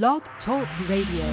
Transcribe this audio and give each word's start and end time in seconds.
Blog 0.00 0.22
Talk 0.46 0.66
Radio. 0.88 1.26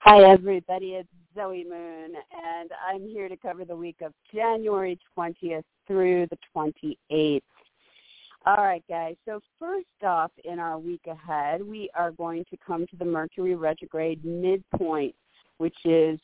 Hi, 0.00 0.30
everybody. 0.30 0.88
It's 0.88 1.08
Zoe 1.34 1.64
Moon, 1.64 2.12
and 2.12 2.70
I'm 2.86 3.08
here 3.08 3.30
to 3.30 3.36
cover 3.38 3.64
the 3.64 3.74
week 3.74 3.96
of 4.02 4.12
January 4.30 4.98
20th 5.16 5.62
through 5.86 6.26
the 6.26 6.36
28th. 6.54 7.40
All 8.44 8.58
right, 8.58 8.84
guys. 8.90 9.16
So 9.24 9.40
first 9.58 9.86
off, 10.02 10.30
in 10.44 10.58
our 10.58 10.78
week 10.78 11.06
ahead, 11.10 11.62
we 11.62 11.88
are 11.94 12.10
going 12.10 12.44
to 12.50 12.58
come 12.58 12.86
to 12.88 12.96
the 12.96 13.06
Mercury 13.06 13.54
retrograde 13.54 14.22
midpoint, 14.22 15.14
which 15.56 15.78
is 15.86 16.20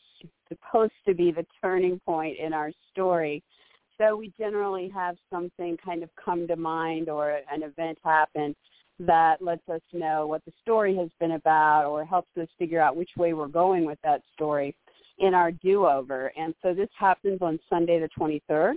supposed 0.51 0.93
to 1.09 1.15
be 1.15 1.33
the 1.33 1.47
turning 1.63 1.99
point 2.01 2.37
in 2.39 2.53
our 2.53 2.73
story. 2.93 3.43
So 3.97 4.19
we 4.19 4.35
generally 4.39 4.91
have 4.95 5.17
something 5.33 5.79
kind 5.83 6.03
of 6.03 6.11
come 6.23 6.47
to 6.47 6.57
mind 6.57 7.09
or 7.09 7.41
an 7.51 7.63
event 7.63 7.97
happen 8.05 8.55
that 8.99 9.43
lets 9.43 9.69
us 9.69 9.81
know 9.93 10.27
what 10.27 10.45
the 10.45 10.53
story 10.63 10.97
has 10.97 11.09
been 11.21 11.33
about 11.33 11.87
or 11.87 12.05
helps 12.05 12.31
us 12.41 12.49
figure 12.59 12.81
out 12.81 12.97
which 12.97 13.11
way 13.17 13.35
we're 13.35 13.47
going 13.47 13.85
with 13.85 13.99
that 14.03 14.23
story 14.35 14.75
in 15.19 15.35
our 15.35 15.51
do-over. 15.51 16.33
And 16.37 16.55
so 16.63 16.75
this 16.75 16.89
happens 16.99 17.39
on 17.43 17.59
Sunday 17.69 18.01
the 18.01 18.09
23rd 18.19 18.75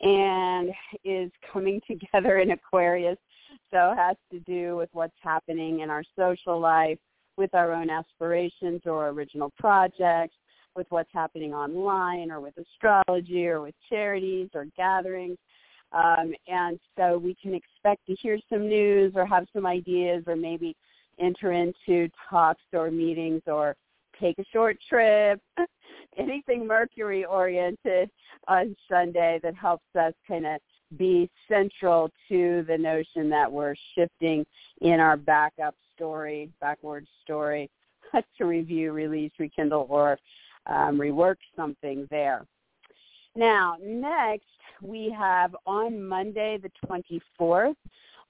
and 0.00 0.70
is 1.04 1.30
coming 1.52 1.80
together 1.86 2.38
in 2.38 2.52
Aquarius. 2.52 3.18
So 3.70 3.94
has 3.96 4.16
to 4.30 4.40
do 4.40 4.76
with 4.76 4.88
what's 4.92 5.16
happening 5.20 5.80
in 5.80 5.90
our 5.90 6.04
social 6.16 6.60
life, 6.60 6.98
with 7.36 7.54
our 7.54 7.72
own 7.72 7.90
aspirations 7.90 8.82
or 8.86 9.08
original 9.08 9.52
projects, 9.58 10.34
with 10.76 10.86
what's 10.90 11.10
happening 11.12 11.54
online 11.54 12.30
or 12.30 12.40
with 12.40 12.54
astrology 12.56 13.46
or 13.46 13.60
with 13.60 13.74
charities 13.88 14.48
or 14.54 14.66
gatherings. 14.76 15.38
Um, 15.94 16.34
and 16.48 16.78
so 16.98 17.18
we 17.18 17.36
can 17.40 17.54
expect 17.54 18.04
to 18.06 18.14
hear 18.16 18.38
some 18.48 18.68
news 18.68 19.12
or 19.14 19.24
have 19.24 19.46
some 19.52 19.64
ideas 19.64 20.24
or 20.26 20.34
maybe 20.34 20.76
enter 21.20 21.52
into 21.52 22.08
talks 22.28 22.64
or 22.72 22.90
meetings 22.90 23.42
or 23.46 23.76
take 24.20 24.38
a 24.38 24.44
short 24.52 24.76
trip, 24.88 25.40
anything 26.18 26.66
Mercury 26.66 27.24
oriented 27.24 28.10
on 28.48 28.74
Sunday 28.88 29.40
that 29.42 29.54
helps 29.54 29.84
us 29.98 30.12
kind 30.26 30.46
of 30.46 30.60
be 30.96 31.30
central 31.48 32.10
to 32.28 32.64
the 32.68 32.78
notion 32.78 33.28
that 33.30 33.50
we're 33.50 33.74
shifting 33.94 34.44
in 34.80 35.00
our 35.00 35.16
backup 35.16 35.74
story, 35.94 36.50
backward 36.60 37.06
story, 37.22 37.70
to 38.38 38.44
review, 38.44 38.92
release, 38.92 39.32
rekindle, 39.38 39.86
or 39.88 40.18
um, 40.66 40.98
rework 40.98 41.36
something 41.56 42.06
there. 42.10 42.44
Now, 43.36 43.76
next 43.82 44.44
we 44.82 45.14
have 45.16 45.56
on 45.66 46.02
Monday 46.04 46.58
the 46.62 46.70
24th, 47.40 47.74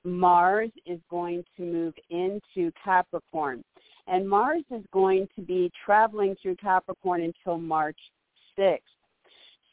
Mars 0.04 0.70
is 0.86 1.00
going 1.10 1.44
to 1.56 1.62
move 1.62 1.94
into 2.10 2.70
Capricorn. 2.82 3.62
And 4.06 4.28
Mars 4.28 4.64
is 4.70 4.84
going 4.92 5.28
to 5.36 5.42
be 5.42 5.70
traveling 5.84 6.36
through 6.40 6.56
Capricorn 6.56 7.22
until 7.22 7.58
March 7.58 7.98
6th. 8.58 8.80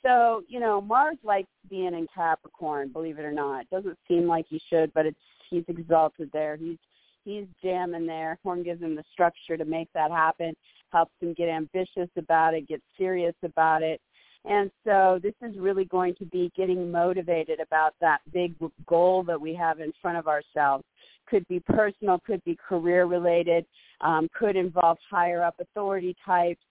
So, 0.04 0.42
you 0.48 0.60
know, 0.60 0.82
Mars 0.82 1.18
likes 1.24 1.50
being 1.70 1.94
in 1.94 2.08
Capricorn, 2.14 2.90
believe 2.92 3.20
it 3.20 3.26
or 3.26 3.32
not. 3.32 3.70
Doesn't 3.70 3.98
seem 4.08 4.28
like 4.28 4.46
he 4.50 4.60
should, 4.70 4.92
but 4.94 5.06
it's 5.06 5.20
he's 5.50 5.66
exalted 5.68 6.30
there. 6.34 6.56
He's 6.56 6.78
he's 7.24 7.46
jamming 7.62 8.08
there. 8.08 8.40
Horn 8.44 8.64
gives 8.64 8.82
him 8.82 8.96
the 8.96 9.04
structure 9.12 9.58
to 9.58 9.66
make 9.66 9.90
that 9.94 10.10
happen, 10.10 10.56
helps 10.92 11.14
him 11.20 11.34
get 11.34 11.50
ambitious 11.50 12.10
about 12.18 12.56
it, 12.56 12.68
get 12.68 12.82
serious 12.98 13.36
about 13.44 13.84
it. 13.84 14.02
And 14.46 14.72
so 14.84 15.20
this 15.22 15.36
is 15.42 15.58
really 15.58 15.86
going 15.86 16.16
to 16.16 16.26
be 16.26 16.52
getting 16.56 16.92
motivated 16.92 17.60
about 17.60 17.94
that 18.02 18.20
big 18.34 18.56
goal 18.88 19.24
that 19.24 19.40
we 19.40 19.54
have 19.56 19.80
in 19.80 19.94
front 20.02 20.18
of 20.18 20.28
ourselves. 20.28 20.84
Could 21.28 21.48
be 21.48 21.60
personal, 21.60 22.20
could 22.26 22.44
be 22.44 22.58
career 22.68 23.06
related, 23.06 23.66
um, 24.02 24.28
could 24.38 24.56
involve 24.56 24.98
higher 25.10 25.44
up 25.44 25.56
authority 25.60 26.16
types. 26.26 26.62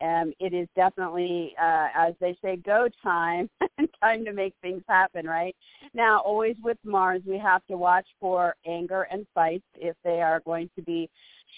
Um, 0.00 0.32
it 0.38 0.54
is 0.54 0.68
definitely, 0.76 1.54
uh, 1.60 1.88
as 1.94 2.14
they 2.20 2.36
say, 2.42 2.56
go 2.56 2.88
time, 3.02 3.50
time 4.02 4.24
to 4.24 4.32
make 4.32 4.54
things 4.62 4.82
happen, 4.88 5.26
right? 5.26 5.54
Now, 5.92 6.20
always 6.20 6.56
with 6.62 6.78
Mars, 6.84 7.20
we 7.26 7.36
have 7.38 7.66
to 7.66 7.76
watch 7.76 8.06
for 8.20 8.54
anger 8.66 9.08
and 9.10 9.26
fights 9.34 9.64
if 9.74 9.96
they 10.04 10.22
are 10.22 10.40
going 10.40 10.70
to 10.76 10.82
be 10.82 11.10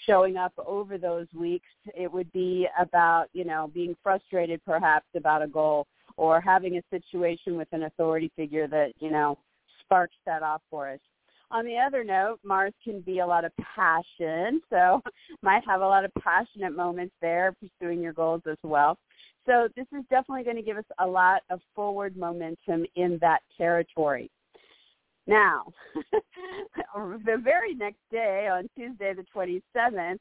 showing 0.05 0.37
up 0.37 0.53
over 0.65 0.97
those 0.97 1.27
weeks. 1.33 1.67
It 1.95 2.11
would 2.11 2.31
be 2.31 2.67
about, 2.79 3.27
you 3.33 3.45
know, 3.45 3.69
being 3.73 3.95
frustrated 4.03 4.61
perhaps 4.65 5.05
about 5.15 5.41
a 5.41 5.47
goal 5.47 5.87
or 6.17 6.41
having 6.41 6.77
a 6.77 6.83
situation 6.89 7.57
with 7.57 7.67
an 7.71 7.83
authority 7.83 8.31
figure 8.35 8.67
that, 8.67 8.93
you 8.99 9.11
know, 9.11 9.37
sparks 9.81 10.15
that 10.25 10.43
off 10.43 10.61
for 10.69 10.89
us. 10.89 10.99
On 11.51 11.65
the 11.65 11.77
other 11.77 12.03
note, 12.03 12.39
Mars 12.43 12.73
can 12.81 13.01
be 13.01 13.19
a 13.19 13.27
lot 13.27 13.43
of 13.43 13.51
passion, 13.57 14.61
so 14.69 15.01
might 15.41 15.63
have 15.67 15.81
a 15.81 15.87
lot 15.87 16.05
of 16.05 16.11
passionate 16.21 16.75
moments 16.75 17.13
there 17.21 17.53
pursuing 17.59 18.01
your 18.01 18.13
goals 18.13 18.41
as 18.49 18.57
well. 18.63 18.97
So 19.45 19.67
this 19.75 19.87
is 19.91 20.03
definitely 20.09 20.43
going 20.43 20.55
to 20.55 20.61
give 20.61 20.77
us 20.77 20.85
a 20.99 21.07
lot 21.07 21.41
of 21.49 21.59
forward 21.75 22.15
momentum 22.15 22.85
in 22.95 23.17
that 23.21 23.41
territory. 23.57 24.29
Now, 25.27 25.65
the 26.95 27.37
very 27.43 27.73
next 27.75 27.99
day, 28.11 28.49
on 28.51 28.69
Tuesday 28.75 29.13
the 29.13 29.25
27th, 29.35 30.19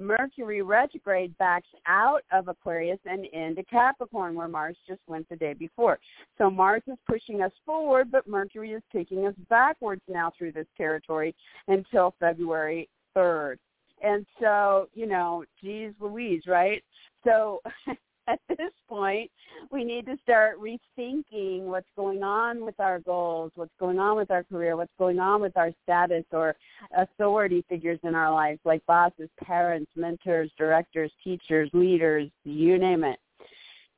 Mercury 0.00 0.62
retrograde 0.62 1.36
backs 1.38 1.68
out 1.86 2.22
of 2.32 2.46
Aquarius 2.46 3.00
and 3.04 3.24
into 3.26 3.64
Capricorn, 3.64 4.36
where 4.36 4.46
Mars 4.46 4.76
just 4.86 5.00
went 5.08 5.28
the 5.28 5.36
day 5.36 5.54
before. 5.54 5.98
So 6.38 6.48
Mars 6.48 6.82
is 6.86 6.96
pushing 7.08 7.42
us 7.42 7.50
forward, 7.66 8.12
but 8.12 8.28
Mercury 8.28 8.72
is 8.72 8.82
taking 8.92 9.26
us 9.26 9.34
backwards 9.50 10.02
now 10.08 10.32
through 10.38 10.52
this 10.52 10.68
territory 10.76 11.34
until 11.66 12.14
February 12.20 12.88
3rd. 13.16 13.56
And 14.00 14.24
so, 14.40 14.88
you 14.94 15.06
know, 15.06 15.44
geez 15.60 15.92
Louise, 15.98 16.42
right? 16.46 16.82
So 17.24 17.60
at 18.28 18.40
this 18.48 18.72
point, 18.88 19.30
we 19.72 19.84
need 19.84 20.06
to 20.06 20.16
start 20.22 20.58
rethinking 20.60 21.62
what's 21.62 21.88
going 21.96 22.22
on 22.22 22.64
with 22.64 22.78
our 22.78 23.00
goals, 23.00 23.50
what's 23.54 23.74
going 23.80 23.98
on 23.98 24.16
with 24.16 24.30
our 24.30 24.44
career, 24.44 24.76
what's 24.76 24.92
going 24.98 25.18
on 25.18 25.40
with 25.40 25.56
our 25.56 25.72
status 25.82 26.24
or 26.32 26.54
authority 26.96 27.64
figures 27.68 27.98
in 28.02 28.14
our 28.14 28.32
lives, 28.32 28.60
like 28.64 28.84
bosses, 28.86 29.30
parents, 29.42 29.90
mentors, 29.96 30.50
directors, 30.58 31.10
teachers, 31.24 31.70
leaders, 31.72 32.30
you 32.44 32.78
name 32.78 33.02
it. 33.04 33.18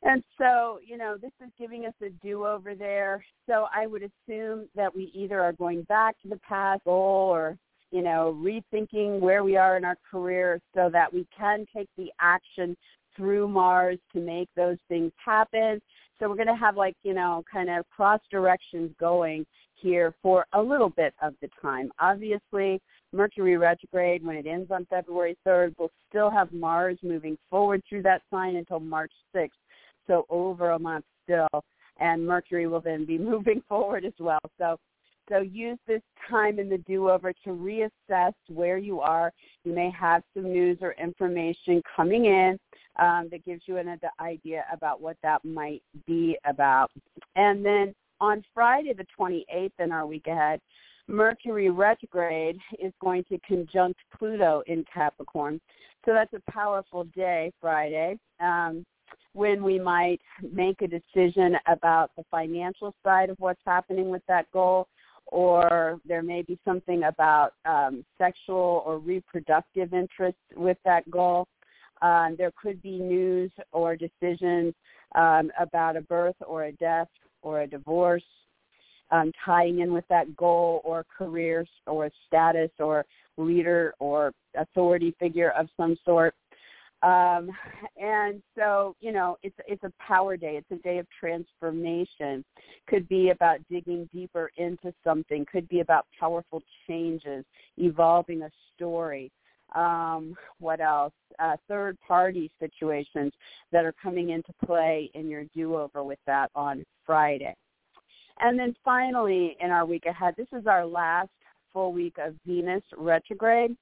And 0.03 0.23
so, 0.39 0.79
you 0.85 0.97
know, 0.97 1.17
this 1.21 1.33
is 1.45 1.51
giving 1.59 1.85
us 1.85 1.93
a 2.03 2.09
do-over 2.25 2.75
there. 2.75 3.23
So 3.47 3.67
I 3.75 3.87
would 3.87 4.03
assume 4.03 4.67
that 4.75 4.95
we 4.95 5.11
either 5.15 5.41
are 5.41 5.53
going 5.53 5.83
back 5.83 6.17
to 6.23 6.29
the 6.29 6.39
past 6.39 6.85
goal 6.85 7.29
or, 7.29 7.59
you 7.91 8.01
know, 8.01 8.35
rethinking 8.41 9.21
where 9.21 9.45
we 9.45 9.57
are 9.57 9.77
in 9.77 9.85
our 9.85 9.99
career 10.11 10.61
so 10.75 10.89
that 10.91 11.13
we 11.13 11.27
can 11.37 11.67
take 11.75 11.89
the 11.99 12.11
action 12.19 12.77
through 13.21 13.47
Mars 13.47 13.99
to 14.15 14.19
make 14.19 14.49
those 14.57 14.79
things 14.89 15.13
happen. 15.23 15.79
So 16.19 16.29
we're 16.29 16.37
going 16.37 16.47
to 16.47 16.57
have 16.57 16.77
like, 16.77 16.97
you 17.03 17.13
know, 17.13 17.45
kind 17.53 17.69
of 17.69 17.85
cross 17.91 18.21
directions 18.31 18.91
going 18.99 19.45
here 19.75 20.15
for 20.23 20.47
a 20.55 20.63
little 20.63 20.89
bit 20.89 21.13
of 21.23 21.35
the 21.43 21.49
time. 21.61 21.91
Obviously, 22.01 22.81
Mercury 23.13 23.59
retrograde, 23.59 24.25
when 24.25 24.37
it 24.37 24.47
ends 24.47 24.71
on 24.71 24.87
February 24.87 25.37
3rd, 25.47 25.75
we'll 25.79 25.91
still 26.09 26.31
have 26.31 26.51
Mars 26.51 26.97
moving 27.03 27.37
forward 27.51 27.83
through 27.87 28.03
that 28.03 28.23
sign 28.31 28.57
until 28.57 28.81
March 28.81 29.13
6th. 29.37 29.51
So 30.07 30.25
over 30.31 30.71
a 30.71 30.79
month 30.79 31.05
still. 31.25 31.63
And 31.99 32.27
Mercury 32.27 32.67
will 32.67 32.81
then 32.81 33.05
be 33.05 33.19
moving 33.19 33.63
forward 33.69 34.07
as 34.07 34.15
well. 34.19 34.41
So 34.57 34.79
so 35.31 35.41
use 35.41 35.79
this 35.87 36.03
time 36.29 36.59
in 36.59 36.69
the 36.69 36.79
do-over 36.79 37.33
to 37.45 37.51
reassess 37.51 38.33
where 38.49 38.79
you 38.79 39.01
are. 39.01 39.33
You 39.65 39.73
may 39.73 39.91
have 39.99 40.23
some 40.35 40.45
news 40.45 40.79
or 40.81 40.93
information 40.93 41.83
coming 41.97 42.27
in 42.27 42.59
um, 42.99 43.29
that 43.31 43.45
gives 43.45 43.63
you 43.67 43.79
an 43.79 43.99
idea 44.21 44.65
about 44.73 45.01
what 45.01 45.17
that 45.23 45.45
might 45.45 45.83
be 46.07 46.37
about. 46.45 46.91
And 47.37 47.65
then 47.65 47.95
on 48.21 48.43
Friday 48.53 48.93
the 48.93 49.07
28th 49.19 49.73
in 49.79 49.93
our 49.93 50.07
week 50.07 50.27
ahead, 50.27 50.61
Mercury 51.07 51.71
retrograde 51.71 52.59
is 52.79 52.93
going 53.01 53.25
to 53.25 53.39
conjunct 53.41 53.99
Pluto 54.17 54.63
in 54.67 54.85
Capricorn. 54.93 55.61
So 56.05 56.13
that's 56.13 56.33
a 56.35 56.51
powerful 56.51 57.05
day, 57.17 57.53
Friday, 57.61 58.17
um, 58.41 58.85
when 59.33 59.63
we 59.63 59.79
might 59.79 60.21
make 60.53 60.83
a 60.83 60.87
decision 60.87 61.57
about 61.67 62.11
the 62.17 62.25
financial 62.31 62.95
side 63.05 63.31
of 63.31 63.39
what's 63.39 63.61
happening 63.67 64.09
with 64.09 64.23
that 64.29 64.51
goal, 64.53 64.89
or 65.31 66.01
there 66.05 66.23
may 66.23 66.43
be 66.43 66.59
something 66.65 67.05
about 67.05 67.55
um, 67.65 68.05
sexual 68.19 68.83
or 68.85 68.99
reproductive 68.99 69.95
interest 69.95 70.39
with 70.57 70.77
that 70.85 71.09
goal. 71.11 71.47
Um, 72.03 72.35
there 72.39 72.53
could 72.61 72.83
be 72.83 72.99
news 72.99 73.51
or 73.73 73.97
decisions 73.97 74.75
um, 75.15 75.51
about 75.59 75.97
a 75.97 76.01
birth 76.01 76.37
or 76.47 76.65
a 76.65 76.73
death 76.73 77.09
or 77.43 77.63
a 77.63 77.67
divorce 77.67 78.25
um, 79.11 79.33
tying 79.45 79.81
in 79.81 79.93
with 79.93 80.05
that 80.09 80.37
goal 80.37 80.81
or 80.85 81.05
career 81.17 81.67
or 81.87 82.11
status 82.27 82.71
or 82.79 83.05
leader 83.37 83.95
or 83.99 84.33
authority 84.57 85.15
figure 85.19 85.51
of 85.51 85.69
some 85.77 85.97
sort. 86.05 86.35
Um, 87.03 87.51
and 87.97 88.43
so, 88.57 88.95
you 89.01 89.11
know, 89.11 89.39
it's 89.43 89.57
it's 89.67 89.85
a 89.85 89.93
power 90.07 90.37
day. 90.37 90.59
It's 90.59 90.71
a 90.71 90.83
day 90.83 90.99
of 90.99 91.07
transformation. 91.19 92.45
Could 92.89 93.09
be 93.09 93.31
about 93.31 93.59
digging 93.71 94.09
deeper 94.13 94.51
into 94.57 94.93
something. 95.03 95.47
Could 95.51 95.69
be 95.69 95.81
about 95.81 96.07
powerful 96.19 96.63
changes, 96.87 97.45
evolving 97.79 98.43
a 98.43 98.51
story. 98.75 99.31
Um, 99.75 100.35
what 100.59 100.81
else? 100.81 101.15
Uh, 101.39 101.57
third 101.69 101.97
party 102.07 102.51
situations 102.61 103.33
that 103.73 103.85
are 103.85 103.95
coming 104.03 104.31
into 104.31 104.53
play 104.67 105.11
in 105.15 105.29
your 105.29 105.45
do 105.55 105.77
over 105.77 106.05
with 106.05 106.19
that 106.27 106.51
on 106.55 106.85
Friday. 107.07 107.55
And 108.41 108.59
then 108.59 108.75
finally, 108.85 109.57
in 109.61 109.71
our 109.71 109.87
week 109.87 110.07
ahead, 110.07 110.35
this 110.37 110.49
is 110.53 110.67
our 110.67 110.85
last 110.85 111.31
full 111.73 111.93
week 111.93 112.17
of 112.19 112.35
Venus 112.47 112.83
retrograde 112.97 113.77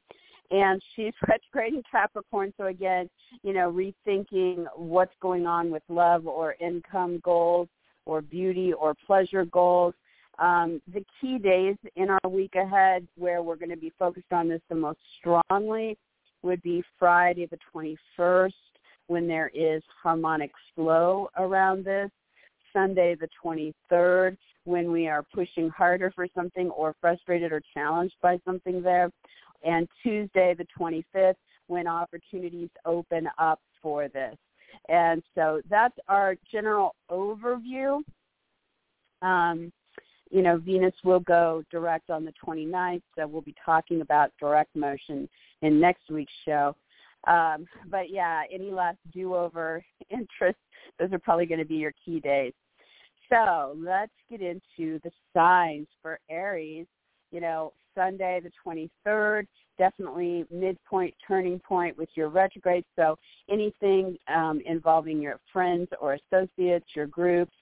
and 0.50 0.82
she's 0.94 1.12
retrograding 1.28 1.82
Capricorn. 1.90 2.52
So 2.56 2.66
again, 2.66 3.08
you 3.42 3.52
know, 3.52 3.72
rethinking 3.72 4.66
what's 4.76 5.14
going 5.20 5.46
on 5.46 5.70
with 5.70 5.82
love 5.88 6.26
or 6.26 6.54
income 6.60 7.20
goals 7.22 7.68
or 8.06 8.22
beauty 8.22 8.72
or 8.72 8.94
pleasure 9.06 9.44
goals. 9.44 9.94
Um, 10.38 10.80
the 10.92 11.04
key 11.20 11.38
days 11.38 11.76
in 11.96 12.10
our 12.10 12.30
week 12.30 12.54
ahead 12.54 13.06
where 13.16 13.42
we're 13.42 13.56
going 13.56 13.70
to 13.70 13.76
be 13.76 13.92
focused 13.98 14.32
on 14.32 14.48
this 14.48 14.60
the 14.68 14.76
most 14.76 15.00
strongly 15.18 15.98
would 16.42 16.62
be 16.62 16.82
Friday 16.98 17.46
the 17.46 17.58
21st 17.74 18.52
when 19.08 19.26
there 19.26 19.50
is 19.52 19.82
harmonic 20.02 20.52
flow 20.74 21.28
around 21.36 21.84
this, 21.84 22.10
Sunday 22.72 23.16
the 23.16 23.28
23rd 23.44 24.36
when 24.64 24.92
we 24.92 25.08
are 25.08 25.24
pushing 25.34 25.70
harder 25.70 26.12
for 26.14 26.28
something 26.34 26.70
or 26.70 26.94
frustrated 27.00 27.50
or 27.50 27.62
challenged 27.74 28.14
by 28.22 28.38
something 28.44 28.82
there, 28.82 29.10
and 29.64 29.88
Tuesday 30.02 30.54
the 30.54 30.66
25th 30.78 31.34
when 31.66 31.86
opportunities 31.86 32.70
open 32.84 33.28
up 33.38 33.60
for 33.82 34.08
this. 34.08 34.36
And 34.88 35.22
so 35.34 35.60
that's 35.68 35.96
our 36.08 36.36
general 36.50 36.94
overview. 37.10 38.00
Um, 39.22 39.72
you 40.30 40.42
know, 40.42 40.58
Venus 40.58 40.94
will 41.04 41.20
go 41.20 41.62
direct 41.70 42.10
on 42.10 42.24
the 42.24 42.32
29th, 42.44 43.02
so 43.16 43.26
we'll 43.26 43.42
be 43.42 43.54
talking 43.64 44.02
about 44.02 44.30
direct 44.38 44.74
motion 44.76 45.28
in 45.62 45.80
next 45.80 46.10
week's 46.10 46.32
show. 46.44 46.76
Um, 47.26 47.66
but 47.90 48.10
yeah, 48.10 48.42
any 48.52 48.70
last 48.70 48.98
do-over 49.12 49.84
interest, 50.10 50.58
those 50.98 51.12
are 51.12 51.18
probably 51.18 51.46
going 51.46 51.60
to 51.60 51.64
be 51.64 51.76
your 51.76 51.94
key 52.04 52.20
days. 52.20 52.52
So 53.30 53.74
let's 53.76 54.12
get 54.30 54.40
into 54.40 55.00
the 55.02 55.10
signs 55.34 55.86
for 56.00 56.18
Aries. 56.30 56.86
You 57.30 57.40
know, 57.40 57.72
Sunday 57.94 58.40
the 58.42 58.50
23rd, 59.06 59.46
definitely 59.76 60.44
midpoint, 60.50 61.14
turning 61.26 61.58
point 61.58 61.96
with 61.98 62.08
your 62.14 62.28
retrograde. 62.28 62.84
So 62.96 63.16
anything 63.50 64.16
um, 64.28 64.60
involving 64.64 65.20
your 65.20 65.38
friends 65.52 65.88
or 66.00 66.14
associates, 66.32 66.86
your 66.94 67.06
groups, 67.06 67.52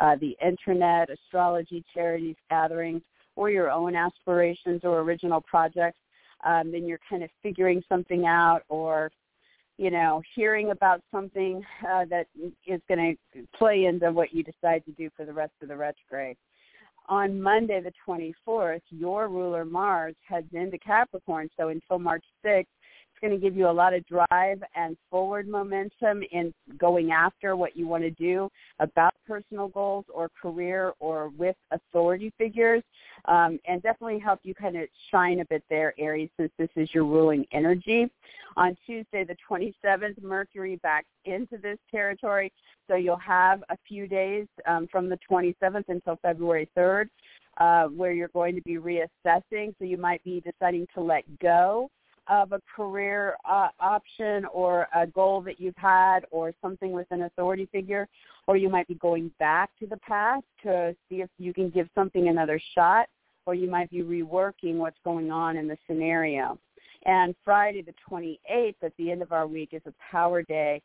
uh, 0.00 0.16
the 0.20 0.36
internet, 0.44 1.10
astrology, 1.10 1.84
charities, 1.92 2.36
gatherings, 2.48 3.02
or 3.36 3.50
your 3.50 3.70
own 3.70 3.96
aspirations 3.96 4.82
or 4.84 5.00
original 5.00 5.40
projects, 5.40 5.98
um, 6.44 6.72
then 6.72 6.86
you're 6.86 7.00
kind 7.08 7.22
of 7.22 7.30
figuring 7.42 7.82
something 7.88 8.26
out 8.26 8.62
or 8.68 9.10
you 9.76 9.90
know, 9.90 10.20
hearing 10.34 10.72
about 10.72 11.00
something 11.10 11.64
uh, 11.90 12.04
that 12.10 12.26
is 12.66 12.82
going 12.86 13.16
to 13.32 13.46
play 13.56 13.86
into 13.86 14.12
what 14.12 14.34
you 14.34 14.42
decide 14.42 14.84
to 14.84 14.92
do 14.92 15.08
for 15.16 15.24
the 15.24 15.32
rest 15.32 15.54
of 15.62 15.68
the 15.68 15.76
retrograde 15.76 16.36
on 17.08 17.40
Monday 17.40 17.80
the 17.80 17.92
24th, 18.06 18.82
your 18.90 19.28
ruler 19.28 19.64
Mars 19.64 20.14
heads 20.26 20.48
into 20.52 20.78
Capricorn. 20.78 21.48
So 21.58 21.68
until 21.68 21.98
March 21.98 22.24
6th, 22.44 22.66
going 23.20 23.32
to 23.32 23.38
give 23.38 23.56
you 23.56 23.68
a 23.68 23.70
lot 23.70 23.94
of 23.94 24.04
drive 24.06 24.62
and 24.74 24.96
forward 25.10 25.48
momentum 25.48 26.22
in 26.32 26.52
going 26.78 27.12
after 27.12 27.56
what 27.56 27.76
you 27.76 27.86
want 27.86 28.02
to 28.02 28.10
do 28.10 28.50
about 28.78 29.14
personal 29.26 29.68
goals 29.68 30.04
or 30.12 30.30
career 30.40 30.92
or 31.00 31.30
with 31.30 31.56
authority 31.70 32.32
figures 32.38 32.82
um, 33.26 33.58
and 33.66 33.82
definitely 33.82 34.18
help 34.18 34.40
you 34.42 34.54
kind 34.54 34.76
of 34.76 34.88
shine 35.10 35.40
a 35.40 35.44
bit 35.46 35.62
there, 35.68 35.94
Aries, 35.98 36.30
since 36.38 36.50
this 36.58 36.70
is 36.76 36.88
your 36.94 37.04
ruling 37.04 37.44
energy. 37.52 38.10
On 38.56 38.76
Tuesday, 38.86 39.24
the 39.24 39.36
27th, 39.48 40.20
Mercury 40.22 40.76
backs 40.82 41.06
into 41.24 41.56
this 41.56 41.78
territory, 41.90 42.52
so 42.88 42.96
you'll 42.96 43.16
have 43.16 43.62
a 43.68 43.76
few 43.86 44.08
days 44.08 44.46
um, 44.66 44.88
from 44.90 45.08
the 45.08 45.18
27th 45.30 45.84
until 45.88 46.16
February 46.22 46.68
3rd 46.76 47.08
uh, 47.58 47.84
where 47.84 48.12
you're 48.12 48.28
going 48.28 48.54
to 48.54 48.62
be 48.62 48.76
reassessing. 48.76 49.74
So 49.78 49.84
you 49.84 49.96
might 49.96 50.22
be 50.24 50.40
deciding 50.40 50.86
to 50.94 51.00
let 51.00 51.24
go 51.38 51.90
of 52.28 52.52
a 52.52 52.60
career 52.74 53.36
uh, 53.48 53.68
option 53.80 54.44
or 54.52 54.86
a 54.94 55.06
goal 55.06 55.40
that 55.42 55.60
you've 55.60 55.76
had 55.76 56.20
or 56.30 56.52
something 56.62 56.92
with 56.92 57.06
an 57.10 57.22
authority 57.22 57.68
figure, 57.72 58.08
or 58.46 58.56
you 58.56 58.68
might 58.68 58.88
be 58.88 58.94
going 58.94 59.30
back 59.38 59.70
to 59.78 59.86
the 59.86 59.96
past 59.98 60.44
to 60.62 60.94
see 61.08 61.16
if 61.16 61.30
you 61.38 61.52
can 61.52 61.70
give 61.70 61.88
something 61.94 62.28
another 62.28 62.60
shot, 62.74 63.08
or 63.46 63.54
you 63.54 63.70
might 63.70 63.90
be 63.90 64.02
reworking 64.02 64.76
what's 64.76 64.98
going 65.04 65.30
on 65.30 65.56
in 65.56 65.66
the 65.66 65.76
scenario. 65.86 66.58
And 67.06 67.34
Friday 67.44 67.82
the 67.82 67.94
28th 68.08 68.74
at 68.82 68.92
the 68.98 69.10
end 69.10 69.22
of 69.22 69.32
our 69.32 69.46
week 69.46 69.70
is 69.72 69.82
a 69.86 69.94
power 70.10 70.42
day 70.42 70.82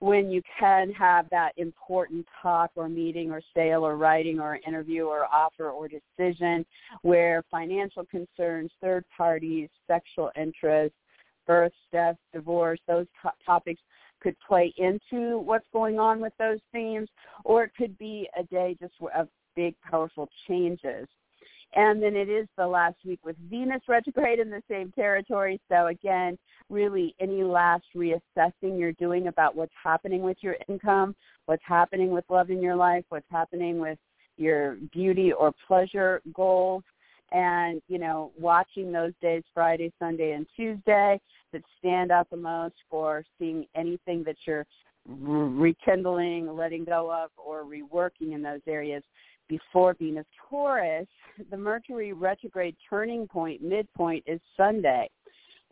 when 0.00 0.30
you 0.30 0.40
can 0.58 0.92
have 0.92 1.28
that 1.30 1.52
important 1.56 2.24
talk 2.40 2.70
or 2.76 2.88
meeting 2.88 3.30
or 3.30 3.40
sale 3.54 3.84
or 3.84 3.96
writing 3.96 4.38
or 4.38 4.60
interview 4.66 5.04
or 5.04 5.24
offer 5.26 5.70
or 5.70 5.88
decision 5.88 6.64
where 7.02 7.42
financial 7.50 8.04
concerns, 8.04 8.70
third 8.80 9.04
parties, 9.16 9.68
sexual 9.86 10.30
interests, 10.40 10.96
birth, 11.46 11.72
death, 11.90 12.16
divorce, 12.32 12.78
those 12.86 13.06
to- 13.22 13.32
topics 13.44 13.80
could 14.20 14.36
play 14.46 14.72
into 14.76 15.38
what's 15.38 15.66
going 15.72 15.98
on 15.98 16.20
with 16.20 16.32
those 16.38 16.58
themes, 16.72 17.08
or 17.44 17.64
it 17.64 17.72
could 17.76 17.96
be 17.98 18.28
a 18.38 18.42
day 18.44 18.76
just 18.80 18.94
of 19.14 19.28
big, 19.56 19.74
powerful 19.80 20.28
changes. 20.46 21.08
And 21.74 22.02
then 22.02 22.16
it 22.16 22.28
is 22.28 22.46
the 22.56 22.66
last 22.66 22.96
week 23.04 23.20
with 23.24 23.36
Venus 23.50 23.82
retrograde 23.88 24.38
in 24.38 24.50
the 24.50 24.62
same 24.70 24.90
territory. 24.92 25.60
So 25.68 25.88
again, 25.88 26.38
really 26.70 27.14
any 27.20 27.42
last 27.42 27.84
reassessing 27.94 28.78
you're 28.78 28.92
doing 28.92 29.28
about 29.28 29.54
what's 29.54 29.72
happening 29.82 30.22
with 30.22 30.38
your 30.40 30.56
income, 30.68 31.14
what's 31.46 31.62
happening 31.66 32.10
with 32.10 32.24
love 32.30 32.50
in 32.50 32.62
your 32.62 32.76
life, 32.76 33.04
what's 33.10 33.26
happening 33.30 33.80
with 33.80 33.98
your 34.38 34.76
beauty 34.92 35.32
or 35.32 35.52
pleasure 35.66 36.22
goals 36.32 36.84
and 37.32 37.82
you 37.88 37.98
know 37.98 38.30
watching 38.38 38.90
those 38.90 39.12
days 39.20 39.42
friday 39.52 39.92
sunday 39.98 40.32
and 40.32 40.46
tuesday 40.56 41.20
that 41.52 41.62
stand 41.78 42.10
out 42.10 42.28
the 42.30 42.36
most 42.36 42.74
for 42.88 43.22
seeing 43.38 43.66
anything 43.74 44.22
that 44.24 44.36
you're 44.46 44.64
rekindling 45.06 46.46
letting 46.56 46.84
go 46.84 47.12
of 47.12 47.30
or 47.36 47.64
reworking 47.64 48.34
in 48.34 48.42
those 48.42 48.60
areas 48.66 49.02
before 49.48 49.94
Venus 49.94 50.26
Taurus, 50.48 51.06
the 51.50 51.56
Mercury 51.56 52.12
retrograde 52.12 52.76
turning 52.88 53.26
point, 53.26 53.62
midpoint, 53.62 54.24
is 54.26 54.40
Sunday. 54.56 55.08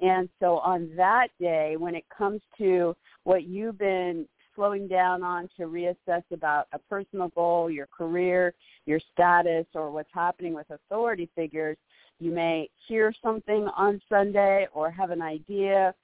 And 0.01 0.29
so 0.41 0.59
on 0.59 0.91
that 0.97 1.29
day, 1.41 1.77
when 1.79 1.95
it 1.95 2.05
comes 2.17 2.41
to 2.59 2.95
what 3.25 3.45
you've 3.45 3.79
been 3.79 4.27
slowing 4.55 4.89
down 4.89 5.23
on 5.23 5.49
to 5.57 5.65
reassess 5.65 6.23
about 6.33 6.67
a 6.73 6.79
personal 6.79 7.29
goal, 7.29 7.71
your 7.71 7.87
career, 7.87 8.55
your 8.87 9.01
status, 9.13 9.67
or 9.75 9.91
what's 9.91 10.11
happening 10.13 10.55
with 10.55 10.67
authority 10.71 11.29
figures, 11.35 11.77
you 12.19 12.33
may 12.33 12.69
hear 12.89 13.13
something 13.23 13.69
on 13.77 14.01
Sunday 14.09 14.67
or 14.73 14.91
have 14.91 15.11
an 15.11 15.21
idea 15.21 15.95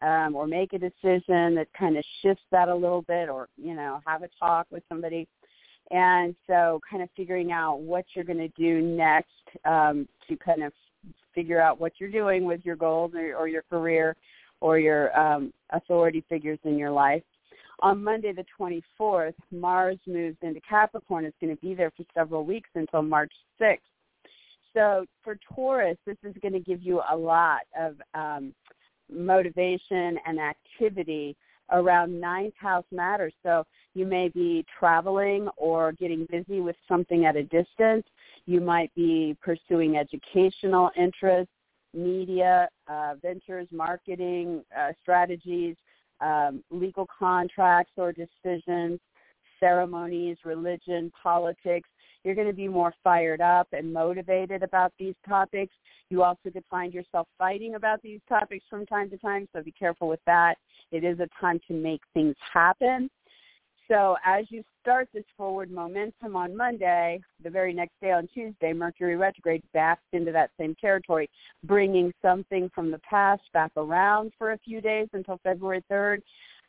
um, 0.00 0.34
or 0.34 0.46
make 0.46 0.72
a 0.72 0.78
decision 0.78 1.54
that 1.54 1.68
kind 1.78 1.96
of 1.96 2.04
shifts 2.22 2.44
that 2.50 2.68
a 2.68 2.74
little 2.74 3.02
bit 3.02 3.28
or, 3.28 3.48
you 3.56 3.74
know, 3.74 4.00
have 4.06 4.22
a 4.22 4.28
talk 4.38 4.66
with 4.70 4.82
somebody 4.88 5.26
and 5.90 6.34
so 6.46 6.80
kind 6.88 7.02
of 7.02 7.08
figuring 7.16 7.52
out 7.52 7.80
what 7.80 8.04
you're 8.14 8.24
going 8.24 8.38
to 8.38 8.48
do 8.48 8.80
next 8.80 9.30
um, 9.64 10.06
to 10.28 10.36
kind 10.36 10.62
of 10.62 10.72
figure 11.34 11.60
out 11.60 11.80
what 11.80 11.92
you're 11.98 12.10
doing 12.10 12.44
with 12.44 12.60
your 12.64 12.76
goals 12.76 13.12
or, 13.14 13.36
or 13.36 13.48
your 13.48 13.62
career 13.70 14.16
or 14.60 14.78
your 14.78 15.16
um, 15.18 15.52
authority 15.70 16.24
figures 16.28 16.58
in 16.64 16.76
your 16.76 16.90
life. 16.90 17.22
On 17.80 18.02
Monday 18.02 18.32
the 18.32 18.44
24th, 18.58 19.34
Mars 19.52 19.98
moves 20.06 20.36
into 20.42 20.60
Capricorn. 20.68 21.24
It's 21.24 21.36
going 21.40 21.54
to 21.54 21.62
be 21.62 21.74
there 21.74 21.92
for 21.96 22.04
several 22.12 22.44
weeks 22.44 22.68
until 22.74 23.02
March 23.02 23.32
6th. 23.60 23.78
So 24.74 25.06
for 25.22 25.38
Taurus, 25.54 25.96
this 26.04 26.16
is 26.24 26.34
going 26.42 26.54
to 26.54 26.60
give 26.60 26.82
you 26.82 27.00
a 27.10 27.16
lot 27.16 27.60
of 27.78 27.96
um, 28.14 28.52
motivation 29.10 30.18
and 30.26 30.38
activity 30.40 31.36
around 31.70 32.20
ninth 32.20 32.54
house 32.56 32.84
matters. 32.90 33.32
So 33.42 33.64
you 33.98 34.06
may 34.06 34.28
be 34.28 34.64
traveling 34.78 35.48
or 35.56 35.90
getting 35.92 36.24
busy 36.30 36.60
with 36.60 36.76
something 36.86 37.24
at 37.24 37.34
a 37.34 37.42
distance. 37.42 38.06
You 38.46 38.60
might 38.60 38.94
be 38.94 39.36
pursuing 39.42 39.96
educational 39.96 40.90
interests, 40.96 41.52
media, 41.92 42.68
uh, 42.86 43.14
ventures, 43.20 43.66
marketing, 43.72 44.62
uh, 44.78 44.92
strategies, 45.02 45.74
um, 46.20 46.62
legal 46.70 47.08
contracts 47.18 47.92
or 47.96 48.12
decisions, 48.12 49.00
ceremonies, 49.58 50.36
religion, 50.44 51.10
politics. 51.20 51.88
You're 52.22 52.36
going 52.36 52.46
to 52.46 52.52
be 52.52 52.68
more 52.68 52.94
fired 53.02 53.40
up 53.40 53.66
and 53.72 53.92
motivated 53.92 54.62
about 54.62 54.92
these 54.98 55.14
topics. 55.28 55.74
You 56.08 56.22
also 56.22 56.50
could 56.52 56.64
find 56.70 56.94
yourself 56.94 57.26
fighting 57.36 57.74
about 57.74 58.00
these 58.02 58.20
topics 58.28 58.64
from 58.70 58.86
time 58.86 59.10
to 59.10 59.18
time, 59.18 59.48
so 59.52 59.62
be 59.62 59.72
careful 59.72 60.08
with 60.08 60.20
that. 60.26 60.56
It 60.92 61.02
is 61.02 61.18
a 61.18 61.28
time 61.40 61.60
to 61.66 61.74
make 61.74 62.00
things 62.14 62.36
happen. 62.52 63.10
So 63.88 64.16
as 64.22 64.44
you 64.50 64.62
start 64.82 65.08
this 65.14 65.24
forward 65.34 65.70
momentum 65.70 66.36
on 66.36 66.54
Monday, 66.54 67.20
the 67.42 67.48
very 67.48 67.72
next 67.72 67.94
day 68.02 68.12
on 68.12 68.28
Tuesday, 68.34 68.74
Mercury 68.74 69.16
retrograde 69.16 69.62
backs 69.72 70.02
into 70.12 70.30
that 70.32 70.50
same 70.60 70.74
territory, 70.74 71.30
bringing 71.64 72.12
something 72.20 72.70
from 72.74 72.90
the 72.90 72.98
past 72.98 73.42
back 73.54 73.72
around 73.78 74.32
for 74.36 74.52
a 74.52 74.58
few 74.58 74.82
days 74.82 75.08
until 75.14 75.40
February 75.42 75.82
3rd, 75.90 76.18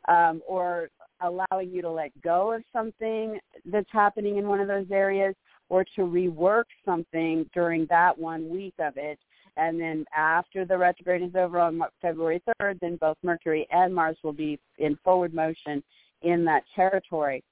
um, 0.08 0.40
or 0.48 0.88
allowing 1.20 1.70
you 1.70 1.82
to 1.82 1.90
let 1.90 2.10
go 2.22 2.52
of 2.52 2.62
something 2.72 3.38
that's 3.66 3.90
happening 3.92 4.38
in 4.38 4.48
one 4.48 4.60
of 4.60 4.68
those 4.68 4.90
areas, 4.90 5.34
or 5.68 5.84
to 5.84 6.00
rework 6.00 6.64
something 6.86 7.44
during 7.52 7.86
that 7.90 8.18
one 8.18 8.48
week 8.48 8.74
of 8.78 8.96
it. 8.96 9.18
And 9.58 9.78
then 9.78 10.06
after 10.16 10.64
the 10.64 10.78
retrograde 10.78 11.22
is 11.22 11.34
over 11.34 11.58
on 11.58 11.82
February 12.00 12.42
3rd, 12.62 12.80
then 12.80 12.96
both 12.96 13.18
Mercury 13.22 13.68
and 13.70 13.94
Mars 13.94 14.16
will 14.24 14.32
be 14.32 14.58
in 14.78 14.96
forward 15.04 15.34
motion 15.34 15.82
in 16.22 16.44
that 16.44 16.64
territory. 16.74 17.42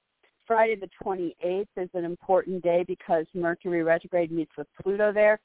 Friday 0.45 0.75
the 0.75 0.89
28th 1.03 1.67
is 1.77 1.89
an 1.93 2.05
important 2.05 2.63
day 2.63 2.83
because 2.87 3.25
Mercury 3.33 3.83
retrograde 3.83 4.31
meets 4.31 4.51
with 4.57 4.67
Pluto 4.81 5.13
there. 5.13 5.39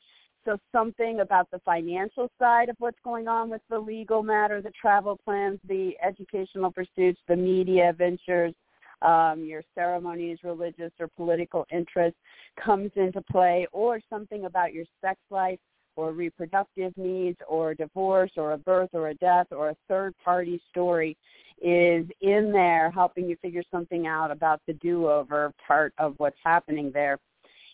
So 0.44 0.58
something 0.72 1.20
about 1.20 1.50
the 1.50 1.58
financial 1.60 2.30
side 2.38 2.68
of 2.68 2.76
what's 2.78 2.98
going 3.02 3.28
on 3.28 3.48
with 3.48 3.62
the 3.70 3.78
legal 3.78 4.22
matter, 4.22 4.60
the 4.60 4.72
travel 4.78 5.18
plans, 5.24 5.58
the 5.66 5.92
educational 6.02 6.70
pursuits, 6.70 7.20
the 7.28 7.36
media 7.36 7.94
ventures, 7.96 8.54
um, 9.02 9.44
your 9.44 9.62
ceremonies, 9.74 10.38
religious 10.42 10.92
or 10.98 11.08
political 11.08 11.66
interests 11.72 12.18
comes 12.62 12.90
into 12.96 13.22
play, 13.22 13.66
or 13.72 14.00
something 14.10 14.44
about 14.44 14.72
your 14.72 14.84
sex 15.00 15.18
life 15.30 15.58
or 15.96 16.12
reproductive 16.12 16.92
needs 16.96 17.38
or 17.48 17.70
a 17.70 17.76
divorce 17.76 18.32
or 18.36 18.52
a 18.52 18.58
birth 18.58 18.90
or 18.92 19.08
a 19.08 19.14
death 19.14 19.46
or 19.50 19.70
a 19.70 19.76
third 19.88 20.14
party 20.24 20.60
story 20.70 21.16
is 21.62 22.06
in 22.20 22.50
there 22.52 22.90
helping 22.90 23.28
you 23.28 23.36
figure 23.40 23.62
something 23.70 24.06
out 24.06 24.30
about 24.30 24.60
the 24.66 24.72
do-over 24.74 25.52
part 25.66 25.94
of 25.98 26.14
what's 26.18 26.36
happening 26.44 26.90
there. 26.92 27.18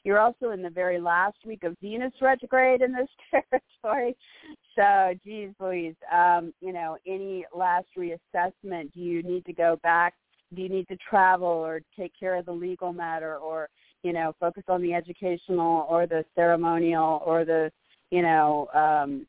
You're 0.05 0.21
also 0.21 0.51
in 0.51 0.63
the 0.63 0.71
very 0.71 1.01
last 1.01 1.37
week 1.45 1.65
of 1.65 1.77
Venus 1.83 2.13
retrograde 2.21 2.81
in 2.81 2.93
this 2.93 3.09
territory. 3.83 4.17
So, 4.77 5.15
geez 5.25 5.51
Louise, 5.61 5.95
um, 6.13 6.55
you 6.61 6.73
know, 6.73 6.97
any 7.07 7.45
last 7.55 7.89
reassessment, 7.99 8.93
do 8.95 9.01
you 9.01 9.23
need 9.23 9.45
to 9.47 9.53
go 9.53 9.79
back? 9.83 10.15
Do 10.55 10.63
you 10.63 10.69
need 10.69 10.89
to 10.89 10.97
travel 10.97 11.49
or 11.49 11.81
take 11.99 12.13
care 12.19 12.37
of 12.37 12.47
the 12.47 12.53
legal 12.53 12.93
matter 12.93 13.37
or, 13.37 13.69
you 14.03 14.13
know, 14.13 14.35
focus 14.41 14.65
on 14.69 14.83
the 14.83 14.95
educational 14.95 15.87
or 15.89 16.07
the 16.07 16.25
ceremonial 16.35 17.23
or 17.25 17.45
the, 17.45 17.71
you 18.11 18.23
know, 18.23 18.69
um, 18.75 19.27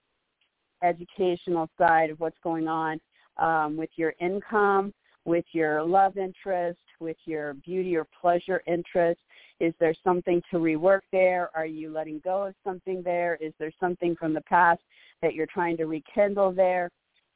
educational 0.83 1.69
side 1.77 2.09
of 2.09 2.19
what's 2.19 2.37
going 2.43 2.67
on? 2.67 2.99
um, 3.37 3.77
with 3.77 3.89
your 3.95 4.13
income, 4.19 4.93
with 5.25 5.45
your 5.51 5.83
love 5.83 6.17
interest, 6.17 6.79
with 6.99 7.17
your 7.25 7.53
beauty 7.55 7.95
or 7.95 8.07
pleasure 8.19 8.61
interest? 8.67 9.19
Is 9.59 9.73
there 9.79 9.93
something 10.03 10.41
to 10.51 10.57
rework 10.57 11.01
there? 11.11 11.49
Are 11.55 11.65
you 11.65 11.91
letting 11.91 12.21
go 12.23 12.43
of 12.43 12.55
something 12.63 13.01
there? 13.03 13.37
Is 13.41 13.53
there 13.59 13.71
something 13.79 14.15
from 14.15 14.33
the 14.33 14.41
past 14.41 14.81
that 15.21 15.33
you're 15.33 15.47
trying 15.47 15.77
to 15.77 15.85
rekindle 15.85 16.51
there? 16.51 16.89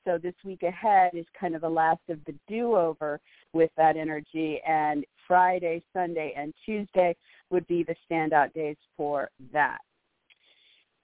So 0.06 0.20
this 0.20 0.36
week 0.44 0.64
ahead 0.64 1.12
is 1.14 1.26
kind 1.40 1.56
of 1.56 1.62
the 1.62 1.70
last 1.70 2.02
of 2.10 2.20
the 2.26 2.36
do-over 2.48 3.20
with 3.54 3.72
that 3.76 3.98
energy, 3.98 4.62
and 4.68 5.04
Friday, 5.28 5.84
Sunday, 5.94 6.34
and 6.38 6.54
Tuesday 6.64 7.16
would 7.50 7.66
be 7.66 7.84
the 7.84 7.96
standout 8.10 8.54
days 8.54 8.78
for 8.96 9.30
that. 9.52 9.80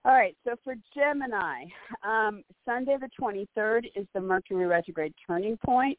All 0.04 0.14
right, 0.14 0.36
so 0.44 0.56
for 0.64 0.74
Gemini, 0.96 1.66
um, 2.04 2.44
Sunday 2.66 2.98
the 3.00 3.10
23rd 3.20 3.86
is 3.96 4.08
the 4.16 4.20
Mercury 4.20 4.66
retrograde 4.66 5.14
turning 5.28 5.58
point. 5.64 5.98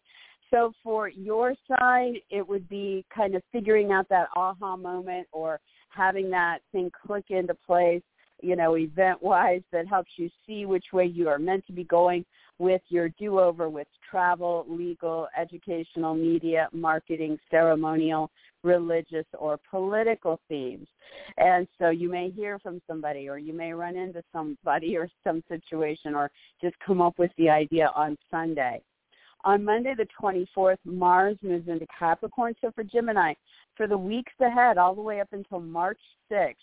So 0.51 0.73
for 0.83 1.09
your 1.09 1.55
side, 1.69 2.15
it 2.29 2.47
would 2.47 2.69
be 2.69 3.05
kind 3.15 3.37
of 3.37 3.43
figuring 3.53 3.93
out 3.93 4.09
that 4.09 4.27
aha 4.35 4.77
moment 4.77 5.29
or 5.31 5.61
having 5.91 6.31
that 6.31 6.59
thing 6.73 6.91
click 7.07 7.27
into 7.29 7.55
place, 7.55 8.03
you 8.43 8.57
know, 8.57 8.77
event-wise 8.77 9.63
that 9.71 9.87
helps 9.87 10.11
you 10.17 10.29
see 10.47 10.67
which 10.67 10.87
way 10.93 11.07
you 11.07 11.29
are 11.29 11.39
meant 11.39 11.65
to 11.69 11.73
be 11.73 11.85
going 11.85 12.25
with 12.59 12.83
your 12.89 13.09
do-over 13.21 13.69
with 13.69 13.87
travel, 14.11 14.67
legal, 14.69 15.29
educational, 15.39 16.15
media, 16.15 16.69
marketing, 16.73 17.39
ceremonial, 17.53 18.31
religious, 18.63 19.27
or 19.39 19.59
political 19.71 20.41
themes. 20.49 20.87
And 21.37 21.67
so 21.79 21.91
you 21.91 22.09
may 22.11 22.31
hear 22.31 22.59
from 22.59 22.81
somebody 22.87 23.29
or 23.29 23.39
you 23.39 23.53
may 23.53 23.73
run 23.73 23.97
into 23.97 24.23
somebody 24.33 24.97
or 24.97 25.09
some 25.25 25.43
situation 25.49 26.15
or 26.15 26.31
just 26.61 26.77
come 26.85 27.01
up 27.01 27.19
with 27.19 27.31
the 27.39 27.49
idea 27.49 27.91
on 27.95 28.17
Sunday. 28.31 28.81
On 29.45 29.65
Monday 29.65 29.95
the 29.97 30.07
24th, 30.21 30.77
Mars 30.85 31.37
moves 31.43 31.69
into 31.69 31.87
Capricorn. 31.99 32.55
So 32.61 32.71
for 32.73 32.85
Gemini, 32.85 33.35
for 33.77 33.87
the 33.87 33.99
weeks 33.99 34.33
ahead, 34.41 34.79
all 34.79 34.95
the 34.95 35.03
way 35.03 35.21
up 35.21 35.29
until 35.33 35.61
March 35.61 35.99
6th, 36.31 36.55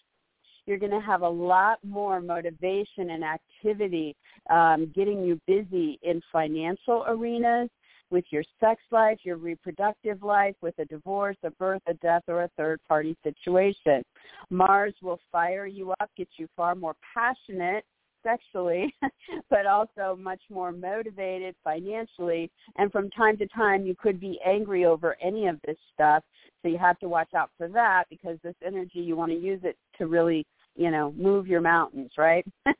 you're 0.66 0.78
going 0.78 0.92
to 0.92 1.02
have 1.02 1.24
a 1.24 1.30
lot 1.30 1.80
more 1.84 2.22
motivation 2.22 3.10
and 3.10 3.24
activity 3.24 4.16
um, 4.50 4.92
getting 4.96 5.24
you 5.24 5.40
busy 5.48 6.00
in 6.04 6.22
financial 6.32 7.04
arenas, 7.08 7.70
with 8.12 8.26
your 8.32 8.44
sex 8.60 8.82
life, 8.92 9.20
your 9.24 9.38
reproductive 9.38 10.24
life, 10.24 10.56
with 10.62 10.78
a 10.80 10.86
divorce, 10.86 11.38
a 11.44 11.52
birth, 11.52 11.82
a 11.88 11.94
death, 11.96 12.24
or 12.28 12.44
a 12.44 12.50
third 12.58 12.80
party 12.88 13.16
situation. 13.24 14.04
Mars 14.50 14.94
will 15.02 15.20
fire 15.32 15.66
you 15.66 15.92
up, 16.00 16.10
get 16.18 16.28
you 16.38 16.48
far 16.56 16.76
more 16.76 16.96
passionate 17.14 17.84
sexually, 18.24 18.94
but 19.50 19.66
also 19.66 20.18
much 20.20 20.42
more 20.50 20.72
motivated 20.72 21.56
financially. 21.64 22.52
And 22.78 22.92
from 22.92 23.10
time 23.12 23.38
to 23.38 23.48
time, 23.48 23.86
you 23.86 23.96
could 23.98 24.20
be 24.20 24.40
angry 24.46 24.86
over 24.86 25.16
any 25.22 25.48
of 25.48 25.58
this 25.66 25.78
stuff. 25.94 26.24
So 26.62 26.68
you 26.68 26.78
have 26.78 27.00
to 27.00 27.10
watch 27.10 27.34
out 27.36 27.50
for 27.58 27.68
that 27.70 28.06
because 28.10 28.38
this 28.44 28.56
energy, 28.66 29.00
you 29.00 29.16
want 29.16 29.32
to 29.32 29.38
use 29.38 29.62
it 29.64 29.78
to 29.98 30.08
really 30.08 30.46
you 30.80 30.90
know, 30.90 31.14
move 31.18 31.46
your 31.46 31.60
mountains, 31.60 32.12
right? 32.18 32.46
the 32.66 32.74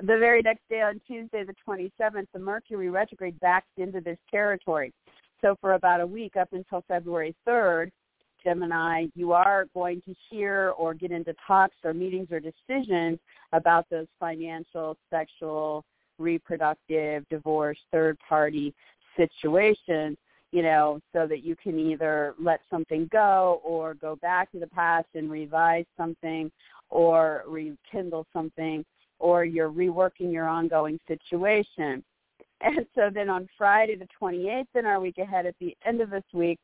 very 0.00 0.42
next 0.42 0.62
day 0.70 0.80
on 0.80 1.00
Tuesday 1.08 1.42
the 1.42 1.54
27th, 1.66 2.26
the 2.32 2.38
Mercury 2.38 2.88
retrograde 2.88 3.38
backs 3.40 3.66
into 3.76 4.00
this 4.00 4.16
territory. 4.30 4.92
So 5.40 5.56
for 5.60 5.72
about 5.72 6.00
a 6.00 6.06
week 6.06 6.36
up 6.36 6.48
until 6.52 6.84
February 6.86 7.34
3rd, 7.46 7.90
Gemini, 8.44 9.06
you 9.16 9.32
are 9.32 9.66
going 9.74 10.00
to 10.02 10.14
hear 10.30 10.72
or 10.78 10.94
get 10.94 11.10
into 11.10 11.34
talks 11.44 11.74
or 11.82 11.92
meetings 11.92 12.28
or 12.30 12.38
decisions 12.38 13.18
about 13.52 13.86
those 13.90 14.06
financial, 14.20 14.96
sexual, 15.10 15.84
reproductive, 16.20 17.24
divorce, 17.28 17.78
third 17.90 18.16
party 18.28 18.72
situations, 19.16 20.16
you 20.52 20.62
know, 20.62 21.00
so 21.12 21.26
that 21.26 21.42
you 21.42 21.56
can 21.56 21.76
either 21.76 22.34
let 22.38 22.60
something 22.70 23.08
go 23.10 23.60
or 23.64 23.94
go 23.94 24.14
back 24.16 24.52
to 24.52 24.60
the 24.60 24.66
past 24.68 25.08
and 25.14 25.28
revise 25.28 25.86
something 25.96 26.52
or 26.92 27.42
rekindle 27.48 28.26
something 28.34 28.84
or 29.18 29.44
you're 29.44 29.70
reworking 29.70 30.32
your 30.32 30.46
ongoing 30.46 31.00
situation. 31.08 32.04
And 32.64 32.86
so 32.94 33.10
then 33.12 33.28
on 33.28 33.48
Friday 33.58 33.96
the 33.96 34.06
28th 34.22 34.66
in 34.76 34.86
our 34.86 35.00
week 35.00 35.18
ahead 35.18 35.46
at 35.46 35.56
the 35.58 35.76
end 35.84 36.00
of 36.00 36.10
this 36.10 36.22
week, 36.32 36.60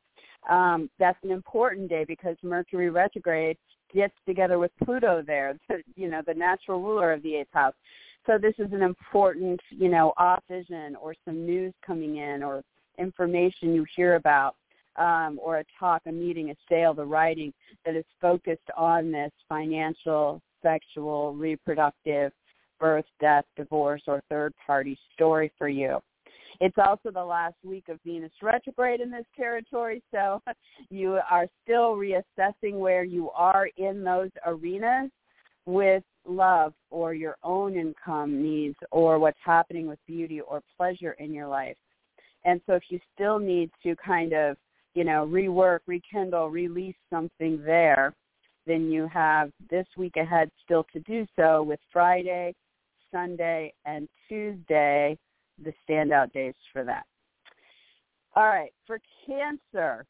um, 0.49 0.89
that's 1.01 1.19
an 1.25 1.33
important 1.33 1.89
day 1.89 2.05
because 2.07 2.37
Mercury 2.41 2.89
retrograde 2.89 3.57
gets 3.93 4.15
together 4.25 4.61
with 4.61 4.71
Pluto 4.85 5.25
there, 5.27 5.59
the, 5.69 5.83
you 5.97 6.09
know, 6.09 6.23
the 6.25 6.35
natural 6.35 6.81
ruler 6.81 7.13
of 7.13 7.21
the 7.25 7.35
eighth 7.35 7.53
house. 7.53 7.75
So 8.29 8.39
this 8.39 8.55
is 8.59 8.73
an 8.73 8.83
important, 8.83 9.59
you 9.71 9.89
know, 9.89 10.13
off 10.19 10.45
vision 10.49 10.95
or 10.95 11.17
some 11.25 11.45
news 11.45 11.75
coming 11.85 12.19
in 12.19 12.45
or 12.45 12.63
information 12.97 13.75
you 13.75 13.85
hear 13.97 14.15
about 14.15 14.55
um, 14.99 15.39
or 15.43 15.59
a 15.59 15.65
talk, 15.79 16.03
a 16.07 16.13
meeting, 16.13 16.51
a 16.51 16.55
sale, 16.69 16.95
the 16.95 17.05
writing 17.05 17.53
that 17.85 17.95
is 17.95 18.05
focused 18.21 18.71
on 18.77 19.13
this 19.13 19.33
financial, 19.49 20.43
sexual, 20.63 21.35
reproductive, 21.35 22.33
birth, 22.81 23.05
death, 23.21 23.45
divorce, 23.57 24.03
or 24.07 24.23
third 24.29 24.53
party 24.67 24.99
story 25.15 25.51
for 25.59 25.69
you. 25.69 25.99
It's 26.61 26.77
also 26.79 27.11
the 27.13 27.25
last 27.25 27.55
week 27.65 27.89
of 27.89 28.01
Venus 28.05 28.33
retrograde 28.43 29.01
in 29.01 29.11
this 29.11 29.27
territory, 29.37 30.03
so 30.13 30.43
you 30.91 31.21
are 31.31 31.47
still 31.63 31.95
reassessing 31.95 32.75
where 32.75 33.05
you 33.05 33.31
are 33.31 33.69
in 33.77 34.03
those 34.03 34.31
arenas 34.45 35.11
with 35.67 36.03
love 36.27 36.73
or 36.91 37.15
your 37.15 37.37
own 37.45 37.77
income 37.77 38.43
needs 38.43 38.77
or 38.91 39.19
what's 39.19 39.39
happening 39.45 39.87
with 39.87 39.99
beauty 40.07 40.41
or 40.41 40.63
pleasure 40.77 41.13
in 41.13 41.33
your 41.33 41.47
life. 41.47 41.77
And 42.45 42.61
so 42.67 42.75
if 42.75 42.83
you 42.89 42.99
still 43.15 43.39
need 43.39 43.71
to 43.83 43.95
kind 43.97 44.33
of 44.33 44.57
you 44.95 45.05
know, 45.05 45.27
rework, 45.27 45.81
rekindle, 45.87 46.49
release 46.51 46.97
something 47.11 47.63
there, 47.65 48.15
then 48.67 48.91
you 48.91 49.09
have 49.09 49.51
this 49.71 49.87
week 49.97 50.17
ahead 50.17 50.51
still 50.65 50.85
to 50.93 51.01
do 51.01 51.27
so 51.37 51.63
with 51.63 51.81
Friday, 51.93 52.55
Sunday, 53.13 53.73
and 53.87 54.09
Tuesday, 54.29 55.17
the 55.65 55.73
standout 55.89 56.33
days 56.33 56.55
for 56.73 56.85
that. 56.85 57.05
All 58.37 58.47
right, 58.47 58.73
for 58.87 59.01
Cancer, 59.27 60.05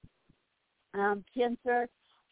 um, 0.94 1.24
Cancer, 1.34 1.88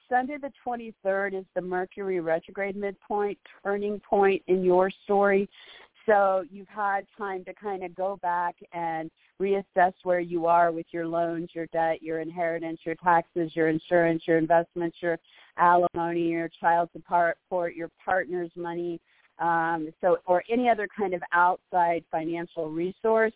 Sunday 0.09 0.37
the 0.41 0.53
23rd 0.67 1.39
is 1.39 1.45
the 1.55 1.61
Mercury 1.61 2.21
retrograde 2.21 2.77
midpoint, 2.77 3.39
turning 3.65 4.01
point 4.01 4.43
in 4.47 4.63
your 4.63 4.91
story. 5.05 5.49
So 6.07 6.45
you've 6.51 6.69
had 6.69 7.05
time 7.19 7.45
to 7.45 7.55
kind 7.55 7.83
of 7.83 7.95
go 7.95 8.19
back 8.23 8.55
and 8.73 9.11
reassess 9.41 9.93
where 10.05 10.21
you 10.21 10.47
are 10.47 10.71
with 10.71 10.87
your 10.93 11.07
loans, 11.07 11.51
your 11.53 11.67
debt, 11.67 12.01
your 12.01 12.21
inheritance, 12.21 12.79
your 12.85 12.95
taxes, 12.95 13.51
your 13.55 13.69
insurance, 13.69 14.23
your 14.27 14.39
investments, 14.39 14.99
your 15.01 15.19
alimony, 15.59 16.29
your 16.29 16.49
child 16.61 16.89
support, 16.93 17.37
your 17.75 17.91
partner's 18.03 18.51
money, 18.55 19.01
um, 19.41 19.89
so 20.01 20.19
or 20.27 20.43
any 20.51 20.69
other 20.69 20.89
kind 20.97 21.13
of 21.13 21.23
outside 21.33 22.05
financial 22.11 22.71
resource. 22.71 23.35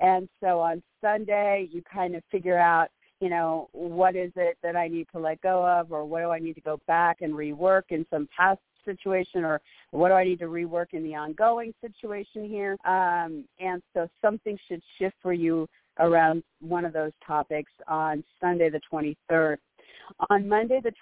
And 0.00 0.28
so 0.40 0.60
on 0.60 0.82
Sunday, 1.00 1.68
you 1.72 1.82
kind 1.92 2.14
of 2.14 2.22
figure 2.30 2.58
out, 2.58 2.88
you 3.20 3.28
know, 3.28 3.68
what 3.72 4.14
is 4.14 4.32
it 4.36 4.56
that 4.62 4.76
I 4.76 4.88
need 4.88 5.06
to 5.12 5.18
let 5.18 5.40
go 5.42 5.66
of, 5.66 5.90
or 5.90 6.04
what 6.04 6.20
do 6.20 6.30
I 6.30 6.38
need 6.38 6.54
to 6.54 6.60
go 6.60 6.80
back 6.86 7.22
and 7.22 7.34
rework 7.34 7.84
in 7.90 8.06
some 8.10 8.28
past 8.36 8.60
situation, 8.84 9.44
or 9.44 9.60
what 9.90 10.08
do 10.08 10.14
I 10.14 10.24
need 10.24 10.38
to 10.40 10.46
rework 10.46 10.92
in 10.92 11.02
the 11.02 11.14
ongoing 11.14 11.72
situation 11.80 12.48
here. 12.48 12.76
Um, 12.84 13.44
and 13.58 13.82
so 13.94 14.08
something 14.20 14.58
should 14.68 14.82
shift 14.98 15.16
for 15.22 15.32
you 15.32 15.68
around 15.98 16.42
one 16.60 16.84
of 16.84 16.92
those 16.92 17.12
topics 17.26 17.72
on 17.88 18.24
Sunday 18.40 18.70
the 18.70 18.80
23rd. 18.92 19.56
On 20.28 20.48
Monday 20.48 20.80
the 20.82 20.92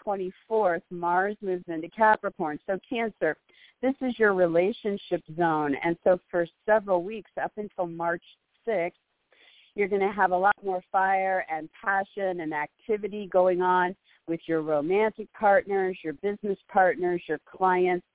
24th, 0.51 0.83
Mars 0.91 1.37
moves 1.41 1.65
into 1.69 1.89
Capricorn. 1.89 2.59
So 2.67 2.79
Cancer, 2.89 3.37
this 3.81 3.95
is 4.01 4.19
your 4.19 4.35
relationship 4.35 5.23
zone. 5.37 5.75
And 5.85 5.97
so 6.05 6.19
for 6.31 6.47
several 6.67 7.03
weeks 7.03 7.31
up 7.43 7.53
until 7.57 7.87
March 7.87 8.23
6th, 8.67 8.93
you're 9.75 9.89
going 9.89 10.03
to 10.03 10.13
have 10.13 10.33
a 10.33 10.37
lot 10.37 10.57
more 10.65 10.83
fire 10.91 11.47
and 11.51 11.69
passion 11.85 12.41
and 12.41 12.53
activity 12.53 13.29
going 13.33 13.63
on 13.63 13.95
with 14.29 14.41
your 14.47 14.63
romantic 14.63 15.29
partners, 15.33 15.99
your 16.05 16.15
business 16.15 16.59
partners, 16.73 17.23
your 17.29 17.41
clients, 17.51 18.07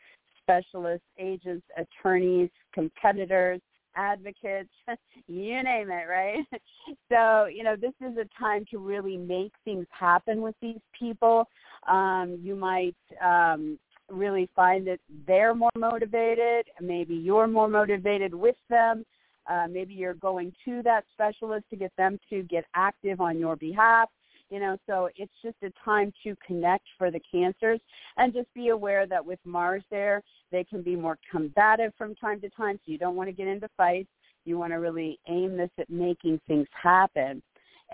specialists, 0.41 1.07
agents, 1.17 1.65
attorneys, 1.77 2.49
competitors, 2.73 3.61
advocates, 3.95 4.69
you 5.27 5.63
name 5.63 5.89
it, 5.89 6.07
right? 6.09 6.39
So, 7.09 7.45
you 7.45 7.63
know, 7.63 7.75
this 7.77 7.93
is 8.01 8.17
a 8.17 8.27
time 8.37 8.65
to 8.71 8.77
really 8.77 9.15
make 9.15 9.53
things 9.63 9.85
happen 9.91 10.41
with 10.41 10.55
these 10.61 10.81
people. 10.97 11.47
Um, 11.87 12.39
you 12.41 12.55
might 12.55 12.95
um, 13.23 13.79
really 14.09 14.49
find 14.55 14.85
that 14.87 14.99
they're 15.25 15.55
more 15.55 15.71
motivated. 15.77 16.65
Maybe 16.81 17.15
you're 17.15 17.47
more 17.47 17.69
motivated 17.69 18.33
with 18.33 18.57
them. 18.69 19.05
Uh, 19.49 19.67
maybe 19.69 19.93
you're 19.93 20.13
going 20.15 20.53
to 20.65 20.81
that 20.83 21.05
specialist 21.13 21.65
to 21.69 21.75
get 21.75 21.91
them 21.97 22.19
to 22.29 22.43
get 22.43 22.65
active 22.75 23.21
on 23.21 23.39
your 23.39 23.55
behalf. 23.55 24.09
You 24.49 24.59
know, 24.59 24.77
so 24.87 25.09
it's 25.15 25.33
just 25.41 25.55
a 25.63 25.71
time 25.83 26.13
to 26.23 26.35
connect 26.45 26.85
for 26.97 27.09
the 27.09 27.21
cancers 27.31 27.79
and 28.17 28.33
just 28.33 28.53
be 28.53 28.69
aware 28.69 29.07
that 29.07 29.25
with 29.25 29.39
Mars 29.45 29.83
there, 29.89 30.21
they 30.51 30.63
can 30.63 30.83
be 30.83 30.95
more 30.95 31.17
combative 31.31 31.91
from 31.97 32.13
time 32.15 32.39
to 32.41 32.49
time. 32.49 32.79
So 32.85 32.91
you 32.91 32.99
don't 32.99 33.15
want 33.15 33.29
to 33.29 33.35
get 33.35 33.47
into 33.47 33.67
fights. 33.75 34.09
You 34.45 34.59
want 34.59 34.73
to 34.73 34.77
really 34.77 35.19
aim 35.27 35.57
this 35.57 35.71
at 35.79 35.89
making 35.89 36.39
things 36.47 36.67
happen. 36.71 37.41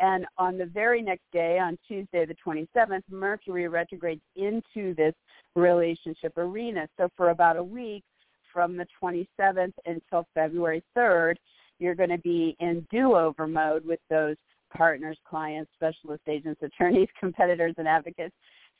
And 0.01 0.25
on 0.37 0.57
the 0.57 0.65
very 0.65 1.01
next 1.01 1.25
day, 1.31 1.59
on 1.59 1.77
Tuesday 1.87 2.25
the 2.25 2.35
27th, 2.45 3.03
Mercury 3.09 3.67
retrogrades 3.67 4.21
into 4.35 4.93
this 4.95 5.13
relationship 5.55 6.37
arena. 6.37 6.87
So 6.97 7.09
for 7.15 7.29
about 7.29 7.57
a 7.57 7.63
week, 7.63 8.03
from 8.51 8.75
the 8.75 8.87
27th 9.01 9.73
until 9.85 10.25
February 10.33 10.83
3rd, 10.97 11.35
you're 11.79 11.95
going 11.95 12.09
to 12.09 12.17
be 12.17 12.55
in 12.59 12.85
do-over 12.91 13.47
mode 13.47 13.85
with 13.85 13.99
those 14.09 14.35
partners, 14.75 15.17
clients, 15.27 15.71
specialist 15.75 16.23
agents, 16.27 16.61
attorneys, 16.61 17.09
competitors, 17.19 17.75
and 17.77 17.87
advocates. 17.87 18.35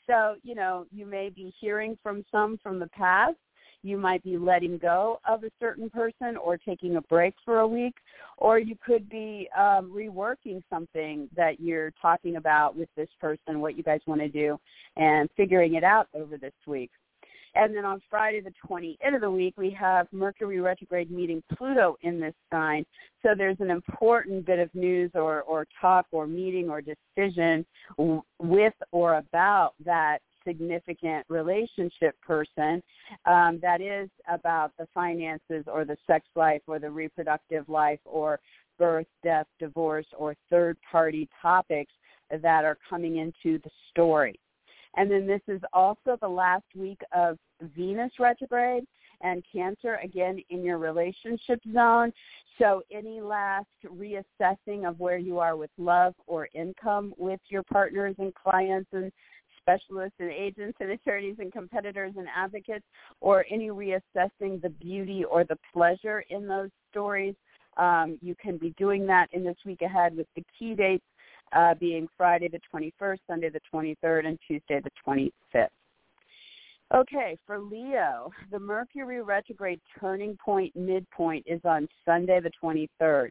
So, 0.06 0.36
you 0.42 0.54
know, 0.54 0.86
you 0.90 1.06
may 1.06 1.28
be 1.28 1.52
hearing 1.60 1.96
from 2.02 2.24
some 2.32 2.58
from 2.62 2.78
the 2.78 2.88
past 2.88 3.36
you 3.82 3.96
might 3.96 4.22
be 4.22 4.36
letting 4.36 4.78
go 4.78 5.20
of 5.26 5.44
a 5.44 5.50
certain 5.58 5.88
person 5.88 6.36
or 6.36 6.56
taking 6.58 6.96
a 6.96 7.00
break 7.02 7.34
for 7.44 7.60
a 7.60 7.66
week, 7.66 7.94
or 8.36 8.58
you 8.58 8.76
could 8.84 9.08
be 9.08 9.48
um, 9.56 9.90
reworking 9.94 10.62
something 10.68 11.28
that 11.34 11.60
you're 11.60 11.92
talking 12.00 12.36
about 12.36 12.76
with 12.76 12.88
this 12.96 13.08
person, 13.20 13.60
what 13.60 13.76
you 13.76 13.82
guys 13.82 14.00
want 14.06 14.20
to 14.20 14.28
do, 14.28 14.58
and 14.96 15.28
figuring 15.36 15.74
it 15.74 15.84
out 15.84 16.08
over 16.14 16.36
this 16.36 16.52
week. 16.66 16.90
And 17.54 17.74
then 17.74 17.84
on 17.84 18.00
Friday 18.08 18.40
the 18.40 18.52
20th 18.68 19.14
of 19.14 19.20
the 19.20 19.30
week, 19.30 19.54
we 19.56 19.70
have 19.70 20.06
Mercury 20.12 20.60
retrograde 20.60 21.10
meeting 21.10 21.42
Pluto 21.56 21.96
in 22.02 22.20
this 22.20 22.34
sign. 22.50 22.84
So 23.22 23.30
there's 23.36 23.60
an 23.60 23.70
important 23.70 24.46
bit 24.46 24.58
of 24.58 24.74
news 24.74 25.10
or, 25.14 25.42
or 25.42 25.66
talk 25.80 26.06
or 26.12 26.26
meeting 26.26 26.70
or 26.70 26.80
decision 26.80 27.66
with 28.38 28.74
or 28.92 29.14
about 29.14 29.74
that 29.84 30.20
significant 30.46 31.26
relationship 31.28 32.18
person 32.26 32.82
um, 33.26 33.58
that 33.60 33.80
is 33.80 34.08
about 34.28 34.72
the 34.78 34.86
finances 34.94 35.64
or 35.66 35.84
the 35.84 35.96
sex 36.06 36.26
life 36.34 36.62
or 36.66 36.78
the 36.78 36.90
reproductive 36.90 37.68
life 37.68 38.00
or 38.04 38.40
birth, 38.78 39.06
death, 39.22 39.46
divorce, 39.58 40.06
or 40.16 40.34
third 40.48 40.76
party 40.90 41.28
topics 41.42 41.92
that 42.42 42.64
are 42.64 42.78
coming 42.88 43.18
into 43.18 43.58
the 43.62 43.70
story. 43.90 44.38
And 44.96 45.10
then 45.10 45.26
this 45.26 45.42
is 45.48 45.60
also 45.72 46.16
the 46.20 46.28
last 46.28 46.64
week 46.74 47.00
of 47.14 47.38
Venus 47.76 48.12
retrograde 48.18 48.84
and 49.22 49.44
Cancer 49.52 49.98
again 50.02 50.40
in 50.50 50.64
your 50.64 50.78
relationship 50.78 51.60
zone. 51.72 52.12
So 52.58 52.82
any 52.90 53.20
last 53.20 53.66
reassessing 53.86 54.88
of 54.88 54.98
where 54.98 55.18
you 55.18 55.38
are 55.38 55.56
with 55.56 55.70
love 55.78 56.14
or 56.26 56.48
income 56.54 57.14
with 57.16 57.40
your 57.48 57.62
partners 57.62 58.14
and 58.18 58.34
clients 58.34 58.88
and 58.92 59.12
specialists 59.60 60.16
and 60.18 60.30
agents 60.30 60.76
and 60.80 60.90
attorneys 60.92 61.36
and 61.38 61.52
competitors 61.52 62.14
and 62.16 62.26
advocates 62.34 62.84
or 63.20 63.44
any 63.50 63.68
reassessing 63.68 64.60
the 64.60 64.70
beauty 64.80 65.24
or 65.24 65.44
the 65.44 65.58
pleasure 65.72 66.24
in 66.30 66.46
those 66.46 66.70
stories. 66.90 67.34
Um, 67.76 68.18
you 68.20 68.34
can 68.34 68.58
be 68.58 68.74
doing 68.76 69.06
that 69.06 69.28
in 69.32 69.44
this 69.44 69.56
week 69.64 69.82
ahead 69.82 70.16
with 70.16 70.26
the 70.34 70.44
key 70.58 70.74
dates 70.74 71.04
uh, 71.52 71.74
being 71.74 72.08
Friday 72.16 72.48
the 72.48 72.60
21st, 72.72 73.18
Sunday 73.26 73.50
the 73.50 73.60
23rd, 73.72 74.26
and 74.26 74.38
Tuesday 74.46 74.80
the 74.80 74.90
25th. 75.06 75.68
Okay, 76.92 77.38
for 77.46 77.60
Leo, 77.60 78.32
the 78.50 78.58
Mercury 78.58 79.22
retrograde 79.22 79.80
turning 80.00 80.36
point 80.44 80.74
midpoint 80.74 81.44
is 81.46 81.60
on 81.64 81.88
Sunday 82.04 82.40
the 82.40 82.50
23rd. 82.62 83.30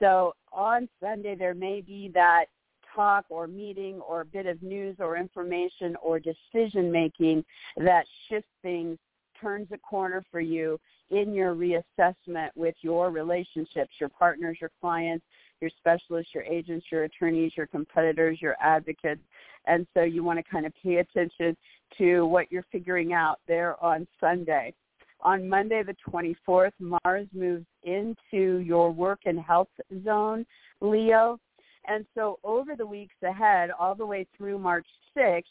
So 0.00 0.34
on 0.52 0.88
Sunday 1.00 1.36
there 1.36 1.54
may 1.54 1.80
be 1.80 2.10
that 2.14 2.46
talk 2.94 3.24
or 3.28 3.46
meeting 3.46 4.00
or 4.00 4.24
bit 4.24 4.46
of 4.46 4.60
news 4.62 4.96
or 4.98 5.16
information 5.16 5.96
or 6.02 6.18
decision 6.18 6.90
making 6.90 7.44
that 7.76 8.06
shifts 8.28 8.50
things, 8.62 8.98
turns 9.40 9.68
a 9.70 9.78
corner 9.78 10.24
for 10.30 10.40
you 10.40 10.80
in 11.10 11.32
your 11.32 11.54
reassessment 11.54 12.48
with 12.56 12.74
your 12.80 13.10
relationships, 13.10 13.92
your 14.00 14.08
partners, 14.08 14.56
your 14.60 14.70
clients, 14.80 15.24
your 15.60 15.70
specialists, 15.78 16.32
your 16.34 16.44
agents, 16.44 16.86
your 16.90 17.04
attorneys, 17.04 17.52
your 17.56 17.66
competitors, 17.66 18.38
your 18.40 18.56
advocates. 18.60 19.22
And 19.66 19.86
so 19.94 20.02
you 20.02 20.22
want 20.22 20.38
to 20.38 20.44
kind 20.50 20.66
of 20.66 20.72
pay 20.82 20.96
attention 20.96 21.56
to 21.98 22.24
what 22.26 22.50
you're 22.50 22.66
figuring 22.70 23.12
out 23.12 23.40
there 23.48 23.82
on 23.82 24.06
Sunday. 24.20 24.74
On 25.20 25.48
Monday 25.48 25.82
the 25.82 25.96
24th, 26.08 26.72
Mars 26.78 27.26
moves 27.32 27.66
into 27.82 28.58
your 28.58 28.90
work 28.90 29.20
and 29.24 29.40
health 29.40 29.68
zone, 30.04 30.44
Leo. 30.80 31.38
And 31.88 32.04
so 32.14 32.38
over 32.44 32.76
the 32.76 32.86
weeks 32.86 33.14
ahead, 33.22 33.70
all 33.78 33.94
the 33.94 34.06
way 34.06 34.26
through 34.36 34.58
March 34.58 34.86
6th, 35.16 35.44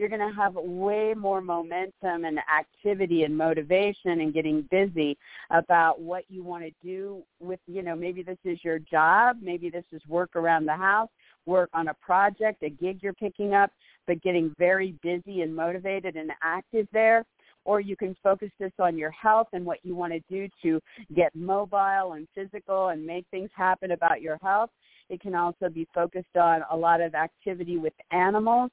you're 0.00 0.08
going 0.08 0.26
to 0.26 0.34
have 0.34 0.54
way 0.54 1.12
more 1.14 1.42
momentum 1.42 2.24
and 2.24 2.38
activity 2.38 3.24
and 3.24 3.36
motivation 3.36 4.22
and 4.22 4.32
getting 4.32 4.66
busy 4.70 5.18
about 5.50 6.00
what 6.00 6.24
you 6.30 6.42
want 6.42 6.64
to 6.64 6.70
do 6.82 7.22
with, 7.38 7.60
you 7.66 7.82
know, 7.82 7.94
maybe 7.94 8.22
this 8.22 8.38
is 8.46 8.58
your 8.64 8.78
job, 8.78 9.36
maybe 9.42 9.68
this 9.68 9.84
is 9.92 10.00
work 10.08 10.36
around 10.36 10.64
the 10.64 10.74
house, 10.74 11.10
work 11.44 11.68
on 11.74 11.88
a 11.88 11.94
project, 11.94 12.62
a 12.62 12.70
gig 12.70 13.00
you're 13.02 13.12
picking 13.12 13.52
up, 13.52 13.70
but 14.06 14.22
getting 14.22 14.54
very 14.58 14.94
busy 15.02 15.42
and 15.42 15.54
motivated 15.54 16.16
and 16.16 16.30
active 16.42 16.88
there 16.94 17.26
or 17.66 17.78
you 17.78 17.94
can 17.94 18.16
focus 18.22 18.48
this 18.58 18.72
on 18.78 18.96
your 18.96 19.10
health 19.10 19.48
and 19.52 19.66
what 19.66 19.80
you 19.82 19.94
want 19.94 20.14
to 20.14 20.20
do 20.30 20.48
to 20.62 20.80
get 21.14 21.34
mobile 21.36 22.14
and 22.14 22.26
physical 22.34 22.88
and 22.88 23.04
make 23.04 23.26
things 23.30 23.50
happen 23.54 23.90
about 23.90 24.22
your 24.22 24.38
health. 24.40 24.70
It 25.10 25.20
can 25.20 25.34
also 25.34 25.68
be 25.68 25.86
focused 25.94 26.38
on 26.40 26.62
a 26.70 26.76
lot 26.76 27.02
of 27.02 27.14
activity 27.14 27.76
with 27.76 27.92
animals. 28.12 28.70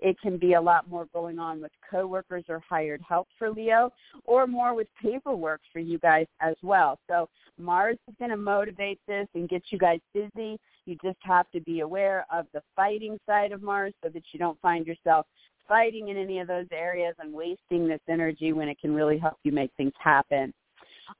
It 0.00 0.20
can 0.20 0.38
be 0.38 0.54
a 0.54 0.60
lot 0.60 0.88
more 0.88 1.06
going 1.12 1.38
on 1.38 1.60
with 1.60 1.72
coworkers 1.90 2.44
or 2.48 2.62
hired 2.68 3.00
help 3.06 3.28
for 3.38 3.50
Leo, 3.50 3.90
or 4.24 4.46
more 4.46 4.74
with 4.74 4.88
paperwork 5.02 5.60
for 5.72 5.78
you 5.78 5.98
guys 5.98 6.26
as 6.40 6.54
well. 6.62 6.98
So 7.08 7.28
Mars 7.58 7.98
is 8.08 8.14
going 8.18 8.30
to 8.30 8.36
motivate 8.36 9.00
this 9.06 9.26
and 9.34 9.48
get 9.48 9.62
you 9.70 9.78
guys 9.78 10.00
busy. 10.14 10.58
You 10.86 10.96
just 11.02 11.18
have 11.20 11.50
to 11.50 11.60
be 11.60 11.80
aware 11.80 12.24
of 12.32 12.46
the 12.52 12.62
fighting 12.74 13.18
side 13.26 13.52
of 13.52 13.62
Mars 13.62 13.92
so 14.02 14.08
that 14.10 14.22
you 14.32 14.38
don't 14.38 14.60
find 14.60 14.86
yourself 14.86 15.26
fighting 15.66 16.08
in 16.08 16.16
any 16.16 16.38
of 16.38 16.48
those 16.48 16.66
areas 16.72 17.14
and 17.18 17.32
wasting 17.32 17.86
this 17.86 18.00
energy 18.08 18.52
when 18.52 18.68
it 18.68 18.80
can 18.80 18.94
really 18.94 19.18
help 19.18 19.36
you 19.44 19.52
make 19.52 19.70
things 19.76 19.92
happen. 20.02 20.52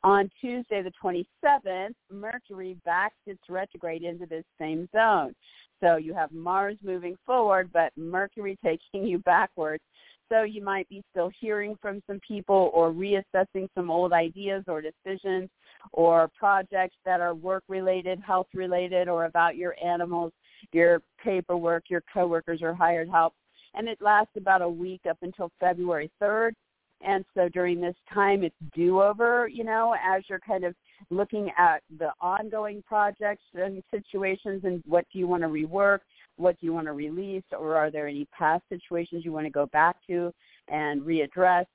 On 0.03 0.31
Tuesday, 0.41 0.83
the 0.83 0.93
27th, 1.03 1.95
Mercury 2.11 2.77
backs 2.85 3.17
its 3.27 3.41
retrograde 3.49 4.03
into 4.03 4.27
this 4.27 4.45
same 4.59 4.89
zone. 4.95 5.35
So 5.81 5.97
you 5.97 6.15
have 6.15 6.33
Mars 6.33 6.77
moving 6.83 7.17
forward, 7.25 7.71
but 7.73 7.93
Mercury 7.97 8.59
taking 8.65 9.07
you 9.07 9.19
backwards. 9.19 9.83
So 10.31 10.43
you 10.43 10.63
might 10.63 10.89
be 10.89 11.03
still 11.11 11.31
hearing 11.41 11.77
from 11.81 12.03
some 12.07 12.21
people 12.27 12.71
or 12.75 12.93
reassessing 12.93 13.69
some 13.75 13.91
old 13.91 14.13
ideas 14.13 14.65
or 14.69 14.83
decisions 14.83 15.49
or 15.93 16.29
projects 16.39 16.97
that 17.05 17.21
are 17.21 17.35
work 17.35 17.65
related, 17.69 18.21
health 18.21 18.49
related, 18.53 19.09
or 19.09 19.25
about 19.25 19.57
your 19.57 19.75
animals, 19.83 20.33
your 20.73 21.01
paperwork, 21.25 21.85
your 21.89 22.03
coworkers, 22.13 22.61
or 22.61 22.75
hired 22.75 23.09
help. 23.09 23.33
And 23.75 23.89
it 23.89 23.99
lasts 24.03 24.37
about 24.37 24.61
a 24.61 24.69
week 24.69 25.03
up 25.09 25.19
until 25.23 25.51
February 25.61 26.11
3rd. 26.21 26.53
And 27.01 27.25
so 27.35 27.49
during 27.49 27.81
this 27.81 27.95
time, 28.13 28.43
it's 28.43 28.57
do-over, 28.75 29.49
you 29.49 29.63
know, 29.63 29.95
as 30.05 30.23
you're 30.29 30.41
kind 30.41 30.65
of 30.65 30.75
looking 31.11 31.51
at 31.57 31.83
the 31.99 32.11
ongoing 32.21 32.83
projects 32.87 33.45
and 33.55 33.83
situations 33.91 34.63
and 34.65 34.83
what 34.85 35.05
do 35.13 35.19
you 35.19 35.29
want 35.29 35.43
to 35.43 35.49
rework, 35.49 36.01
what 36.37 36.59
do 36.61 36.67
you 36.67 36.73
want 36.73 36.87
to 36.87 36.93
release, 36.93 37.45
or 37.57 37.77
are 37.77 37.91
there 37.91 38.09
any 38.09 38.27
past 38.37 38.65
situations 38.69 39.25
you 39.25 39.33
want 39.33 39.47
to 39.47 39.51
go 39.51 39.67
back 39.67 39.97
to 40.09 40.33
and 40.69 41.03
readdress. 41.03 41.67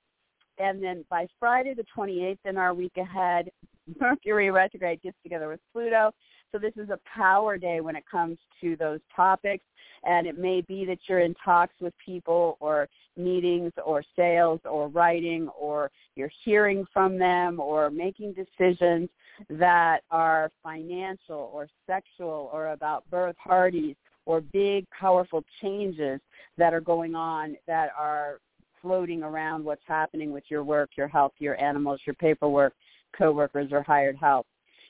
And 0.60 0.84
then 0.84 1.06
by 1.10 1.28
Friday 1.40 1.74
the 1.74 1.86
28th 1.98 2.38
in 2.46 2.58
our 2.58 2.74
week 2.74 2.98
ahead, 2.98 3.50
Mercury 4.00 4.52
retrograde 4.52 5.02
gets 5.02 5.18
together 5.24 5.48
with 5.48 5.60
Pluto. 5.72 6.12
So 6.54 6.60
this 6.60 6.74
is 6.78 6.90
a 6.92 7.00
power 7.12 7.58
day 7.58 7.82
when 7.82 7.96
it 7.96 8.04
comes 8.10 8.38
to 8.62 8.76
those 8.76 9.00
topics. 9.16 9.66
And 10.04 10.28
it 10.28 10.38
may 10.38 10.62
be 10.62 10.86
that 10.86 11.00
you're 11.08 11.22
in 11.22 11.34
talks 11.44 11.74
with 11.82 11.94
people 12.06 12.58
or 12.60 12.88
meetings 13.18 13.72
or 13.84 14.04
sales 14.16 14.60
or 14.66 14.88
writing 14.88 15.48
or 15.60 15.90
you're 16.16 16.32
hearing 16.44 16.86
from 16.94 17.18
them 17.18 17.60
or 17.60 17.90
making 17.90 18.34
decisions 18.34 19.10
that 19.50 20.02
are 20.12 20.52
financial 20.62 21.50
or 21.54 21.68
sexual 21.88 22.50
or 22.54 22.68
about 22.68 23.10
birth 23.10 23.36
parties 23.44 23.96
or 24.26 24.42
big 24.42 24.86
powerful 24.92 25.44
changes 25.62 26.20
that 26.58 26.74
are 26.74 26.82
going 26.82 27.16
on 27.16 27.56
that 27.66 27.90
are 27.98 28.40
floating 28.82 29.24
around 29.24 29.64
what's 29.64 29.82
happening 29.88 30.32
with 30.32 30.44
your 30.50 30.64
work, 30.64 30.92
your 30.98 31.08
health, 31.08 31.32
your 31.40 31.60
animals, 31.64 32.02
your 32.06 32.14
paperwork, 32.16 32.74
coworkers, 33.18 33.72
or 33.72 33.82
hired 33.82 34.18
help. 34.18 34.46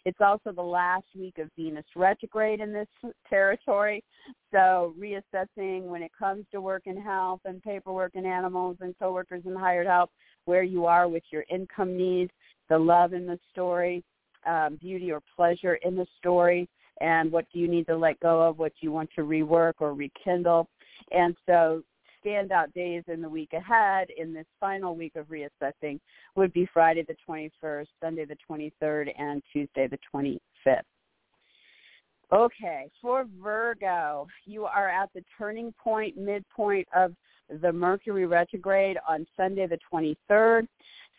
It's 0.05 0.19
also 0.19 0.51
the 0.51 0.61
last 0.61 1.05
week 1.15 1.37
of 1.37 1.49
Venus 1.57 1.85
retrograde 1.95 2.59
in 2.59 2.73
this 2.73 2.87
territory. 3.29 4.03
So 4.51 4.93
reassessing 4.99 5.83
when 5.83 6.03
it 6.03 6.11
comes 6.17 6.45
to 6.51 6.59
work 6.61 6.83
and 6.87 7.01
health 7.01 7.39
and 7.45 7.61
paperwork 7.63 8.15
and 8.15 8.25
animals 8.25 8.77
and 8.81 8.93
coworkers 8.99 9.43
and 9.45 9.57
hired 9.57 9.87
help, 9.87 10.09
where 10.45 10.63
you 10.63 10.85
are 10.85 11.07
with 11.07 11.23
your 11.31 11.45
income 11.49 11.97
needs, 11.97 12.31
the 12.69 12.77
love 12.77 13.13
in 13.13 13.25
the 13.25 13.39
story, 13.51 14.03
um, 14.45 14.77
beauty 14.81 15.11
or 15.11 15.21
pleasure 15.35 15.75
in 15.75 15.95
the 15.95 16.07
story, 16.17 16.67
and 16.99 17.31
what 17.31 17.45
do 17.53 17.59
you 17.59 17.67
need 17.67 17.87
to 17.87 17.95
let 17.95 18.19
go 18.19 18.41
of, 18.41 18.59
what 18.59 18.73
you 18.81 18.91
want 18.91 19.09
to 19.15 19.21
rework 19.21 19.73
or 19.79 19.93
rekindle. 19.93 20.67
And 21.11 21.35
so 21.45 21.81
standout 22.25 22.73
days 22.73 23.03
in 23.07 23.21
the 23.21 23.29
week 23.29 23.53
ahead 23.53 24.07
in 24.17 24.33
this 24.33 24.45
final 24.59 24.95
week 24.95 25.15
of 25.15 25.27
reassessing 25.27 25.99
would 26.35 26.53
be 26.53 26.67
Friday 26.73 27.05
the 27.07 27.15
21st, 27.27 27.87
Sunday 28.01 28.25
the 28.25 28.37
23rd, 28.49 29.09
and 29.17 29.41
Tuesday 29.51 29.87
the 29.87 29.99
25th. 30.13 30.81
Okay, 32.31 32.89
for 33.01 33.25
Virgo, 33.41 34.25
you 34.45 34.65
are 34.65 34.89
at 34.89 35.09
the 35.13 35.23
turning 35.37 35.73
point, 35.81 36.17
midpoint 36.17 36.87
of 36.95 37.13
the 37.61 37.71
Mercury 37.71 38.25
retrograde 38.25 38.97
on 39.07 39.27
Sunday 39.37 39.67
the 39.67 39.77
23rd. 39.93 40.67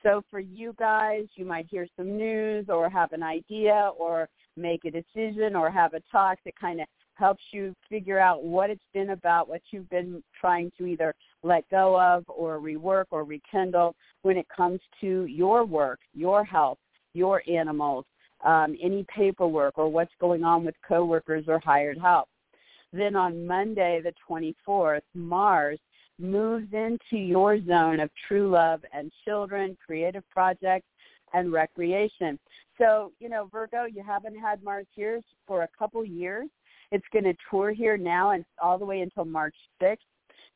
So 0.02 0.22
for 0.30 0.40
you 0.40 0.74
guys, 0.78 1.26
you 1.36 1.44
might 1.44 1.66
hear 1.70 1.86
some 1.96 2.16
news 2.16 2.66
or 2.68 2.90
have 2.90 3.12
an 3.12 3.22
idea 3.22 3.90
or 3.96 4.28
make 4.56 4.84
a 4.84 4.90
decision 4.90 5.56
or 5.56 5.70
have 5.70 5.94
a 5.94 6.00
talk 6.10 6.38
that 6.44 6.58
kind 6.58 6.80
of 6.80 6.86
helps 7.14 7.42
you 7.52 7.74
figure 7.88 8.18
out 8.18 8.42
what 8.42 8.70
it's 8.70 8.84
been 8.92 9.10
about, 9.10 9.48
what 9.48 9.62
you've 9.70 9.88
been 9.90 10.22
trying 10.38 10.70
to 10.78 10.86
either 10.86 11.14
let 11.42 11.68
go 11.70 12.00
of 12.00 12.24
or 12.28 12.58
rework 12.58 13.04
or 13.10 13.24
rekindle 13.24 13.94
when 14.22 14.36
it 14.36 14.46
comes 14.54 14.80
to 15.00 15.24
your 15.26 15.64
work, 15.64 16.00
your 16.14 16.44
health, 16.44 16.78
your 17.12 17.42
animals, 17.48 18.04
um, 18.44 18.76
any 18.82 19.04
paperwork 19.14 19.78
or 19.78 19.88
what's 19.88 20.12
going 20.20 20.44
on 20.44 20.64
with 20.64 20.74
coworkers 20.86 21.44
or 21.48 21.58
hired 21.60 21.98
help. 21.98 22.28
Then 22.92 23.16
on 23.16 23.46
Monday, 23.46 24.00
the 24.02 24.12
24th, 24.28 25.02
Mars 25.14 25.78
moves 26.18 26.72
into 26.72 27.16
your 27.16 27.58
zone 27.64 28.00
of 28.00 28.10
true 28.28 28.48
love 28.50 28.80
and 28.92 29.10
children, 29.24 29.76
creative 29.84 30.22
projects, 30.30 30.86
and 31.32 31.52
recreation. 31.52 32.38
So, 32.78 33.12
you 33.18 33.28
know, 33.28 33.48
Virgo, 33.50 33.84
you 33.84 34.02
haven't 34.04 34.38
had 34.38 34.62
Mars 34.62 34.86
here 34.94 35.20
for 35.46 35.62
a 35.62 35.68
couple 35.76 36.04
years. 36.04 36.48
It's 36.94 37.04
going 37.12 37.24
to 37.24 37.34
tour 37.50 37.72
here 37.72 37.96
now 37.96 38.30
and 38.30 38.44
all 38.62 38.78
the 38.78 38.84
way 38.84 39.00
until 39.00 39.24
March 39.24 39.56
6th. 39.82 39.96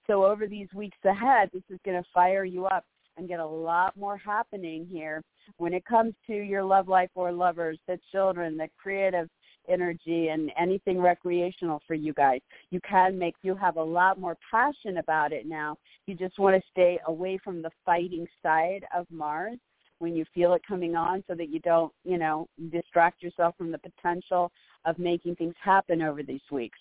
So 0.06 0.24
over 0.24 0.46
these 0.46 0.68
weeks 0.72 0.96
ahead, 1.04 1.50
this 1.52 1.64
is 1.68 1.80
going 1.84 2.00
to 2.00 2.08
fire 2.14 2.44
you 2.44 2.66
up 2.66 2.84
and 3.16 3.26
get 3.26 3.40
a 3.40 3.46
lot 3.46 3.96
more 3.96 4.16
happening 4.16 4.86
here 4.88 5.20
when 5.56 5.74
it 5.74 5.84
comes 5.84 6.14
to 6.28 6.32
your 6.32 6.62
love 6.62 6.86
life 6.86 7.10
or 7.16 7.32
lovers, 7.32 7.76
the 7.88 7.98
children, 8.12 8.56
the 8.56 8.68
creative 8.80 9.28
energy 9.68 10.28
and 10.28 10.52
anything 10.56 11.00
recreational 11.00 11.82
for 11.88 11.94
you 11.94 12.12
guys. 12.12 12.40
You 12.70 12.78
can 12.88 13.18
make 13.18 13.34
you 13.42 13.56
have 13.56 13.76
a 13.76 13.82
lot 13.82 14.20
more 14.20 14.36
passion 14.48 14.98
about 14.98 15.32
it 15.32 15.44
now. 15.44 15.76
You 16.06 16.14
just 16.14 16.38
want 16.38 16.54
to 16.54 16.62
stay 16.70 17.00
away 17.08 17.36
from 17.42 17.62
the 17.62 17.70
fighting 17.84 18.28
side 18.44 18.84
of 18.96 19.06
Mars 19.10 19.58
when 19.98 20.14
you 20.14 20.24
feel 20.32 20.54
it 20.54 20.62
coming 20.66 20.94
on 20.94 21.24
so 21.26 21.34
that 21.34 21.48
you 21.48 21.58
don't, 21.58 21.92
you 22.04 22.16
know, 22.16 22.46
distract 22.70 23.24
yourself 23.24 23.56
from 23.58 23.72
the 23.72 23.78
potential 23.78 24.52
of 24.84 24.98
making 24.98 25.36
things 25.36 25.54
happen 25.62 26.02
over 26.02 26.22
these 26.22 26.40
weeks. 26.50 26.78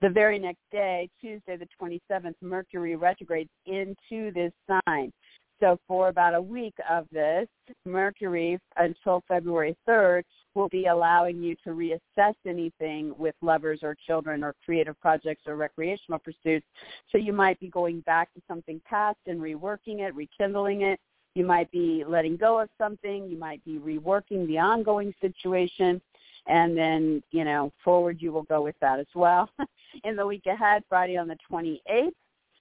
The 0.00 0.08
very 0.08 0.38
next 0.38 0.62
day, 0.70 1.08
Tuesday 1.20 1.56
the 1.56 1.68
27th, 1.80 2.34
Mercury 2.40 2.94
retrogrades 2.94 3.50
into 3.66 4.32
this 4.32 4.52
sign. 4.86 5.12
So 5.60 5.76
for 5.88 6.08
about 6.08 6.34
a 6.34 6.40
week 6.40 6.74
of 6.88 7.06
this, 7.10 7.48
Mercury 7.84 8.60
until 8.76 9.24
February 9.26 9.76
3rd 9.88 10.22
will 10.54 10.68
be 10.68 10.86
allowing 10.86 11.42
you 11.42 11.56
to 11.64 11.70
reassess 11.70 12.34
anything 12.46 13.12
with 13.18 13.34
lovers 13.42 13.80
or 13.82 13.96
children 14.06 14.44
or 14.44 14.54
creative 14.64 14.98
projects 15.00 15.42
or 15.46 15.56
recreational 15.56 16.20
pursuits. 16.20 16.66
So 17.10 17.18
you 17.18 17.32
might 17.32 17.58
be 17.58 17.68
going 17.68 18.00
back 18.02 18.32
to 18.34 18.42
something 18.46 18.80
past 18.88 19.18
and 19.26 19.40
reworking 19.40 19.98
it, 19.98 20.14
rekindling 20.14 20.82
it, 20.82 21.00
you 21.38 21.44
might 21.44 21.70
be 21.70 22.04
letting 22.04 22.36
go 22.36 22.58
of 22.58 22.68
something. 22.78 23.28
You 23.28 23.38
might 23.38 23.64
be 23.64 23.78
reworking 23.78 24.44
the 24.48 24.58
ongoing 24.58 25.14
situation. 25.20 26.02
And 26.48 26.76
then, 26.76 27.22
you 27.30 27.44
know, 27.44 27.72
forward 27.84 28.18
you 28.20 28.32
will 28.32 28.42
go 28.44 28.62
with 28.62 28.76
that 28.80 28.98
as 28.98 29.06
well. 29.14 29.50
in 30.04 30.16
the 30.16 30.26
week 30.26 30.46
ahead, 30.46 30.82
Friday 30.88 31.16
on 31.16 31.28
the 31.28 31.36
28th, 31.50 32.10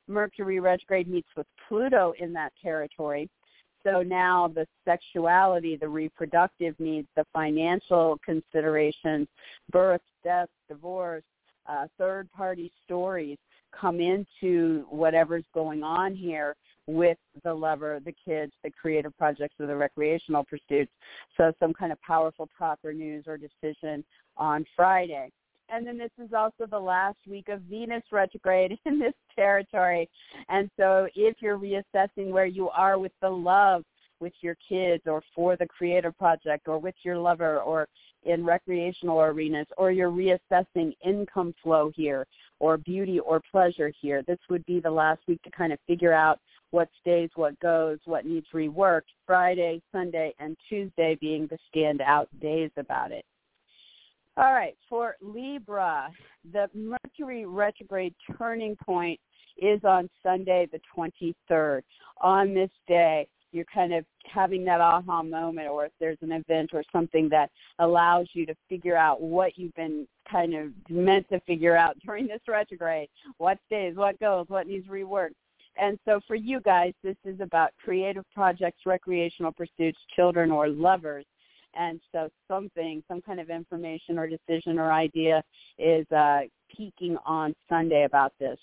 Mercury 0.08 0.60
retrograde 0.60 1.08
meets 1.08 1.30
with 1.36 1.48
Pluto 1.68 2.14
in 2.20 2.34
that 2.34 2.54
territory. 2.62 3.30
So 3.84 4.02
now 4.02 4.50
the 4.54 4.66
sexuality, 4.86 5.78
the 5.78 5.88
reproductive 5.88 6.76
needs, 6.80 7.08
the 7.16 7.26
financial 7.34 8.20
considerations, 8.24 9.28
birth, 9.72 10.02
death, 10.24 10.50
divorce, 10.68 11.24
uh, 11.68 11.88
third-party 11.98 12.72
stories 12.86 13.38
come 13.72 14.00
into 14.00 14.86
whatever's 14.90 15.44
going 15.54 15.84
on 15.84 16.16
here 16.16 16.56
with 16.88 17.18
the 17.44 17.54
lover, 17.54 18.00
the 18.04 18.16
kids, 18.26 18.54
the 18.64 18.72
creative 18.72 19.16
projects, 19.18 19.56
or 19.60 19.68
the 19.68 19.76
recreational 19.76 20.46
pursuits. 20.46 20.92
So 21.36 21.54
some 21.60 21.74
kind 21.74 21.92
of 21.92 22.02
powerful 22.02 22.50
talk 22.58 22.80
or 22.84 22.94
news 22.94 23.26
or 23.28 23.38
decision 23.38 24.04
on 24.38 24.66
Friday. 24.76 25.32
And 25.70 25.86
then 25.86 25.98
this 25.98 26.12
is 26.18 26.32
also 26.34 26.66
the 26.70 26.80
last 26.80 27.18
week 27.30 27.50
of 27.50 27.62
Venus 27.62 28.04
retrograde 28.12 28.78
in 28.86 29.00
this 29.00 29.14
territory. 29.36 30.10
And 30.50 30.70
so 30.78 31.08
if 31.14 31.38
you're 31.42 31.60
reassessing 31.60 32.32
where 32.32 32.46
you 32.46 32.70
are 32.70 32.98
with 32.98 33.12
the 33.22 33.30
love 33.30 33.84
with 34.20 34.34
your 34.42 34.56
kids 34.68 35.04
or 35.06 35.22
for 35.36 35.56
the 35.56 35.68
creative 35.68 36.18
project 36.18 36.68
or 36.68 36.80
with 36.80 36.96
your 37.04 37.18
lover 37.18 37.60
or 37.60 37.88
in 38.24 38.44
recreational 38.44 39.22
arenas 39.22 39.68
or 39.78 39.92
you're 39.92 40.12
reassessing 40.12 40.94
income 41.06 41.54
flow 41.62 41.92
here 41.96 42.26
or 42.60 42.78
beauty 42.78 43.20
or 43.20 43.42
pleasure 43.52 43.92
here, 44.02 44.24
this 44.24 44.40
would 44.50 44.66
be 44.66 44.80
the 44.80 44.90
last 44.90 45.22
week 45.28 45.42
to 45.44 45.52
kind 45.52 45.72
of 45.72 45.80
figure 45.86 46.14
out 46.14 46.40
what 46.72 46.90
stays, 47.00 47.30
what 47.36 47.60
goes, 47.60 48.00
what 48.06 48.26
needs 48.26 48.48
reworked, 48.54 49.14
Friday, 49.26 49.82
Sunday, 49.92 50.34
and 50.40 50.58
Tuesday 50.70 51.18
being 51.20 51.48
the 51.48 51.58
standout 51.74 52.28
days 52.42 52.72
about 52.78 53.12
it. 53.12 53.26
All 54.36 54.54
right, 54.54 54.76
for 54.88 55.16
Libra, 55.22 56.10
the 56.52 56.70
Mercury 56.76 57.46
retrograde 57.46 58.14
turning 58.38 58.76
point 58.76 59.20
is 59.58 59.84
on 59.84 60.10
Sunday 60.22 60.68
the 60.72 60.80
23rd. 60.96 61.82
On 62.22 62.54
this 62.54 62.70
day, 62.88 63.28
you're 63.52 63.66
kind 63.74 63.94
of 63.94 64.06
having 64.32 64.64
that 64.66 64.82
aha 64.82 65.24
moment 65.24 65.70
or 65.70 65.86
if 65.86 65.92
there's 66.00 66.18
an 66.22 66.32
event 66.32 66.72
or 66.74 66.84
something 66.92 67.30
that 67.30 67.50
allows 67.80 68.28
you 68.34 68.46
to 68.46 68.54
figure 68.70 68.98
out 68.98 69.22
what 69.22 69.58
you've 69.58 69.74
been 69.74 70.08
kind 70.30 70.54
of 70.54 70.68
meant 70.90 71.28
to 71.30 71.40
figure 71.42 71.76
out 71.76 71.98
during 72.06 72.28
this 72.28 72.42
retrograde. 72.48 73.10
What 73.38 73.58
stays, 73.66 73.96
what 73.96 74.20
goes, 74.20 74.46
what 74.50 74.68
needs 74.68 74.88
reworked. 74.88 75.32
And 75.80 76.00
so 76.06 76.20
for 76.28 76.36
you 76.36 76.60
guys, 76.62 76.94
this 77.04 77.18
is 77.26 77.40
about 77.40 77.72
creative 77.84 78.26
projects, 78.34 78.82
recreational 78.86 79.52
pursuits, 79.52 80.00
children 80.16 80.52
or 80.52 80.68
lovers. 80.68 81.26
And 81.76 82.00
so 82.12 82.30
something, 82.48 83.04
some 83.08 83.22
kind 83.22 83.40
of 83.40 83.50
information 83.50 84.18
or 84.18 84.28
decision 84.28 84.80
or 84.80 84.92
idea 84.92 85.44
is 85.78 86.10
uh, 86.12 86.42
peaking 86.76 87.18
on 87.26 87.54
Sunday 87.70 88.06
about 88.06 88.34
this. 88.40 88.58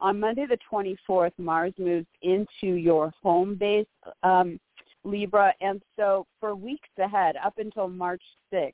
On 0.00 0.20
Monday 0.20 0.46
the 0.46 0.58
24th, 0.70 1.32
Mars 1.38 1.72
moves 1.78 2.06
into 2.22 2.74
your 2.74 3.12
home 3.22 3.56
base 3.56 3.86
um, 4.22 4.60
Libra. 5.04 5.52
And 5.60 5.80
so 5.96 6.26
for 6.40 6.54
weeks 6.54 6.88
ahead, 6.98 7.36
up 7.44 7.54
until 7.58 7.88
March 7.88 8.22
6th, 8.52 8.72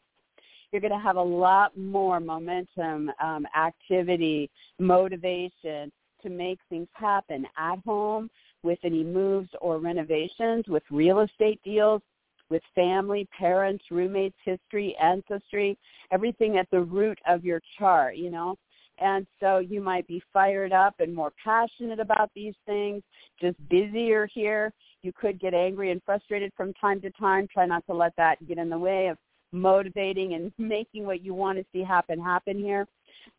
you're 0.70 0.80
going 0.80 0.92
to 0.92 0.98
have 0.98 1.16
a 1.16 1.22
lot 1.22 1.76
more 1.78 2.18
momentum, 2.18 3.10
um, 3.22 3.46
activity, 3.56 4.50
motivation 4.80 5.92
to 6.24 6.30
make 6.30 6.58
things 6.68 6.88
happen 6.94 7.46
at 7.56 7.78
home 7.84 8.28
with 8.64 8.78
any 8.82 9.04
moves 9.04 9.48
or 9.60 9.78
renovations, 9.78 10.64
with 10.68 10.82
real 10.90 11.20
estate 11.20 11.60
deals, 11.64 12.02
with 12.50 12.62
family, 12.74 13.28
parents, 13.38 13.84
roommates, 13.90 14.36
history, 14.44 14.96
ancestry, 15.00 15.78
everything 16.10 16.56
at 16.56 16.68
the 16.70 16.80
root 16.80 17.18
of 17.26 17.44
your 17.44 17.60
chart, 17.78 18.16
you 18.16 18.30
know. 18.30 18.56
And 18.98 19.26
so 19.40 19.58
you 19.58 19.80
might 19.80 20.06
be 20.06 20.22
fired 20.32 20.72
up 20.72 20.94
and 21.00 21.14
more 21.14 21.32
passionate 21.42 21.98
about 21.98 22.30
these 22.34 22.54
things, 22.64 23.02
just 23.40 23.56
busier 23.68 24.28
here. 24.32 24.72
You 25.02 25.12
could 25.12 25.40
get 25.40 25.52
angry 25.52 25.90
and 25.90 26.00
frustrated 26.04 26.52
from 26.56 26.72
time 26.74 27.00
to 27.00 27.10
time. 27.10 27.48
Try 27.52 27.66
not 27.66 27.84
to 27.86 27.94
let 27.94 28.14
that 28.16 28.46
get 28.46 28.58
in 28.58 28.70
the 28.70 28.78
way 28.78 29.08
of 29.08 29.18
motivating 29.52 30.34
and 30.34 30.52
making 30.58 31.06
what 31.06 31.24
you 31.24 31.34
want 31.34 31.58
to 31.58 31.64
see 31.72 31.82
happen 31.82 32.20
happen 32.20 32.58
here. 32.58 32.86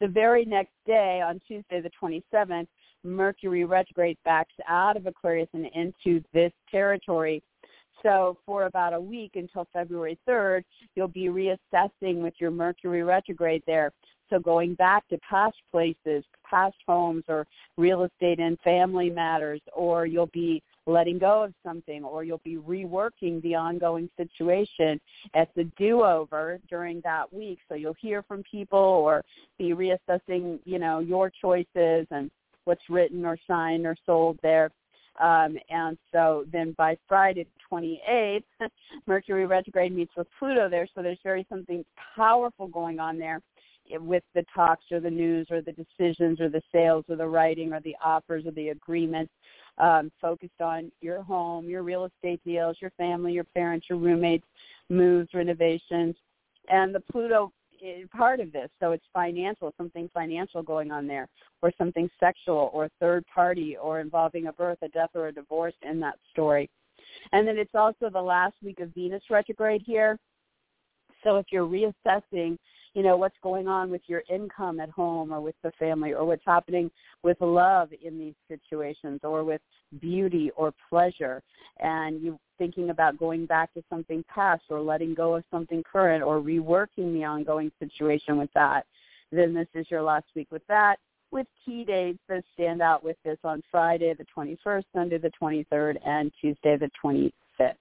The 0.01 0.07
very 0.07 0.45
next 0.45 0.73
day, 0.85 1.21
on 1.21 1.39
Tuesday 1.47 1.81
the 1.81 1.91
27th, 2.01 2.67
Mercury 3.03 3.65
retrograde 3.65 4.17
backs 4.25 4.53
out 4.67 4.97
of 4.97 5.05
Aquarius 5.05 5.49
and 5.53 5.67
into 5.73 6.23
this 6.33 6.51
territory. 6.71 7.43
So 8.03 8.38
for 8.45 8.65
about 8.65 8.93
a 8.93 8.99
week 8.99 9.31
until 9.35 9.67
February 9.71 10.19
3rd, 10.27 10.63
you'll 10.95 11.07
be 11.07 11.27
reassessing 11.27 12.21
with 12.21 12.33
your 12.39 12.51
Mercury 12.51 13.03
retrograde 13.03 13.63
there. 13.65 13.91
So 14.29 14.39
going 14.39 14.73
back 14.75 15.07
to 15.09 15.19
past 15.19 15.55
places, 15.71 16.23
past 16.49 16.75
homes 16.88 17.23
or 17.27 17.45
real 17.77 18.03
estate 18.03 18.39
and 18.39 18.59
family 18.61 19.09
matters, 19.09 19.61
or 19.73 20.05
you'll 20.05 20.27
be 20.27 20.61
letting 20.88 21.17
go 21.17 21.43
of 21.43 21.54
something 21.65 22.04
or 22.04 22.24
you'll 22.24 22.41
be 22.43 22.58
reworking 22.58 23.41
the 23.41 23.56
ongoing 23.56 24.10
situation 24.17 25.00
as 25.34 25.48
a 25.58 25.63
do-over 25.78 26.60
during 26.69 27.02
that 27.02 27.32
week. 27.34 27.60
So 27.67 27.76
you'll 27.76 27.95
hear 28.00 28.24
from 28.24 28.43
people 28.50 28.80
or 28.80 29.24
be 29.58 29.74
reassessing, 29.74 30.60
you 30.65 30.80
know, 30.80 31.00
your 31.00 31.32
choices 31.41 32.08
and 32.12 32.30
what's 32.65 32.89
written 32.89 33.26
or 33.26 33.38
signed 33.48 33.86
or 33.86 33.95
sold 34.06 34.39
there. 34.43 34.69
Um, 35.19 35.58
and 35.69 35.98
so 36.12 36.45
then 36.52 36.74
by 36.78 36.98
Friday 37.08 37.45
the 37.45 37.76
28th, 37.76 38.43
Mercury 39.08 39.45
retrograde 39.45 39.95
meets 39.95 40.12
with 40.17 40.28
Pluto 40.38 40.69
there. 40.69 40.88
So 40.93 41.02
there's 41.02 41.19
very 41.24 41.45
something 41.50 41.86
powerful 42.15 42.67
going 42.67 43.00
on 43.00 43.17
there 43.17 43.41
with 43.91 44.24
the 44.34 44.43
talks 44.54 44.86
or 44.91 45.00
the 45.00 45.10
news 45.10 45.48
or 45.52 45.62
the 45.62 45.74
decisions 45.74 46.41
or 46.41 46.50
the 46.50 46.62
sales 46.71 47.06
or 47.08 47.15
the 47.15 47.28
writing 47.28 47.71
or 47.71 47.80
the 47.82 47.95
offers 48.04 48.45
or 48.45 48.52
the 48.52 48.69
agreements 48.69 49.32
um, 49.77 50.11
focused 50.21 50.61
on 50.61 50.91
your 51.01 51.21
home, 51.21 51.67
your 51.67 51.83
real 51.83 52.05
estate 52.05 52.41
deals, 52.45 52.77
your 52.81 52.91
family, 52.91 53.33
your 53.33 53.43
parents, 53.43 53.88
your 53.89 53.99
roommates, 53.99 54.45
moves, 54.89 55.29
renovations. 55.33 56.15
And 56.69 56.93
the 56.95 57.01
Pluto 57.11 57.51
is 57.81 58.07
part 58.15 58.39
of 58.39 58.51
this. 58.51 58.69
So 58.79 58.91
it's 58.91 59.03
financial, 59.13 59.73
something 59.77 60.09
financial 60.13 60.63
going 60.63 60.91
on 60.91 61.07
there, 61.07 61.27
or 61.61 61.71
something 61.77 62.09
sexual, 62.19 62.69
or 62.73 62.89
third 62.99 63.25
party, 63.33 63.77
or 63.77 63.99
involving 63.99 64.47
a 64.47 64.53
birth, 64.53 64.77
a 64.81 64.88
death, 64.89 65.11
or 65.13 65.27
a 65.27 65.31
divorce 65.33 65.75
in 65.81 65.99
that 65.99 66.15
story. 66.31 66.69
And 67.31 67.47
then 67.47 67.57
it's 67.57 67.75
also 67.75 68.09
the 68.09 68.21
last 68.21 68.55
week 68.63 68.79
of 68.79 68.93
Venus 68.93 69.23
retrograde 69.29 69.83
here. 69.85 70.17
So 71.23 71.38
if 71.38 71.47
you're 71.51 71.67
reassessing 71.67 72.57
you 72.95 73.03
know 73.03 73.17
what's 73.17 73.36
going 73.43 73.67
on 73.67 73.91
with 73.91 74.01
your 74.08 74.23
income 74.29 74.79
at 74.79 74.89
home 74.89 75.31
or 75.31 75.41
with 75.41 75.55
the 75.63 75.71
family 75.77 76.13
or 76.13 76.25
what's 76.25 76.45
happening 76.45 76.89
with 77.21 77.38
love 77.41 77.89
in 78.01 78.17
these 78.17 78.34
situations 78.47 79.19
or 79.23 79.43
with 79.43 79.62
beauty 79.99 80.49
or 80.55 80.73
pleasure 80.89 81.43
and 81.79 82.21
you 82.21 82.39
thinking 82.58 82.89
about 82.89 83.19
going 83.19 83.45
back 83.45 83.71
to 83.73 83.84
something 83.89 84.23
past 84.34 84.63
or 84.69 84.81
letting 84.81 85.13
go 85.13 85.36
of 85.36 85.43
something 85.51 85.84
current 85.84 86.23
or 86.23 86.39
reworking 86.39 87.13
the 87.13 87.23
ongoing 87.23 87.71
situation 87.79 88.38
with 88.38 88.49
that 88.55 88.86
then 89.31 89.53
this 89.53 89.67
is 89.75 89.86
your 89.91 90.01
last 90.01 90.25
week 90.36 90.47
with 90.51 90.65
that 90.67 90.97
with 91.31 91.47
key 91.65 91.84
dates 91.84 92.19
that 92.29 92.43
stand 92.53 92.81
out 92.81 93.03
with 93.03 93.17
this 93.25 93.38
on 93.43 93.62
Friday 93.69 94.13
the 94.13 94.25
21st, 94.36 94.84
Sunday 94.93 95.17
the 95.17 95.31
23rd, 95.41 95.97
and 96.05 96.31
Tuesday 96.39 96.77
the 96.77 96.89
25th. 97.03 97.73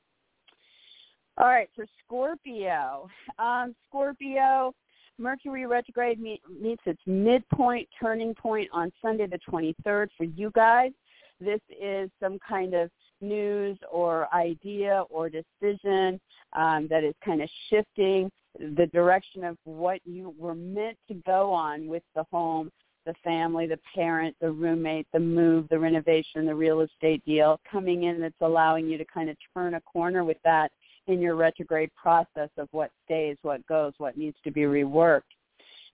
All 1.36 1.46
right, 1.46 1.68
for 1.76 1.86
Scorpio. 2.04 3.08
Um, 3.38 3.74
Scorpio, 3.88 4.74
Mercury 5.18 5.66
retrograde 5.66 6.20
meet, 6.20 6.40
meets 6.60 6.82
its 6.86 7.00
midpoint 7.06 7.88
turning 8.00 8.34
point 8.34 8.68
on 8.72 8.92
Sunday 9.00 9.26
the 9.26 9.38
23rd 9.48 10.08
for 10.16 10.24
you 10.24 10.50
guys. 10.54 10.92
This 11.40 11.60
is 11.80 12.10
some 12.20 12.38
kind 12.46 12.74
of 12.74 12.90
news 13.20 13.78
or 13.90 14.32
idea 14.34 15.04
or 15.10 15.28
decision 15.28 16.20
um, 16.54 16.88
that 16.90 17.04
is 17.04 17.14
kind 17.24 17.42
of 17.42 17.48
shifting 17.70 18.30
the 18.58 18.86
direction 18.92 19.44
of 19.44 19.56
what 19.64 20.00
you 20.04 20.34
were 20.38 20.54
meant 20.54 20.96
to 21.08 21.14
go 21.26 21.52
on 21.52 21.86
with 21.88 22.02
the 22.14 22.24
home, 22.30 22.70
the 23.04 23.14
family, 23.24 23.66
the 23.66 23.78
parent, 23.94 24.36
the 24.40 24.50
roommate, 24.50 25.06
the 25.12 25.20
move, 25.20 25.66
the 25.70 25.78
renovation, 25.78 26.46
the 26.46 26.54
real 26.54 26.80
estate 26.80 27.24
deal 27.24 27.60
coming 27.70 28.04
in 28.04 28.20
that's 28.20 28.34
allowing 28.40 28.88
you 28.88 28.96
to 28.96 29.04
kind 29.06 29.28
of 29.28 29.36
turn 29.54 29.74
a 29.74 29.80
corner 29.80 30.24
with 30.24 30.38
that 30.44 30.70
in 31.06 31.20
your 31.20 31.36
retrograde 31.36 31.90
process 31.94 32.50
of 32.56 32.68
what 32.72 32.90
stays, 33.04 33.36
what 33.42 33.66
goes, 33.66 33.92
what 33.98 34.16
needs 34.16 34.36
to 34.44 34.50
be 34.50 34.62
reworked. 34.62 35.22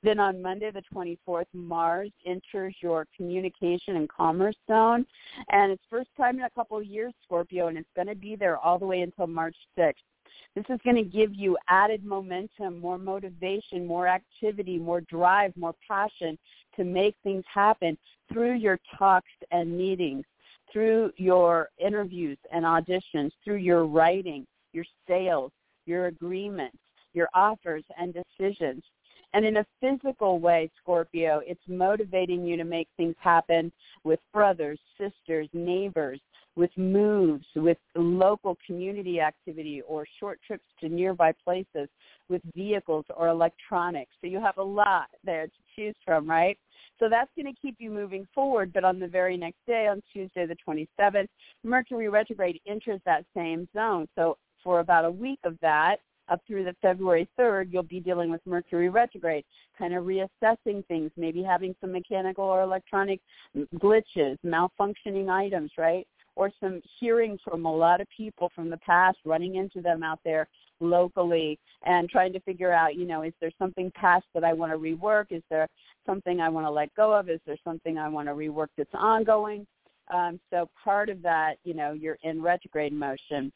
Then 0.02 0.18
on 0.18 0.40
Monday 0.40 0.70
the 0.70 0.82
24th, 0.94 1.44
Mars 1.52 2.10
enters 2.24 2.74
your 2.80 3.06
communication 3.14 3.96
and 3.96 4.08
commerce 4.08 4.56
zone. 4.66 5.04
And 5.50 5.72
it's 5.72 5.82
first 5.90 6.08
time 6.16 6.38
in 6.38 6.44
a 6.44 6.50
couple 6.50 6.78
of 6.78 6.86
years, 6.86 7.12
Scorpio, 7.24 7.68
and 7.68 7.76
it's 7.76 7.88
going 7.94 8.08
to 8.08 8.14
be 8.14 8.34
there 8.34 8.56
all 8.56 8.78
the 8.78 8.86
way 8.86 9.02
until 9.02 9.26
March 9.26 9.56
6th. 9.78 9.94
This 10.54 10.64
is 10.68 10.80
going 10.84 10.96
to 10.96 11.02
give 11.02 11.34
you 11.34 11.56
added 11.68 12.04
momentum, 12.04 12.80
more 12.80 12.98
motivation, 12.98 13.86
more 13.86 14.08
activity, 14.08 14.78
more 14.78 15.02
drive, 15.02 15.52
more 15.56 15.74
passion 15.86 16.38
to 16.76 16.84
make 16.84 17.14
things 17.22 17.44
happen 17.52 17.96
through 18.32 18.54
your 18.54 18.78
talks 18.98 19.30
and 19.50 19.76
meetings, 19.76 20.24
through 20.72 21.12
your 21.16 21.68
interviews 21.78 22.38
and 22.52 22.64
auditions, 22.64 23.30
through 23.44 23.56
your 23.56 23.84
writing, 23.86 24.46
your 24.72 24.84
sales, 25.06 25.52
your 25.86 26.06
agreements, 26.06 26.78
your 27.12 27.28
offers 27.34 27.84
and 27.98 28.14
decisions. 28.14 28.82
And 29.32 29.44
in 29.44 29.58
a 29.58 29.66
physical 29.80 30.40
way, 30.40 30.70
Scorpio, 30.82 31.40
it's 31.46 31.60
motivating 31.68 32.44
you 32.44 32.56
to 32.56 32.64
make 32.64 32.88
things 32.96 33.14
happen 33.20 33.72
with 34.02 34.18
brothers, 34.32 34.78
sisters, 34.98 35.48
neighbors, 35.52 36.20
with 36.56 36.70
moves, 36.76 37.46
with 37.54 37.78
local 37.94 38.58
community 38.66 39.20
activity 39.20 39.82
or 39.86 40.04
short 40.18 40.40
trips 40.44 40.64
to 40.80 40.88
nearby 40.88 41.32
places, 41.44 41.88
with 42.28 42.42
vehicles 42.54 43.04
or 43.16 43.28
electronics. 43.28 44.10
So 44.20 44.26
you 44.26 44.40
have 44.40 44.58
a 44.58 44.62
lot 44.62 45.06
there 45.24 45.46
to 45.46 45.52
choose 45.76 45.94
from, 46.04 46.28
right? 46.28 46.58
So 46.98 47.08
that's 47.08 47.30
going 47.36 47.52
to 47.52 47.60
keep 47.60 47.76
you 47.78 47.90
moving 47.90 48.26
forward. 48.34 48.72
But 48.72 48.84
on 48.84 48.98
the 48.98 49.06
very 49.06 49.36
next 49.36 49.64
day, 49.66 49.86
on 49.86 50.02
Tuesday 50.12 50.44
the 50.46 50.56
27th, 50.66 51.28
Mercury 51.64 52.08
retrograde 52.08 52.60
enters 52.66 53.00
that 53.06 53.24
same 53.34 53.68
zone. 53.74 54.08
So 54.16 54.36
for 54.62 54.80
about 54.80 55.04
a 55.04 55.10
week 55.10 55.38
of 55.44 55.56
that, 55.60 56.00
up 56.30 56.40
through 56.46 56.64
the 56.64 56.76
February 56.80 57.28
3rd, 57.38 57.72
you'll 57.72 57.82
be 57.82 58.00
dealing 58.00 58.30
with 58.30 58.40
Mercury 58.46 58.88
retrograde, 58.88 59.44
kind 59.76 59.94
of 59.94 60.04
reassessing 60.04 60.86
things, 60.86 61.10
maybe 61.16 61.42
having 61.42 61.74
some 61.80 61.92
mechanical 61.92 62.44
or 62.44 62.62
electronic 62.62 63.20
glitches, 63.76 64.38
malfunctioning 64.46 65.28
items, 65.28 65.72
right? 65.76 66.06
Or 66.36 66.50
some 66.60 66.80
hearing 67.00 67.38
from 67.44 67.66
a 67.66 67.74
lot 67.74 68.00
of 68.00 68.06
people 68.16 68.50
from 68.54 68.70
the 68.70 68.76
past, 68.78 69.18
running 69.24 69.56
into 69.56 69.80
them 69.80 70.02
out 70.02 70.20
there 70.24 70.46
locally 70.78 71.58
and 71.84 72.08
trying 72.08 72.32
to 72.32 72.40
figure 72.40 72.72
out, 72.72 72.94
you 72.94 73.06
know, 73.06 73.22
is 73.22 73.34
there 73.40 73.50
something 73.58 73.90
past 73.94 74.24
that 74.34 74.44
I 74.44 74.52
want 74.52 74.72
to 74.72 74.78
rework? 74.78 75.26
Is 75.30 75.42
there 75.50 75.68
something 76.06 76.40
I 76.40 76.48
want 76.48 76.66
to 76.66 76.70
let 76.70 76.94
go 76.94 77.12
of? 77.12 77.28
Is 77.28 77.40
there 77.46 77.58
something 77.64 77.98
I 77.98 78.08
want 78.08 78.28
to 78.28 78.34
rework 78.34 78.68
that's 78.76 78.94
ongoing? 78.94 79.66
Um, 80.12 80.40
so 80.50 80.68
part 80.82 81.08
of 81.08 81.22
that, 81.22 81.56
you 81.64 81.74
know, 81.74 81.92
you're 81.92 82.18
in 82.22 82.42
retrograde 82.42 82.92
motion. 82.92 83.52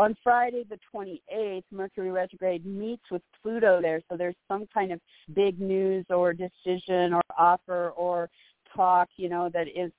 On 0.00 0.16
Friday 0.24 0.64
the 0.66 0.78
28th, 0.94 1.64
Mercury 1.70 2.10
retrograde 2.10 2.64
meets 2.64 3.02
with 3.10 3.20
Pluto 3.42 3.82
there, 3.82 4.00
so 4.08 4.16
there's 4.16 4.34
some 4.48 4.66
kind 4.72 4.92
of 4.92 5.00
big 5.34 5.60
news 5.60 6.06
or 6.08 6.32
decision 6.32 7.12
or 7.12 7.20
offer 7.36 7.90
or 7.90 8.30
talk, 8.74 9.10
you 9.16 9.28
know, 9.28 9.50
that 9.52 9.66
is 9.68 9.92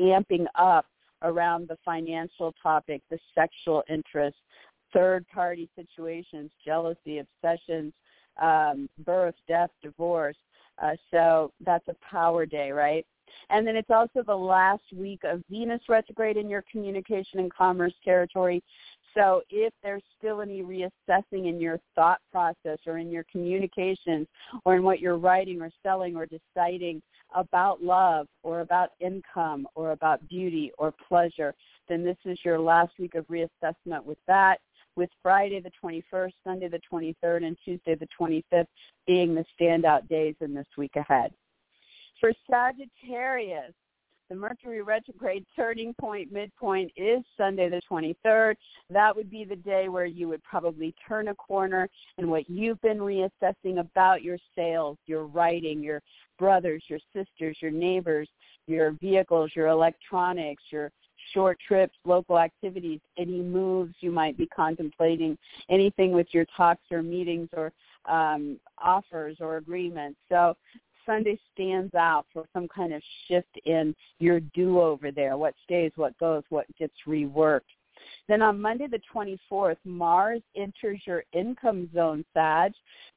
amping 0.00 0.46
up 0.54 0.86
around 1.22 1.66
the 1.66 1.76
financial 1.84 2.54
topic, 2.62 3.02
the 3.10 3.18
sexual 3.34 3.82
interest, 3.90 4.36
third 4.92 5.26
party 5.26 5.68
situations, 5.74 6.52
jealousy, 6.64 7.18
obsessions, 7.18 7.92
um, 8.40 8.88
birth, 9.04 9.34
death, 9.48 9.70
divorce. 9.82 10.36
Uh, 10.80 10.92
so 11.10 11.50
that's 11.66 11.88
a 11.88 11.96
power 12.08 12.46
day, 12.46 12.70
right? 12.70 13.04
And 13.50 13.66
then 13.66 13.76
it's 13.76 13.90
also 13.90 14.22
the 14.22 14.34
last 14.34 14.82
week 14.94 15.20
of 15.24 15.42
Venus 15.50 15.80
retrograde 15.88 16.36
in 16.36 16.48
your 16.48 16.64
communication 16.70 17.40
and 17.40 17.52
commerce 17.52 17.94
territory. 18.04 18.62
So 19.14 19.42
if 19.50 19.72
there's 19.82 20.02
still 20.18 20.40
any 20.40 20.62
reassessing 20.62 21.48
in 21.48 21.60
your 21.60 21.78
thought 21.94 22.20
process 22.30 22.78
or 22.86 22.98
in 22.98 23.10
your 23.10 23.24
communications 23.30 24.28
or 24.64 24.76
in 24.76 24.82
what 24.82 25.00
you're 25.00 25.18
writing 25.18 25.60
or 25.60 25.70
selling 25.82 26.16
or 26.16 26.26
deciding 26.26 27.02
about 27.34 27.82
love 27.82 28.26
or 28.42 28.60
about 28.60 28.90
income 29.00 29.66
or 29.74 29.92
about 29.92 30.26
beauty 30.28 30.72
or 30.78 30.94
pleasure, 31.08 31.54
then 31.88 32.04
this 32.04 32.16
is 32.24 32.38
your 32.44 32.58
last 32.58 32.92
week 32.98 33.14
of 33.14 33.26
reassessment 33.26 34.04
with 34.04 34.18
that, 34.26 34.60
with 34.96 35.10
Friday 35.22 35.60
the 35.60 35.70
21st, 35.82 36.32
Sunday 36.44 36.68
the 36.68 36.80
23rd, 36.92 37.44
and 37.44 37.56
Tuesday 37.64 37.94
the 37.94 38.08
25th 38.20 38.66
being 39.06 39.34
the 39.34 39.44
standout 39.60 40.08
days 40.08 40.34
in 40.40 40.54
this 40.54 40.66
week 40.76 40.94
ahead. 40.96 41.32
For 42.20 42.32
Sagittarius, 42.48 43.72
the 44.30 44.36
Mercury 44.36 44.80
retrograde 44.80 45.44
turning 45.56 45.92
point 45.94 46.32
midpoint 46.32 46.92
is 46.96 47.22
Sunday 47.36 47.68
the 47.68 47.82
23rd. 47.90 48.54
That 48.88 49.14
would 49.14 49.28
be 49.28 49.44
the 49.44 49.56
day 49.56 49.88
where 49.88 50.06
you 50.06 50.28
would 50.28 50.42
probably 50.44 50.94
turn 51.06 51.28
a 51.28 51.34
corner 51.34 51.88
and 52.16 52.30
what 52.30 52.48
you've 52.48 52.80
been 52.80 52.98
reassessing 52.98 53.80
about 53.80 54.22
your 54.22 54.38
sales, 54.54 54.96
your 55.06 55.26
writing, 55.26 55.82
your 55.82 56.00
brothers, 56.38 56.84
your 56.86 57.00
sisters, 57.12 57.56
your 57.60 57.72
neighbors, 57.72 58.28
your 58.68 58.92
vehicles, 58.92 59.50
your 59.56 59.66
electronics, 59.66 60.62
your 60.70 60.92
short 61.34 61.58
trips, 61.66 61.96
local 62.04 62.38
activities, 62.38 63.00
any 63.18 63.40
moves 63.40 63.94
you 63.98 64.12
might 64.12 64.38
be 64.38 64.46
contemplating, 64.46 65.36
anything 65.68 66.12
with 66.12 66.28
your 66.30 66.46
talks 66.56 66.84
or 66.92 67.02
meetings 67.02 67.48
or 67.56 67.72
um, 68.08 68.58
offers 68.78 69.36
or 69.40 69.56
agreements. 69.56 70.18
So 70.28 70.56
Sunday 71.10 71.38
stands 71.52 71.92
out 71.96 72.24
for 72.32 72.44
some 72.52 72.68
kind 72.68 72.92
of 72.92 73.02
shift 73.26 73.58
in 73.64 73.96
your 74.20 74.38
do-over 74.54 75.10
there, 75.10 75.36
what 75.36 75.54
stays, 75.64 75.90
what 75.96 76.16
goes, 76.18 76.44
what 76.50 76.66
gets 76.78 76.94
reworked. 77.04 77.62
Then 78.28 78.42
on 78.42 78.60
Monday 78.60 78.86
the 78.86 79.00
24th, 79.12 79.76
Mars 79.84 80.40
enters 80.56 81.00
your 81.04 81.24
income 81.32 81.90
zone, 81.92 82.24
Sag. 82.32 82.72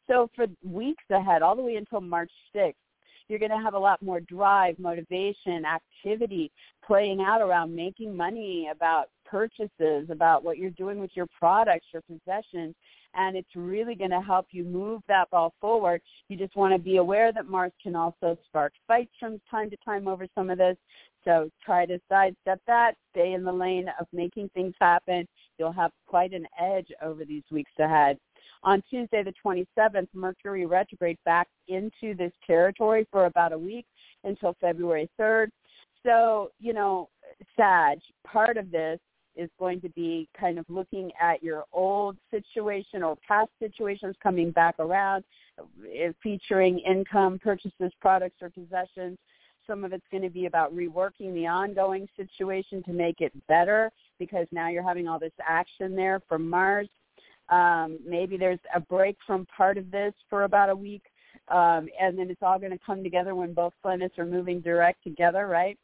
So 0.07 0.29
for 0.35 0.47
weeks 0.65 1.03
ahead, 1.11 1.43
all 1.43 1.55
the 1.55 1.61
way 1.61 1.75
until 1.75 2.01
March 2.01 2.31
6th, 2.55 2.73
you're 3.29 3.39
going 3.39 3.51
to 3.51 3.63
have 3.63 3.75
a 3.75 3.79
lot 3.79 4.01
more 4.01 4.19
drive, 4.21 4.77
motivation, 4.79 5.63
activity 5.63 6.51
playing 6.85 7.21
out 7.21 7.41
around 7.41 7.75
making 7.75 8.17
money, 8.17 8.69
about 8.71 9.09
purchases, 9.23 10.09
about 10.09 10.43
what 10.43 10.57
you're 10.57 10.71
doing 10.71 10.99
with 10.99 11.11
your 11.13 11.27
products, 11.39 11.85
your 11.93 12.01
possessions, 12.01 12.75
and 13.15 13.35
it's 13.35 13.55
really 13.55 13.95
going 13.95 14.11
to 14.11 14.21
help 14.21 14.47
you 14.51 14.63
move 14.63 15.01
that 15.07 15.29
ball 15.29 15.53
forward. 15.61 16.01
You 16.29 16.37
just 16.37 16.55
want 16.55 16.73
to 16.73 16.79
be 16.79 16.97
aware 16.97 17.31
that 17.31 17.47
Mars 17.47 17.71
can 17.81 17.95
also 17.95 18.37
spark 18.45 18.73
fights 18.87 19.11
from 19.19 19.39
time 19.49 19.69
to 19.69 19.77
time 19.85 20.07
over 20.07 20.27
some 20.35 20.49
of 20.49 20.57
this. 20.57 20.77
So 21.25 21.49
try 21.63 21.85
to 21.85 21.99
sidestep 22.09 22.59
that, 22.67 22.95
stay 23.11 23.33
in 23.33 23.43
the 23.43 23.51
lane 23.51 23.89
of 23.99 24.07
making 24.11 24.49
things 24.53 24.73
happen. 24.81 25.27
You'll 25.57 25.71
have 25.71 25.91
quite 26.05 26.33
an 26.33 26.47
edge 26.59 26.87
over 27.01 27.23
these 27.23 27.43
weeks 27.51 27.71
ahead. 27.79 28.17
On 28.63 28.81
Tuesday 28.89 29.23
the 29.23 29.33
27th, 29.45 30.07
Mercury 30.13 30.65
retrograde 30.65 31.17
back 31.25 31.47
into 31.67 32.15
this 32.15 32.31
territory 32.45 33.07
for 33.11 33.25
about 33.25 33.53
a 33.53 33.57
week 33.57 33.85
until 34.23 34.55
February 34.59 35.09
3rd. 35.19 35.47
So, 36.05 36.51
you 36.59 36.73
know, 36.73 37.09
Sag, 37.55 37.99
part 38.25 38.57
of 38.57 38.71
this 38.71 38.99
is 39.35 39.49
going 39.59 39.81
to 39.81 39.89
be 39.89 40.27
kind 40.39 40.59
of 40.59 40.65
looking 40.69 41.11
at 41.21 41.43
your 41.43 41.65
old 41.71 42.17
situation 42.31 43.03
or 43.03 43.17
past 43.27 43.49
situations 43.59 44.15
coming 44.21 44.51
back 44.51 44.75
around, 44.79 45.23
eh, 45.93 46.11
featuring 46.21 46.79
income, 46.79 47.39
purchases, 47.39 47.91
products, 47.99 48.41
or 48.41 48.49
possessions. 48.49 49.17
Some 49.65 49.83
of 49.83 49.93
it's 49.93 50.05
going 50.11 50.23
to 50.23 50.29
be 50.29 50.45
about 50.45 50.75
reworking 50.75 51.33
the 51.33 51.47
ongoing 51.47 52.07
situation 52.17 52.83
to 52.83 52.91
make 52.91 53.21
it 53.21 53.31
better 53.47 53.89
because 54.19 54.47
now 54.51 54.69
you're 54.69 54.87
having 54.87 55.07
all 55.07 55.19
this 55.19 55.31
action 55.47 55.95
there 55.95 56.19
from 56.27 56.49
Mars. 56.49 56.89
Um, 57.49 57.99
maybe 58.05 58.37
there's 58.37 58.59
a 58.75 58.79
break 58.79 59.17
from 59.25 59.45
part 59.45 59.77
of 59.77 59.91
this 59.91 60.13
for 60.29 60.43
about 60.43 60.69
a 60.69 60.75
week, 60.75 61.03
um, 61.49 61.87
and 61.99 62.17
then 62.17 62.29
it's 62.29 62.41
all 62.41 62.59
going 62.59 62.71
to 62.71 62.79
come 62.85 63.03
together 63.03 63.35
when 63.35 63.53
both 63.53 63.73
planets 63.81 64.17
are 64.17 64.25
moving 64.25 64.61
direct 64.61 65.03
together, 65.03 65.47
right? 65.47 65.77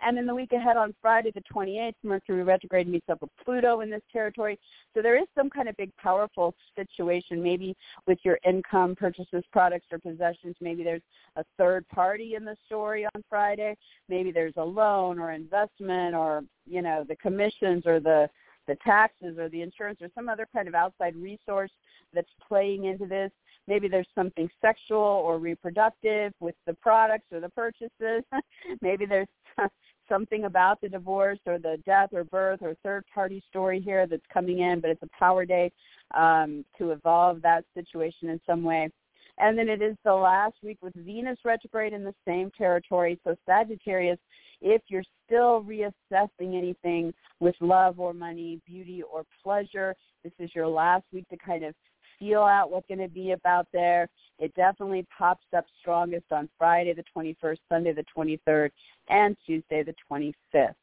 And 0.00 0.18
in 0.18 0.26
the 0.26 0.34
week 0.34 0.52
ahead 0.52 0.76
on 0.76 0.94
Friday 1.00 1.32
the 1.34 1.42
28th, 1.52 1.94
Mercury 2.02 2.42
retrograde 2.42 2.88
meets 2.88 3.08
up 3.08 3.20
with 3.20 3.30
Pluto 3.44 3.80
in 3.80 3.90
this 3.90 4.02
territory. 4.12 4.58
So 4.94 5.02
there 5.02 5.18
is 5.18 5.26
some 5.36 5.50
kind 5.50 5.68
of 5.68 5.76
big 5.76 5.94
powerful 5.96 6.54
situation, 6.76 7.42
maybe 7.42 7.76
with 8.06 8.18
your 8.22 8.38
income, 8.46 8.94
purchases, 8.96 9.44
products, 9.52 9.86
or 9.90 9.98
possessions. 9.98 10.56
Maybe 10.60 10.84
there's 10.84 11.02
a 11.36 11.44
third 11.58 11.86
party 11.88 12.34
in 12.34 12.44
the 12.44 12.56
story 12.66 13.06
on 13.14 13.24
Friday. 13.28 13.76
Maybe 14.08 14.30
there's 14.30 14.54
a 14.56 14.64
loan 14.64 15.18
or 15.18 15.32
investment 15.32 16.14
or, 16.14 16.42
you 16.66 16.82
know, 16.82 17.04
the 17.06 17.16
commissions 17.16 17.84
or 17.86 18.00
the 18.00 18.28
the 18.66 18.76
taxes 18.76 19.38
or 19.38 19.48
the 19.48 19.60
insurance 19.60 19.98
or 20.00 20.08
some 20.14 20.28
other 20.28 20.46
kind 20.52 20.68
of 20.68 20.74
outside 20.74 21.14
resource 21.16 21.70
that's 22.12 22.30
playing 22.46 22.84
into 22.86 23.06
this. 23.06 23.30
Maybe 23.66 23.88
there's 23.88 24.08
something 24.14 24.48
sexual 24.60 24.98
or 24.98 25.38
reproductive 25.38 26.32
with 26.40 26.54
the 26.66 26.74
products 26.74 27.26
or 27.32 27.40
the 27.40 27.48
purchases. 27.48 28.22
Maybe 28.82 29.06
there's 29.06 29.28
something 30.08 30.44
about 30.44 30.80
the 30.80 30.88
divorce 30.88 31.38
or 31.46 31.58
the 31.58 31.78
death 31.86 32.10
or 32.12 32.24
birth 32.24 32.60
or 32.62 32.74
third 32.82 33.04
party 33.12 33.42
story 33.48 33.80
here 33.80 34.06
that's 34.06 34.22
coming 34.32 34.60
in, 34.60 34.80
but 34.80 34.90
it's 34.90 35.02
a 35.02 35.18
power 35.18 35.44
day 35.44 35.72
um, 36.14 36.64
to 36.78 36.90
evolve 36.90 37.40
that 37.42 37.64
situation 37.74 38.28
in 38.28 38.40
some 38.46 38.62
way. 38.62 38.90
And 39.38 39.58
then 39.58 39.68
it 39.68 39.82
is 39.82 39.96
the 40.04 40.14
last 40.14 40.54
week 40.62 40.78
with 40.80 40.94
Venus 40.94 41.38
retrograde 41.44 41.92
in 41.92 42.04
the 42.04 42.14
same 42.26 42.52
territory. 42.56 43.18
So 43.24 43.34
Sagittarius, 43.46 44.18
if 44.60 44.82
you're 44.88 45.02
still 45.26 45.64
reassessing 45.64 46.56
anything 46.56 47.12
with 47.40 47.56
love 47.60 47.98
or 47.98 48.12
money, 48.12 48.60
beauty 48.64 49.02
or 49.02 49.24
pleasure, 49.42 49.94
this 50.22 50.32
is 50.38 50.50
your 50.54 50.68
last 50.68 51.04
week 51.12 51.28
to 51.30 51.36
kind 51.36 51.64
of 51.64 51.74
feel 52.18 52.42
out 52.42 52.70
what's 52.70 52.86
going 52.86 52.98
to 52.98 53.08
be 53.08 53.32
about 53.32 53.66
there. 53.72 54.08
It 54.38 54.54
definitely 54.54 55.06
pops 55.16 55.46
up 55.56 55.64
strongest 55.80 56.26
on 56.30 56.48
Friday 56.58 56.94
the 56.94 57.04
21st, 57.16 57.58
Sunday 57.68 57.92
the 57.92 58.04
23rd, 58.16 58.70
and 59.08 59.36
Tuesday 59.46 59.82
the 59.82 59.94
25th. 60.10 60.74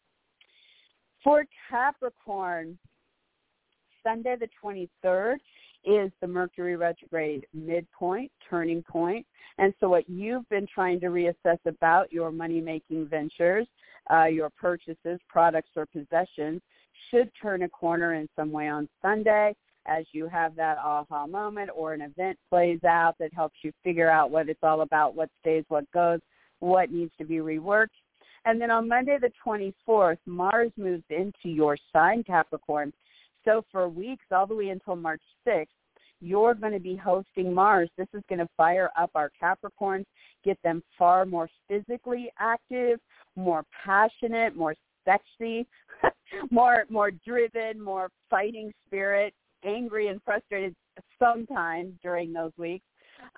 For 1.23 1.45
Capricorn, 1.69 2.77
Sunday 4.03 4.35
the 4.39 4.49
23rd 4.63 5.35
is 5.83 6.11
the 6.21 6.27
Mercury 6.27 6.75
retrograde 6.75 7.45
midpoint, 7.53 8.31
turning 8.49 8.83
point. 8.83 9.25
And 9.57 9.73
so 9.79 9.89
what 9.89 10.09
you've 10.09 10.47
been 10.49 10.67
trying 10.73 10.99
to 11.01 11.07
reassess 11.07 11.57
about 11.65 12.11
your 12.11 12.31
money-making 12.31 13.07
ventures, 13.07 13.67
uh, 14.11 14.25
your 14.25 14.49
purchases, 14.49 15.19
products, 15.27 15.69
or 15.75 15.85
possessions 15.85 16.61
should 17.09 17.31
turn 17.41 17.63
a 17.63 17.69
corner 17.69 18.13
in 18.13 18.29
some 18.35 18.51
way 18.51 18.67
on 18.67 18.87
Sunday 19.01 19.55
as 19.85 20.05
you 20.11 20.27
have 20.27 20.55
that 20.55 20.77
aha 20.77 21.25
moment 21.27 21.69
or 21.75 21.93
an 21.93 22.01
event 22.01 22.37
plays 22.49 22.83
out 22.83 23.15
that 23.19 23.33
helps 23.33 23.55
you 23.63 23.71
figure 23.83 24.09
out 24.09 24.31
what 24.31 24.49
it's 24.49 24.63
all 24.63 24.81
about, 24.81 25.15
what 25.15 25.29
stays, 25.39 25.63
what 25.67 25.89
goes, 25.91 26.19
what 26.59 26.91
needs 26.91 27.11
to 27.17 27.25
be 27.25 27.35
reworked. 27.35 27.87
And 28.45 28.59
then 28.59 28.71
on 28.71 28.87
Monday 28.87 29.17
the 29.19 29.31
24th, 29.45 30.17
Mars 30.25 30.71
moves 30.77 31.03
into 31.09 31.49
your 31.49 31.77
sign 31.93 32.23
Capricorn. 32.23 32.91
So 33.45 33.63
for 33.71 33.89
weeks 33.89 34.25
all 34.31 34.47
the 34.47 34.55
way 34.55 34.69
until 34.69 34.95
March 34.95 35.21
6th, 35.47 35.67
you're 36.21 36.53
going 36.53 36.73
to 36.73 36.79
be 36.79 36.95
hosting 36.95 37.53
Mars. 37.53 37.89
This 37.97 38.07
is 38.13 38.21
going 38.29 38.39
to 38.39 38.47
fire 38.55 38.91
up 38.97 39.09
our 39.15 39.31
Capricorns, 39.41 40.05
get 40.45 40.57
them 40.63 40.83
far 40.97 41.25
more 41.25 41.49
physically 41.67 42.31
active, 42.39 42.99
more 43.35 43.63
passionate, 43.83 44.55
more 44.55 44.75
sexy, 45.03 45.67
more 46.51 46.85
more 46.89 47.11
driven, 47.11 47.81
more 47.81 48.09
fighting 48.29 48.71
spirit, 48.85 49.33
angry 49.65 50.07
and 50.07 50.21
frustrated 50.23 50.75
sometimes 51.19 51.93
during 52.01 52.33
those 52.33 52.51
weeks, 52.57 52.85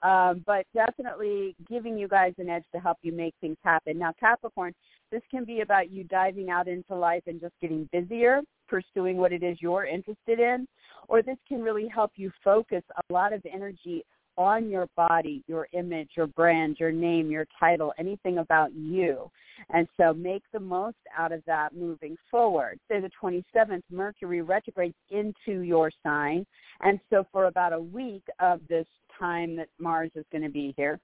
um, 0.01 0.43
but 0.45 0.65
definitely 0.73 1.55
giving 1.69 1.97
you 1.97 2.07
guys 2.07 2.33
an 2.37 2.49
edge 2.49 2.63
to 2.73 2.79
help 2.79 2.97
you 3.01 3.11
make 3.11 3.33
things 3.41 3.57
happen. 3.63 3.97
Now, 3.97 4.13
Capricorn, 4.19 4.73
this 5.11 5.21
can 5.29 5.45
be 5.45 5.61
about 5.61 5.91
you 5.91 6.03
diving 6.05 6.49
out 6.49 6.67
into 6.67 6.95
life 6.95 7.23
and 7.27 7.39
just 7.39 7.53
getting 7.61 7.87
busier, 7.91 8.41
pursuing 8.67 9.17
what 9.17 9.31
it 9.31 9.43
is 9.43 9.57
you're 9.61 9.85
interested 9.85 10.39
in, 10.39 10.67
or 11.07 11.21
this 11.21 11.37
can 11.47 11.61
really 11.61 11.87
help 11.87 12.11
you 12.15 12.31
focus 12.43 12.83
a 12.97 13.13
lot 13.13 13.33
of 13.33 13.41
energy 13.51 14.03
on 14.37 14.69
your 14.69 14.87
body, 14.95 15.43
your 15.47 15.67
image, 15.73 16.09
your 16.15 16.27
brand, 16.27 16.77
your 16.79 16.91
name, 16.91 17.29
your 17.29 17.45
title, 17.59 17.93
anything 17.97 18.39
about 18.39 18.73
you. 18.73 19.29
And 19.69 19.87
so 19.97 20.13
make 20.13 20.43
the 20.51 20.59
most 20.59 20.97
out 21.17 21.31
of 21.31 21.43
that 21.45 21.75
moving 21.75 22.17
forward. 22.29 22.79
Say 22.89 22.99
the 22.99 23.11
27th, 23.21 23.83
Mercury 23.91 24.41
retrogrades 24.41 24.95
into 25.09 25.61
your 25.61 25.91
sign. 26.03 26.45
And 26.81 26.99
so 27.09 27.25
for 27.31 27.45
about 27.45 27.73
a 27.73 27.79
week 27.79 28.23
of 28.39 28.59
this 28.67 28.87
time 29.17 29.55
that 29.55 29.69
Mars 29.79 30.11
is 30.15 30.25
going 30.31 30.43
to 30.43 30.49
be 30.49 30.73
here, 30.75 30.99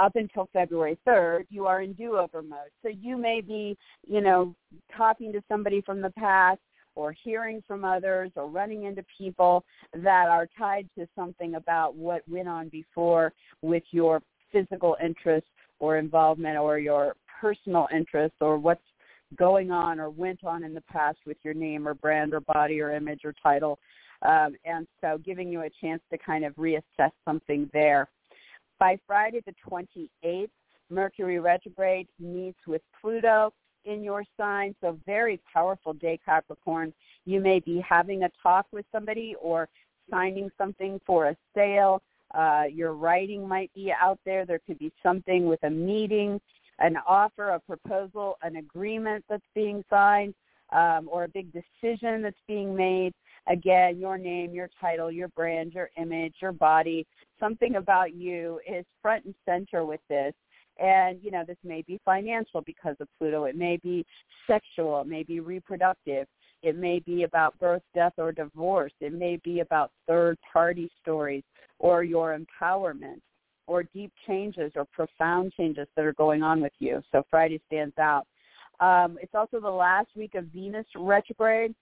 up 0.00 0.16
until 0.16 0.48
February 0.52 0.98
3rd, 1.06 1.44
you 1.50 1.66
are 1.66 1.82
in 1.82 1.92
do-over 1.92 2.42
mode. 2.42 2.70
So 2.82 2.88
you 2.88 3.16
may 3.16 3.40
be, 3.40 3.76
you 4.06 4.20
know, 4.20 4.54
talking 4.96 5.32
to 5.32 5.42
somebody 5.48 5.80
from 5.82 6.00
the 6.00 6.10
past 6.10 6.60
or 6.94 7.14
hearing 7.24 7.62
from 7.66 7.84
others 7.84 8.30
or 8.36 8.48
running 8.48 8.84
into 8.84 9.04
people 9.18 9.64
that 9.94 10.28
are 10.28 10.48
tied 10.58 10.88
to 10.98 11.06
something 11.16 11.54
about 11.54 11.94
what 11.94 12.22
went 12.28 12.48
on 12.48 12.68
before 12.68 13.32
with 13.62 13.82
your 13.90 14.20
physical 14.52 14.96
interest 15.02 15.46
or 15.78 15.96
involvement 15.96 16.58
or 16.58 16.78
your 16.78 17.14
personal 17.40 17.88
interest 17.94 18.34
or 18.40 18.58
what's 18.58 18.82
going 19.36 19.70
on 19.70 19.98
or 19.98 20.10
went 20.10 20.44
on 20.44 20.62
in 20.62 20.74
the 20.74 20.82
past 20.82 21.18
with 21.26 21.36
your 21.42 21.54
name 21.54 21.88
or 21.88 21.94
brand 21.94 22.34
or 22.34 22.40
body 22.40 22.80
or 22.80 22.94
image 22.94 23.20
or 23.24 23.34
title. 23.42 23.78
Um, 24.22 24.54
and 24.64 24.86
so 25.00 25.18
giving 25.24 25.50
you 25.50 25.62
a 25.62 25.70
chance 25.80 26.02
to 26.10 26.18
kind 26.18 26.44
of 26.44 26.54
reassess 26.54 27.10
something 27.24 27.68
there. 27.72 28.08
By 28.78 28.98
Friday 29.06 29.40
the 29.44 29.54
28th, 29.68 30.50
Mercury 30.90 31.40
retrograde 31.40 32.06
meets 32.20 32.58
with 32.66 32.82
Pluto 33.00 33.52
in 33.84 34.02
your 34.02 34.24
sign. 34.36 34.74
So 34.80 34.98
very 35.06 35.40
powerful 35.52 35.92
day, 35.92 36.18
Capricorn. 36.24 36.92
You 37.24 37.40
may 37.40 37.60
be 37.60 37.80
having 37.80 38.24
a 38.24 38.30
talk 38.42 38.66
with 38.72 38.84
somebody 38.92 39.34
or 39.40 39.68
signing 40.10 40.50
something 40.58 41.00
for 41.06 41.28
a 41.28 41.36
sale. 41.54 42.02
Uh, 42.34 42.64
your 42.72 42.94
writing 42.94 43.46
might 43.46 43.72
be 43.74 43.92
out 43.92 44.18
there. 44.24 44.46
There 44.46 44.60
could 44.66 44.78
be 44.78 44.92
something 45.02 45.46
with 45.46 45.62
a 45.64 45.70
meeting, 45.70 46.40
an 46.78 46.96
offer, 47.06 47.50
a 47.50 47.60
proposal, 47.60 48.36
an 48.42 48.56
agreement 48.56 49.24
that's 49.28 49.42
being 49.54 49.84
signed, 49.90 50.34
um, 50.72 51.08
or 51.10 51.24
a 51.24 51.28
big 51.28 51.52
decision 51.52 52.22
that's 52.22 52.36
being 52.48 52.74
made. 52.74 53.12
Again, 53.48 53.98
your 53.98 54.18
name, 54.18 54.54
your 54.54 54.70
title, 54.80 55.10
your 55.10 55.28
brand, 55.28 55.72
your 55.72 55.90
image, 55.96 56.34
your 56.40 56.52
body, 56.52 57.06
something 57.38 57.76
about 57.76 58.14
you 58.14 58.60
is 58.66 58.84
front 59.02 59.24
and 59.24 59.34
center 59.44 59.84
with 59.84 60.00
this. 60.08 60.32
And, 60.78 61.18
you 61.22 61.30
know, 61.30 61.44
this 61.46 61.58
may 61.64 61.82
be 61.82 62.00
financial 62.04 62.62
because 62.62 62.96
of 63.00 63.08
Pluto. 63.18 63.44
It 63.44 63.56
may 63.56 63.78
be 63.82 64.04
sexual. 64.46 65.00
It 65.02 65.06
may 65.06 65.22
be 65.22 65.40
reproductive. 65.40 66.26
It 66.62 66.76
may 66.76 67.00
be 67.00 67.24
about 67.24 67.58
birth, 67.58 67.82
death, 67.94 68.14
or 68.18 68.32
divorce. 68.32 68.92
It 69.00 69.12
may 69.12 69.38
be 69.44 69.60
about 69.60 69.90
third-party 70.06 70.90
stories 71.00 71.42
or 71.78 72.04
your 72.04 72.38
empowerment 72.38 73.20
or 73.66 73.82
deep 73.82 74.12
changes 74.26 74.72
or 74.76 74.86
profound 74.92 75.52
changes 75.56 75.88
that 75.96 76.04
are 76.04 76.14
going 76.14 76.42
on 76.42 76.60
with 76.60 76.72
you. 76.78 77.02
So 77.10 77.22
Friday 77.30 77.60
stands 77.66 77.96
out. 77.98 78.26
Um, 78.80 79.18
it's 79.20 79.34
also 79.34 79.60
the 79.60 79.70
last 79.70 80.08
week 80.16 80.34
of 80.34 80.46
Venus 80.46 80.86
retrograde 80.96 81.74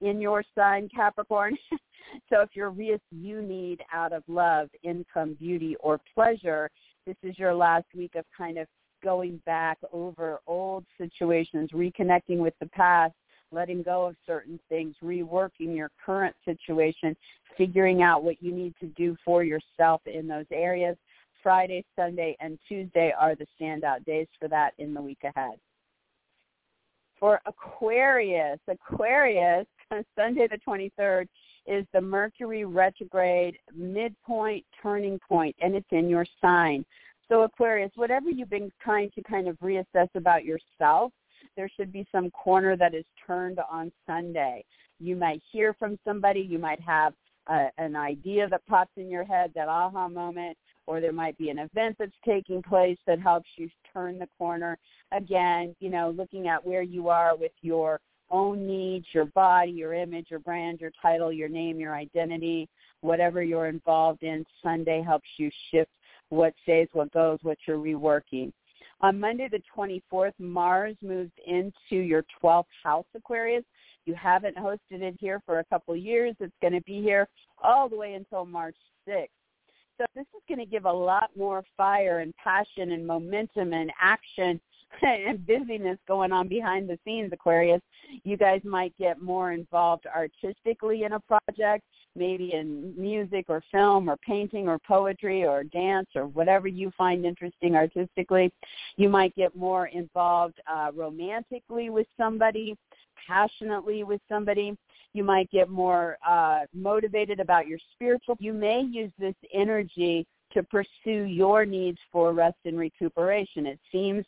in 0.00 0.20
your 0.20 0.42
sign, 0.54 0.88
Capricorn. 0.94 1.56
so 2.30 2.40
if 2.40 2.50
you're 2.54 2.74
you 3.10 3.42
need 3.42 3.80
out 3.92 4.12
of 4.12 4.22
love, 4.28 4.68
income, 4.82 5.36
beauty, 5.38 5.76
or 5.80 6.00
pleasure, 6.14 6.70
this 7.06 7.16
is 7.22 7.38
your 7.38 7.54
last 7.54 7.86
week 7.94 8.16
of 8.16 8.24
kind 8.36 8.58
of 8.58 8.66
going 9.02 9.40
back 9.46 9.78
over 9.92 10.40
old 10.46 10.84
situations, 10.98 11.70
reconnecting 11.72 12.38
with 12.38 12.54
the 12.60 12.66
past, 12.66 13.14
letting 13.52 13.82
go 13.82 14.06
of 14.06 14.16
certain 14.26 14.58
things, 14.68 14.96
reworking 15.02 15.76
your 15.76 15.90
current 16.04 16.34
situation, 16.44 17.16
figuring 17.56 18.02
out 18.02 18.24
what 18.24 18.42
you 18.42 18.52
need 18.52 18.74
to 18.80 18.86
do 18.88 19.16
for 19.24 19.44
yourself 19.44 20.02
in 20.06 20.26
those 20.26 20.46
areas. 20.50 20.96
Friday, 21.42 21.84
Sunday, 21.94 22.36
and 22.40 22.58
Tuesday 22.66 23.12
are 23.18 23.36
the 23.36 23.46
standout 23.60 24.04
days 24.04 24.26
for 24.40 24.48
that 24.48 24.72
in 24.78 24.92
the 24.92 25.00
week 25.00 25.22
ahead. 25.22 25.54
For 27.20 27.40
Aquarius, 27.46 28.58
Aquarius, 28.66 29.66
Sunday 30.18 30.48
the 30.48 30.58
23rd 30.66 31.28
is 31.66 31.86
the 31.92 32.00
Mercury 32.00 32.64
retrograde 32.64 33.58
midpoint 33.74 34.64
turning 34.82 35.18
point, 35.26 35.56
and 35.60 35.74
it's 35.74 35.86
in 35.90 36.08
your 36.08 36.26
sign. 36.40 36.84
So 37.28 37.42
Aquarius, 37.42 37.90
whatever 37.96 38.30
you've 38.30 38.50
been 38.50 38.70
trying 38.80 39.10
to 39.12 39.22
kind 39.22 39.48
of 39.48 39.58
reassess 39.58 40.08
about 40.14 40.44
yourself, 40.44 41.12
there 41.56 41.68
should 41.76 41.92
be 41.92 42.06
some 42.12 42.30
corner 42.30 42.76
that 42.76 42.94
is 42.94 43.04
turned 43.26 43.58
on 43.70 43.90
Sunday. 44.06 44.64
You 45.00 45.16
might 45.16 45.42
hear 45.50 45.74
from 45.74 45.98
somebody. 46.04 46.40
You 46.40 46.58
might 46.58 46.80
have 46.80 47.14
a, 47.48 47.68
an 47.78 47.96
idea 47.96 48.48
that 48.48 48.66
pops 48.66 48.92
in 48.96 49.10
your 49.10 49.24
head, 49.24 49.52
that 49.54 49.68
aha 49.68 50.08
moment, 50.08 50.56
or 50.86 51.00
there 51.00 51.12
might 51.12 51.36
be 51.36 51.50
an 51.50 51.58
event 51.58 51.96
that's 51.98 52.12
taking 52.24 52.62
place 52.62 52.98
that 53.06 53.20
helps 53.20 53.48
you 53.56 53.68
turn 53.92 54.18
the 54.18 54.28
corner. 54.38 54.78
Again, 55.12 55.74
you 55.80 55.90
know, 55.90 56.10
looking 56.10 56.46
at 56.48 56.64
where 56.64 56.82
you 56.82 57.08
are 57.08 57.36
with 57.36 57.52
your 57.60 58.00
own 58.30 58.66
needs, 58.66 59.06
your 59.12 59.26
body, 59.26 59.72
your 59.72 59.94
image, 59.94 60.26
your 60.30 60.40
brand, 60.40 60.80
your 60.80 60.92
title, 61.00 61.32
your 61.32 61.48
name, 61.48 61.78
your 61.78 61.94
identity, 61.94 62.68
whatever 63.00 63.42
you're 63.42 63.66
involved 63.66 64.22
in, 64.22 64.44
Sunday 64.62 65.02
helps 65.02 65.28
you 65.36 65.50
shift 65.70 65.90
what 66.28 66.54
stays, 66.62 66.88
what 66.92 67.12
goes, 67.12 67.38
what 67.42 67.58
you're 67.66 67.78
reworking. 67.78 68.52
On 69.00 69.20
Monday 69.20 69.48
the 69.48 69.62
24th, 69.76 70.32
Mars 70.38 70.96
moves 71.02 71.32
into 71.46 72.02
your 72.02 72.24
12th 72.42 72.64
house, 72.82 73.04
Aquarius. 73.14 73.64
You 74.06 74.14
haven't 74.14 74.56
hosted 74.56 75.02
it 75.02 75.16
here 75.20 75.40
for 75.44 75.58
a 75.58 75.64
couple 75.64 75.94
years. 75.96 76.34
It's 76.40 76.54
going 76.62 76.72
to 76.72 76.80
be 76.82 77.02
here 77.02 77.28
all 77.62 77.88
the 77.88 77.96
way 77.96 78.14
until 78.14 78.46
March 78.46 78.76
6th. 79.08 79.26
So 79.98 80.04
this 80.14 80.26
is 80.34 80.42
going 80.48 80.60
to 80.60 80.66
give 80.66 80.84
a 80.84 80.92
lot 80.92 81.30
more 81.36 81.64
fire 81.76 82.20
and 82.20 82.34
passion 82.36 82.92
and 82.92 83.06
momentum 83.06 83.72
and 83.72 83.90
action 84.00 84.60
and 85.02 85.46
busyness 85.46 85.98
going 86.06 86.32
on 86.32 86.48
behind 86.48 86.88
the 86.88 86.98
scenes, 87.04 87.32
Aquarius. 87.32 87.80
You 88.24 88.36
guys 88.36 88.60
might 88.64 88.96
get 88.98 89.20
more 89.20 89.52
involved 89.52 90.06
artistically 90.06 91.04
in 91.04 91.12
a 91.12 91.20
project, 91.20 91.84
maybe 92.14 92.52
in 92.54 92.94
music 92.96 93.46
or 93.48 93.62
film 93.70 94.08
or 94.08 94.16
painting 94.18 94.68
or 94.68 94.78
poetry 94.78 95.44
or 95.44 95.64
dance 95.64 96.08
or 96.14 96.26
whatever 96.26 96.68
you 96.68 96.90
find 96.96 97.24
interesting 97.24 97.76
artistically. 97.76 98.52
You 98.96 99.08
might 99.08 99.34
get 99.34 99.56
more 99.56 99.86
involved 99.88 100.60
uh, 100.70 100.90
romantically 100.94 101.90
with 101.90 102.06
somebody, 102.16 102.76
passionately 103.26 104.04
with 104.04 104.20
somebody. 104.28 104.76
You 105.12 105.24
might 105.24 105.50
get 105.50 105.68
more 105.68 106.18
uh, 106.26 106.60
motivated 106.74 107.40
about 107.40 107.66
your 107.66 107.78
spiritual. 107.94 108.36
You 108.38 108.52
may 108.52 108.82
use 108.82 109.12
this 109.18 109.34
energy 109.52 110.26
to 110.52 110.62
pursue 110.62 111.24
your 111.24 111.64
needs 111.64 111.98
for 112.12 112.32
rest 112.32 112.56
and 112.64 112.78
recuperation. 112.78 113.66
It 113.66 113.80
seems 113.90 114.24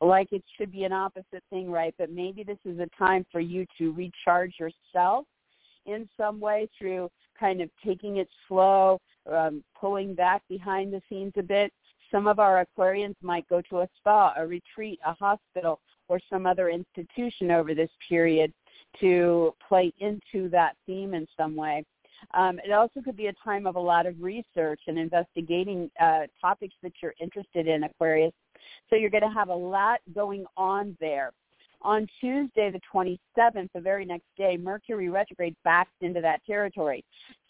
like 0.00 0.32
it 0.32 0.44
should 0.56 0.70
be 0.70 0.84
an 0.84 0.92
opposite 0.92 1.42
thing, 1.50 1.70
right? 1.70 1.94
But 1.98 2.10
maybe 2.10 2.44
this 2.44 2.58
is 2.64 2.78
a 2.78 2.88
time 2.96 3.26
for 3.32 3.40
you 3.40 3.66
to 3.78 3.92
recharge 3.92 4.54
yourself 4.58 5.26
in 5.86 6.08
some 6.16 6.38
way 6.40 6.68
through 6.78 7.10
kind 7.38 7.60
of 7.60 7.70
taking 7.84 8.18
it 8.18 8.28
slow, 8.46 8.98
um, 9.30 9.62
pulling 9.78 10.14
back 10.14 10.42
behind 10.48 10.92
the 10.92 11.02
scenes 11.08 11.32
a 11.36 11.42
bit. 11.42 11.72
Some 12.10 12.26
of 12.26 12.38
our 12.38 12.64
Aquarians 12.64 13.16
might 13.22 13.48
go 13.48 13.60
to 13.70 13.80
a 13.80 13.88
spa, 13.98 14.34
a 14.36 14.46
retreat, 14.46 14.98
a 15.04 15.14
hospital, 15.14 15.80
or 16.08 16.20
some 16.30 16.46
other 16.46 16.70
institution 16.70 17.50
over 17.50 17.74
this 17.74 17.90
period 18.08 18.52
to 19.00 19.54
play 19.66 19.92
into 19.98 20.48
that 20.48 20.74
theme 20.86 21.14
in 21.14 21.26
some 21.36 21.54
way. 21.54 21.84
Um, 22.34 22.58
it 22.64 22.72
also 22.72 23.00
could 23.00 23.16
be 23.16 23.26
a 23.26 23.32
time 23.44 23.66
of 23.66 23.76
a 23.76 23.80
lot 23.80 24.06
of 24.06 24.20
research 24.20 24.80
and 24.86 24.98
investigating 24.98 25.90
uh, 26.00 26.22
topics 26.40 26.74
that 26.82 26.92
you're 27.02 27.14
interested 27.20 27.68
in, 27.68 27.84
Aquarius. 27.84 28.32
So 28.90 28.96
you're 28.96 29.10
going 29.10 29.22
to 29.22 29.34
have 29.34 29.48
a 29.48 29.54
lot 29.54 30.00
going 30.14 30.44
on 30.56 30.96
there. 31.00 31.32
On 31.82 32.06
Tuesday, 32.20 32.72
the 32.72 32.80
27th, 32.92 33.68
the 33.72 33.80
very 33.80 34.04
next 34.04 34.26
day, 34.36 34.56
Mercury 34.56 35.08
retrograde 35.08 35.54
backs 35.62 35.92
into 36.00 36.20
that 36.20 36.44
territory. 36.44 37.04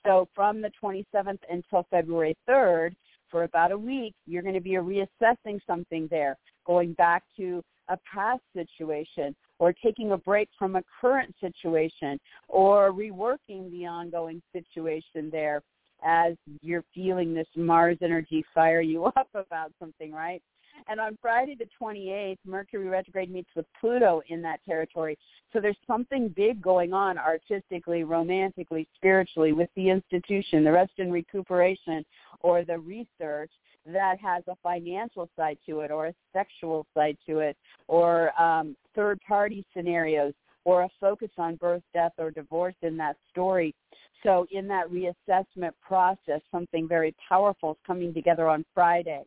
So 0.04 0.28
from 0.34 0.60
the 0.60 0.70
27th 0.82 1.38
until 1.50 1.86
February 1.90 2.36
3rd, 2.48 2.94
for 3.30 3.44
about 3.44 3.72
a 3.72 3.78
week, 3.78 4.14
you're 4.26 4.42
going 4.42 4.54
to 4.54 4.60
be 4.60 4.72
reassessing 4.72 5.60
something 5.66 6.08
there, 6.10 6.36
going 6.66 6.92
back 6.94 7.22
to 7.36 7.62
a 7.88 7.98
past 8.12 8.42
situation 8.54 9.34
or 9.58 9.72
taking 9.72 10.12
a 10.12 10.16
break 10.16 10.48
from 10.58 10.76
a 10.76 10.82
current 11.00 11.34
situation 11.40 12.18
or 12.48 12.92
reworking 12.92 13.70
the 13.70 13.86
ongoing 13.86 14.42
situation 14.52 15.30
there 15.30 15.62
as 16.04 16.34
you're 16.62 16.84
feeling 16.94 17.34
this 17.34 17.46
Mars 17.56 17.98
energy 18.02 18.44
fire 18.54 18.80
you 18.80 19.04
up 19.16 19.28
about 19.34 19.72
something, 19.78 20.12
right? 20.12 20.42
And 20.86 21.00
on 21.00 21.18
Friday 21.20 21.56
the 21.58 21.66
28th, 21.80 22.38
Mercury 22.44 22.88
retrograde 22.88 23.30
meets 23.30 23.50
with 23.56 23.66
Pluto 23.80 24.22
in 24.28 24.42
that 24.42 24.60
territory. 24.64 25.18
So 25.52 25.60
there's 25.60 25.76
something 25.86 26.28
big 26.28 26.62
going 26.62 26.92
on 26.92 27.18
artistically, 27.18 28.04
romantically, 28.04 28.86
spiritually 28.94 29.52
with 29.52 29.70
the 29.76 29.90
institution, 29.90 30.64
the 30.64 30.72
rest 30.72 30.92
and 30.98 31.12
recuperation, 31.12 32.04
or 32.40 32.64
the 32.64 32.78
research 32.78 33.50
that 33.86 34.20
has 34.20 34.42
a 34.48 34.56
financial 34.62 35.28
side 35.36 35.58
to 35.66 35.80
it 35.80 35.90
or 35.90 36.08
a 36.08 36.14
sexual 36.32 36.86
side 36.94 37.16
to 37.26 37.38
it 37.38 37.56
or 37.86 38.38
um, 38.40 38.76
third 38.94 39.18
party 39.26 39.64
scenarios 39.74 40.34
or 40.64 40.82
a 40.82 40.88
focus 41.00 41.30
on 41.38 41.56
birth, 41.56 41.82
death, 41.94 42.12
or 42.18 42.30
divorce 42.30 42.74
in 42.82 42.96
that 42.98 43.16
story. 43.30 43.74
So 44.22 44.46
in 44.50 44.68
that 44.68 44.88
reassessment 44.90 45.70
process, 45.80 46.42
something 46.50 46.86
very 46.86 47.14
powerful 47.26 47.72
is 47.72 47.76
coming 47.86 48.12
together 48.12 48.48
on 48.48 48.64
Friday. 48.74 49.22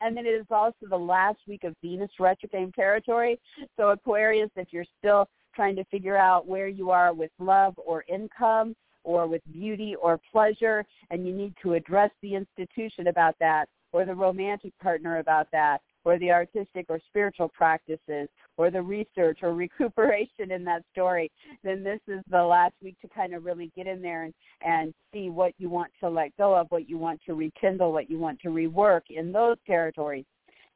And 0.00 0.16
then 0.16 0.26
it 0.26 0.30
is 0.30 0.46
also 0.50 0.86
the 0.88 0.96
last 0.96 1.38
week 1.46 1.64
of 1.64 1.74
Venus 1.82 2.10
retrograde 2.18 2.74
territory. 2.74 3.38
So 3.76 3.90
Aquarius, 3.90 4.50
if 4.56 4.68
you're 4.70 4.84
still 4.98 5.28
trying 5.54 5.76
to 5.76 5.84
figure 5.84 6.16
out 6.16 6.46
where 6.46 6.68
you 6.68 6.90
are 6.90 7.12
with 7.12 7.30
love 7.38 7.74
or 7.76 8.04
income 8.08 8.74
or 9.04 9.26
with 9.26 9.42
beauty 9.52 9.94
or 10.00 10.20
pleasure, 10.30 10.84
and 11.10 11.26
you 11.26 11.34
need 11.34 11.54
to 11.62 11.74
address 11.74 12.10
the 12.22 12.34
institution 12.34 13.08
about 13.08 13.34
that, 13.40 13.66
or 13.92 14.04
the 14.04 14.14
romantic 14.14 14.72
partner 14.78 15.18
about 15.18 15.48
that, 15.52 15.80
or 16.04 16.18
the 16.18 16.30
artistic 16.30 16.86
or 16.88 17.00
spiritual 17.08 17.48
practices, 17.48 18.28
or 18.56 18.70
the 18.70 18.82
research 18.82 19.40
or 19.42 19.54
recuperation 19.54 20.50
in 20.50 20.64
that 20.64 20.82
story, 20.92 21.30
then 21.62 21.82
this 21.82 22.00
is 22.08 22.20
the 22.30 22.42
last 22.42 22.74
week 22.82 22.96
to 23.00 23.08
kind 23.08 23.34
of 23.34 23.44
really 23.44 23.70
get 23.76 23.86
in 23.86 24.02
there 24.02 24.24
and, 24.24 24.34
and 24.62 24.94
see 25.12 25.30
what 25.30 25.52
you 25.58 25.68
want 25.68 25.90
to 26.00 26.08
let 26.08 26.36
go 26.36 26.54
of, 26.54 26.66
what 26.70 26.88
you 26.88 26.98
want 26.98 27.20
to 27.26 27.34
rekindle, 27.34 27.92
what 27.92 28.10
you 28.10 28.18
want 28.18 28.40
to 28.40 28.48
rework 28.48 29.02
in 29.10 29.32
those 29.32 29.56
territories. 29.66 30.24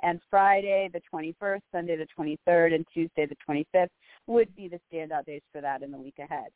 And 0.03 0.21
Friday 0.29 0.91
the 0.93 1.01
21st, 1.13 1.61
Sunday 1.73 1.97
the 1.97 2.07
23rd, 2.19 2.75
and 2.75 2.87
Tuesday 2.93 3.27
the 3.27 3.37
25th 3.49 3.89
would 4.27 4.55
be 4.57 4.69
the 4.69 4.81
standout 4.93 5.25
days 5.27 5.43
for 5.53 5.61
that 5.61 5.83
in 5.83 5.91
the 5.91 5.99
week 5.99 6.19
ahead. 6.19 6.49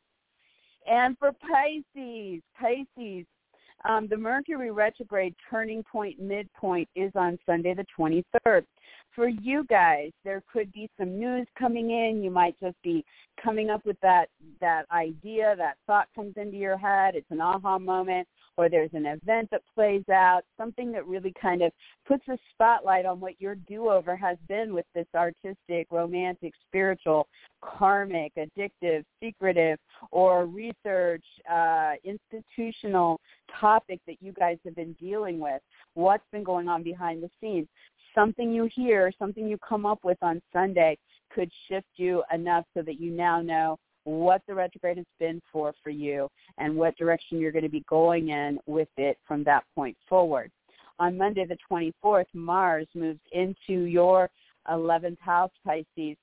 And 0.87 1.17
for 1.17 1.31
Pisces, 1.31 2.41
Pisces, 2.59 3.25
um, 3.87 4.07
the 4.07 4.17
Mercury 4.17 4.71
retrograde 4.71 5.35
turning 5.49 5.83
point 5.83 6.19
midpoint 6.19 6.89
is 6.95 7.11
on 7.15 7.37
Sunday 7.45 7.73
the 7.73 7.85
23rd. 7.97 8.65
for 9.15 9.27
you 9.27 9.63
guys, 9.69 10.11
there 10.23 10.43
could 10.51 10.71
be 10.71 10.89
some 10.97 11.19
news 11.19 11.47
coming 11.57 11.91
in. 11.91 12.21
You 12.23 12.31
might 12.31 12.55
just 12.59 12.75
be 12.83 13.03
coming 13.43 13.69
up 13.69 13.85
with 13.85 13.99
that 14.01 14.27
that 14.59 14.85
idea, 14.91 15.55
that 15.57 15.77
thought 15.87 16.07
comes 16.15 16.33
into 16.37 16.57
your 16.57 16.77
head. 16.77 17.15
It's 17.15 17.31
an 17.31 17.41
aha 17.41 17.79
moment, 17.79 18.27
or 18.59 18.67
there's 18.67 18.89
an 18.91 19.05
event 19.05 19.47
that 19.51 19.61
plays 19.73 20.03
out, 20.11 20.41
something 20.57 20.91
that 20.91 21.07
really 21.07 21.33
kind 21.41 21.61
of 21.61 21.71
puts 22.05 22.27
a 22.27 22.37
spotlight 22.51 23.05
on 23.05 23.21
what 23.21 23.39
your 23.39 23.55
do-over 23.55 24.17
has 24.17 24.37
been 24.49 24.73
with 24.73 24.85
this 24.93 25.07
artistic, 25.15 25.87
romantic, 25.89 26.51
spiritual, 26.67 27.25
karmic, 27.63 28.33
addictive, 28.35 29.05
secretive, 29.23 29.79
or 30.11 30.45
research, 30.45 31.23
uh, 31.49 31.93
institutional 32.03 33.21
topic 33.61 34.01
that 34.05 34.17
you 34.19 34.33
guys 34.33 34.57
have 34.65 34.75
been 34.75 34.91
dealing 34.99 35.39
with. 35.39 35.61
What's 35.93 36.25
been 36.33 36.43
going 36.43 36.67
on 36.67 36.83
behind 36.83 37.23
the 37.23 37.29
scenes? 37.39 37.67
something 38.15 38.51
you 38.51 38.67
hear, 38.75 39.11
something 39.19 39.47
you 39.47 39.55
come 39.59 39.85
up 39.85 39.99
with 40.03 40.17
on 40.23 40.41
Sunday 40.51 40.97
could 41.31 41.49
shift 41.69 41.87
you 41.95 42.23
enough 42.33 42.65
so 42.73 42.81
that 42.81 42.99
you 42.99 43.11
now 43.11 43.39
know 43.39 43.77
what 44.03 44.41
the 44.47 44.55
retrograde 44.55 44.97
has 44.97 45.05
been 45.19 45.41
for 45.51 45.73
for 45.83 45.89
you 45.89 46.29
and 46.57 46.75
what 46.75 46.97
direction 46.97 47.39
you're 47.39 47.51
going 47.51 47.63
to 47.63 47.69
be 47.69 47.83
going 47.89 48.29
in 48.29 48.59
with 48.65 48.89
it 48.97 49.17
from 49.27 49.43
that 49.43 49.63
point 49.75 49.97
forward. 50.07 50.51
On 50.99 51.17
Monday 51.17 51.45
the 51.45 51.57
24th, 51.71 52.25
Mars 52.33 52.87
moves 52.93 53.19
into 53.31 53.83
your 53.83 54.29
11th 54.69 55.19
house, 55.19 55.51
Pisces. 55.65 56.17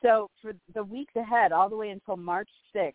So 0.00 0.28
for 0.40 0.52
the 0.74 0.82
weeks 0.82 1.14
ahead, 1.16 1.52
all 1.52 1.68
the 1.68 1.76
way 1.76 1.90
until 1.90 2.16
March 2.16 2.48
6th, 2.74 2.94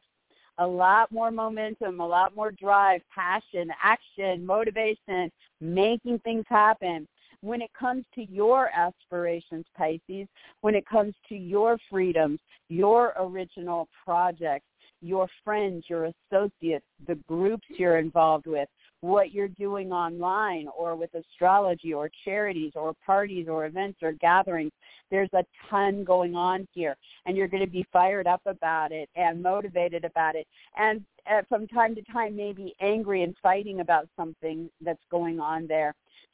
a 0.57 0.67
lot 0.67 1.11
more 1.11 1.29
momentum, 1.29 1.99
a 1.99 2.07
lot 2.07 2.35
more 2.35 2.51
drive, 2.51 3.01
passion, 3.13 3.69
action, 3.81 4.45
motivation, 4.45 5.31
making 5.61 6.19
things 6.19 6.45
happen 6.49 7.07
when 7.41 7.61
it 7.61 7.71
comes 7.77 8.05
to 8.15 8.23
your 8.31 8.69
aspirations, 8.75 9.65
Pisces, 9.77 10.27
when 10.61 10.75
it 10.75 10.85
comes 10.87 11.13
to 11.29 11.35
your 11.35 11.77
freedoms, 11.89 12.39
your 12.69 13.13
original 13.19 13.87
projects, 14.03 14.65
your 15.01 15.27
friends, 15.43 15.85
your 15.87 16.05
associates, 16.05 16.85
the 17.07 17.15
groups 17.27 17.65
you're 17.77 17.99
involved 17.99 18.47
with, 18.47 18.67
what 19.01 19.31
you're 19.31 19.47
doing 19.47 19.91
online 19.91 20.67
or 20.75 20.95
with 20.95 21.13
astrology 21.13 21.93
or 21.93 22.09
charities 22.25 22.71
or 22.75 22.93
parties 23.05 23.47
or 23.47 23.67
events 23.67 23.99
or 24.01 24.13
gatherings. 24.13 24.71
There's 25.11 25.29
a 25.33 25.43
ton 25.69 26.03
going 26.03 26.35
on 26.35 26.67
here 26.73 26.95
and 27.25 27.37
you're 27.37 27.47
going 27.47 27.63
to 27.63 27.71
be 27.71 27.85
fired 27.93 28.25
up 28.25 28.41
about 28.47 28.91
it 28.91 29.07
and 29.15 29.41
motivated 29.41 30.03
about 30.03 30.35
it 30.35 30.47
and 30.77 31.03
uh, 31.29 31.41
from 31.47 31.67
time 31.67 31.93
to 31.93 32.01
time 32.11 32.35
maybe 32.35 32.73
angry 32.81 33.21
and 33.23 33.35
fighting 33.43 33.81
about 33.81 34.07
something 34.15 34.69
that's 34.81 35.03
going 35.11 35.39
on 35.39 35.67
there. 35.67 35.93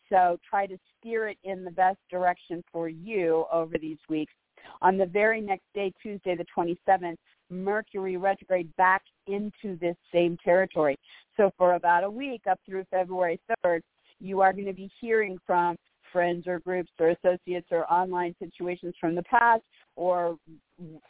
So 0.10 0.38
try 0.48 0.68
to 0.68 0.78
steer 1.00 1.28
it 1.30 1.38
in 1.44 1.64
the 1.64 1.72
best 1.72 2.00
direction 2.10 2.64
for 2.72 2.90
you 2.90 3.46
over 3.52 3.78
these 3.78 3.98
weeks. 4.10 4.34
On 4.82 4.98
the 4.98 5.06
very 5.06 5.42
next 5.42 5.66
day, 5.74 5.92
Tuesday 6.02 6.36
the 6.36 6.46
27th, 6.56 7.16
Mercury 7.50 8.18
retrograde 8.18 8.74
back 8.78 9.04
into 9.28 9.78
this 9.80 9.96
same 10.12 10.38
territory. 10.44 10.98
So 11.38 11.52
for 11.58 11.74
about 11.74 12.04
a 12.04 12.10
week 12.10 12.42
up 12.50 12.60
through 12.66 12.86
February 12.90 13.40
3rd, 13.66 13.82
you 14.20 14.42
are 14.42 14.54
going 14.54 14.66
to 14.66 14.74
be 14.74 14.90
hearing 15.02 15.38
from 15.46 15.76
friends 16.14 16.48
or 16.48 16.60
groups 16.60 16.92
or 17.00 17.10
associates 17.10 17.68
or 17.72 17.92
online 17.92 18.36
situations 18.40 18.94
from 19.02 19.16
the 19.16 19.24
past 19.24 19.64
or 19.96 20.38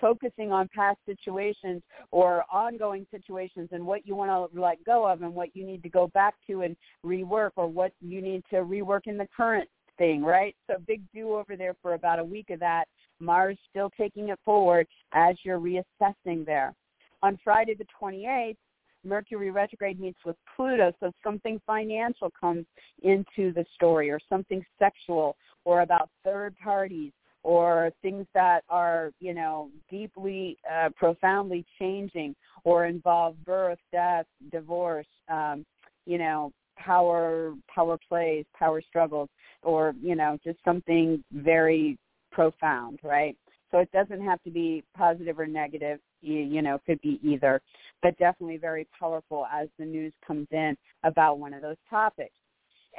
focusing 0.02 0.52
on 0.52 0.70
past 0.74 0.98
situations 1.06 1.84
or 2.12 2.44
ongoing 2.52 3.06
situations 3.12 3.70
and 3.72 3.86
what 3.86 4.08
you 4.08 4.16
want 4.16 4.52
to 4.52 4.60
let 4.60 4.84
go 4.84 5.06
of 5.06 5.22
and 5.22 5.34
what 5.34 5.56
you 5.56 5.66
need 5.66 5.84
to 5.84 5.90
go 5.90 6.08
back 6.08 6.34
to 6.48 6.62
and 6.62 6.76
rework 7.06 7.52
or 7.56 7.68
what 7.68 7.92
you 8.02 8.22
need 8.22 8.44
to 8.50 8.58
rework 8.58 9.02
in 9.06 9.18
the 9.18 9.28
current 9.36 9.70
thing, 9.98 10.24
right? 10.24 10.56
So 10.68 10.78
big 10.88 11.02
do 11.14 11.36
over 11.36 11.56
there 11.56 11.76
for 11.82 11.94
about 11.94 12.20
a 12.20 12.24
week 12.24 12.50
of 12.50 12.60
that. 12.60 12.86
Mars 13.20 13.58
still 13.70 13.92
taking 13.98 14.30
it 14.30 14.40
forward 14.44 14.88
as 15.14 15.36
you're 15.44 15.60
reassessing 15.60 16.46
there. 16.46 16.74
On 17.22 17.40
Friday 17.44 17.76
the 17.76 17.86
28th, 18.02 18.58
Mercury 19.04 19.52
retrograde 19.52 20.00
meets 20.00 20.20
with 20.26 20.36
Pluto, 20.56 20.94
so 21.00 21.12
something 21.24 21.60
financial 21.66 22.32
comes 22.40 22.66
into 23.02 23.54
the 23.54 23.66
story 23.76 24.10
or 24.10 24.20
something 24.30 24.66
sexual 24.80 25.36
or 25.66 25.82
about 25.82 26.10
third 26.24 26.56
parties 26.64 27.12
or 27.44 27.92
things 28.02 28.26
that 28.34 28.64
are, 28.70 29.12
you 29.20 29.34
know, 29.34 29.70
deeply, 29.90 30.58
uh, 30.72 30.90
profoundly 30.96 31.66
changing 31.78 32.34
or 32.64 32.86
involve 32.86 33.36
birth, 33.46 33.80
death, 33.92 34.26
divorce, 34.52 35.08
um, 35.30 35.66
you 36.06 36.18
know, 36.18 36.52
power, 36.78 37.54
power 37.74 37.98
plays, 38.08 38.46
power 38.58 38.82
struggles, 38.82 39.30
or, 39.62 39.94
you 40.02 40.16
know, 40.16 40.38
just 40.44 40.58
something 40.64 41.24
very 41.34 41.98
profound, 42.32 43.00
right? 43.04 43.38
So 43.72 43.80
it 43.80 43.92
doesn't 43.92 44.24
have 44.24 44.42
to 44.44 44.52
be 44.52 44.84
positive 44.96 45.40
or 45.40 45.48
negative. 45.48 46.00
You, 46.24 46.40
you 46.40 46.62
know, 46.62 46.80
could 46.86 47.02
be 47.02 47.20
either, 47.22 47.62
but 48.02 48.18
definitely 48.18 48.58
very 48.58 48.88
powerful 48.98 49.46
as 49.52 49.68
the 49.78 49.86
news 49.86 50.14
comes 50.26 50.48
in 50.52 50.76
about 51.04 51.40
one 51.40 51.54
of 51.54 51.62
those 51.62 51.78
topics. 51.90 52.34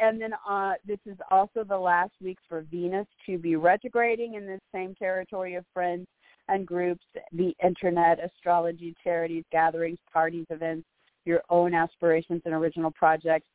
And 0.01 0.21
then 0.21 0.33
uh, 0.49 0.73
this 0.87 0.99
is 1.07 1.17
also 1.31 1.65
the 1.65 1.79
last 1.79 2.13
week 2.21 2.39
for 2.49 2.63
Venus 2.63 3.07
to 3.27 3.39
be 3.39 3.57
retrograding 3.57 4.35
in 4.35 4.47
this 4.47 4.61
same 4.73 4.95
territory 4.97 5.55
of 5.55 5.65
friends 5.73 6.07
and 6.49 6.67
groups, 6.67 7.05
the 7.33 7.55
internet, 7.65 8.19
astrology, 8.23 8.95
charities, 9.03 9.45
gatherings, 9.51 9.99
parties, 10.13 10.47
events, 10.51 10.87
your 11.25 11.43
own 11.49 11.75
aspirations 11.75 12.43
and 12.45 12.55
original 12.55 12.91
projects. 12.91 13.47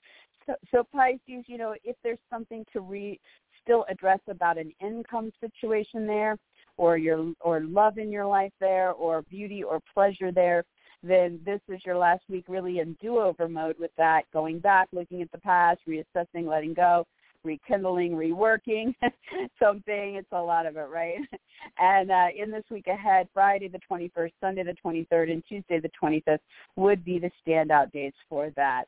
So, 0.46 0.56
so 0.72 0.84
Pisces, 0.92 1.46
you 1.48 1.58
know, 1.58 1.76
if 1.84 1.96
there's 2.04 2.18
something 2.30 2.66
to 2.74 2.80
re, 2.80 3.20
still 3.62 3.86
address 3.90 4.20
about 4.28 4.58
an 4.58 4.72
income 4.82 5.32
situation 5.40 6.08
there, 6.08 6.38
or 6.80 6.98
your 6.98 7.34
or 7.42 7.60
love 7.60 7.98
in 7.98 8.10
your 8.10 8.26
life 8.26 8.54
there 8.62 8.94
or 8.94 9.22
beauty 9.24 9.62
or 9.62 9.82
pleasure 9.94 10.32
there, 10.32 10.64
then 11.04 11.38
this 11.46 11.60
is 11.68 11.82
your 11.86 11.98
last 11.98 12.24
week 12.30 12.46
really 12.48 12.80
in 12.80 12.96
do-over 13.02 13.50
mode 13.50 13.76
with 13.78 13.92
that, 13.98 14.24
going 14.32 14.60
back, 14.60 14.88
looking 14.94 15.22
at 15.22 15.30
the 15.34 15.38
past, 15.40 15.82
reassessing, 15.86 16.48
letting 16.48 16.74
go, 16.74 17.06
rekindling, 17.44 18.14
reworking 18.14 18.96
something. 19.62 20.16
It's 20.16 20.32
a 20.32 20.42
lot 20.42 20.66
of 20.66 20.78
it, 20.78 20.88
right? 20.90 21.18
And 21.78 22.10
uh, 22.10 22.28
in 22.42 22.52
this 22.52 22.64
week 22.72 22.88
ahead, 22.88 23.28
Friday 23.34 23.68
the 23.68 23.82
21st, 23.92 24.32
Sunday 24.40 24.64
the 24.64 24.76
23rd, 24.84 25.32
and 25.32 25.44
Tuesday 25.48 25.82
the 25.82 25.92
25th 26.02 26.40
would 26.78 27.04
be 27.04 27.20
the 27.20 27.30
standout 27.46 27.92
dates 27.92 28.16
for 28.30 28.50
that. 28.56 28.86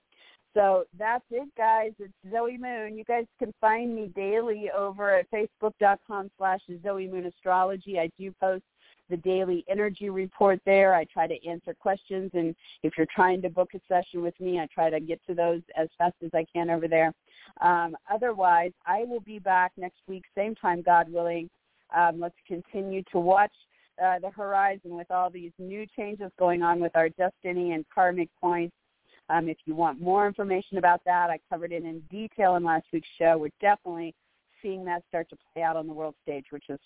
So 0.54 0.84
that's 1.00 1.24
it, 1.32 1.48
guys. 1.58 1.92
It's 2.00 2.14
Zoe 2.30 2.58
Moon. 2.58 2.98
You 2.98 3.06
guys 3.06 3.26
can 3.40 3.54
find 3.62 3.96
me 3.96 4.12
daily 4.16 4.70
over 4.78 5.16
at 5.16 5.32
facebook.com 5.32 6.30
slash 6.38 6.60
Zoe 6.84 7.08
Moon 7.08 7.26
Astrology. 7.26 8.00
I 8.00 8.10
do 8.20 8.34
post 8.40 8.64
the 9.10 9.18
daily 9.18 9.64
energy 9.70 10.10
report 10.10 10.60
there. 10.66 10.94
I 10.94 11.06
try 11.06 11.28
to 11.28 11.48
answer 11.48 11.74
questions, 11.74 12.32
and 12.34 12.56
if 12.84 12.94
you're 12.98 13.08
trying 13.14 13.42
to 13.44 13.50
book 13.50 13.70
a 13.76 13.80
session 13.88 14.22
with 14.22 14.40
me, 14.40 14.60
I 14.60 14.68
try 14.74 14.90
to 14.90 15.00
get 15.00 15.22
to 15.28 15.34
those 15.34 15.62
as 15.78 15.90
fast 15.98 16.16
as 16.24 16.32
I 16.34 16.46
can 16.54 16.70
over 16.70 16.88
there. 16.88 17.14
Um, 17.62 17.96
otherwise, 18.12 18.72
I 18.86 19.04
will 19.04 19.20
be 19.20 19.40
back 19.40 19.74
next 19.78 20.00
week, 20.08 20.24
same 20.36 20.56
time, 20.56 20.82
God 20.82 21.12
willing. 21.12 21.50
Um, 21.96 22.20
let's 22.20 22.36
continue 22.48 23.04
to 23.12 23.20
watch 23.20 23.52
uh, 24.04 24.20
the 24.20 24.30
horizon 24.30 24.96
with 24.96 25.12
all 25.12 25.30
these 25.30 25.52
new 25.60 25.86
changes 25.96 26.32
going 26.40 26.64
on 26.64 26.80
with 26.80 26.96
our 26.96 27.10
destiny 27.10 27.74
and 27.74 27.86
karmic 27.94 28.30
points 28.40 28.74
um, 29.32 29.48
if 29.48 29.58
you 29.66 29.76
want 29.76 30.02
more 30.02 30.28
information 30.28 30.78
about 30.78 31.02
that, 31.06 31.30
I 31.30 31.40
covered 31.50 31.72
it 31.72 31.84
in 31.84 32.02
detail 32.12 32.56
in 32.56 32.64
last 32.64 32.86
week's 32.92 33.08
show. 33.18 33.38
We're 33.38 33.50
definitely 33.62 34.14
seeing 34.62 34.84
that 34.86 35.04
start 35.08 35.30
to 35.30 35.38
play 35.54 35.64
out 35.64 35.76
on 35.76 35.88
the 35.88 35.94
world 35.94 36.16
stage, 36.24 36.46
which 36.52 36.66
is 36.70 36.80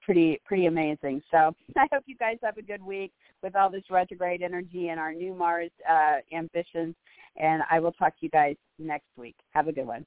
pretty 0.00 0.40
pretty 0.44 0.66
amazing. 0.66 1.22
So 1.30 1.54
I 1.76 1.86
hope 1.92 2.04
you 2.06 2.16
guys 2.16 2.38
have 2.42 2.58
a 2.58 2.62
good 2.62 2.82
week 2.82 3.12
with 3.42 3.56
all 3.56 3.70
this 3.70 3.84
retrograde 3.90 4.42
energy 4.42 4.88
and 4.88 5.00
our 5.00 5.12
new 5.12 5.34
Mars 5.34 5.70
uh, 5.88 6.18
ambitions. 6.32 6.94
And 7.36 7.62
I 7.70 7.80
will 7.80 7.92
talk 7.92 8.18
to 8.18 8.24
you 8.26 8.30
guys 8.30 8.56
next 8.78 9.08
week. 9.16 9.36
Have 9.50 9.68
a 9.68 9.72
good 9.72 9.86
one. 9.86 10.04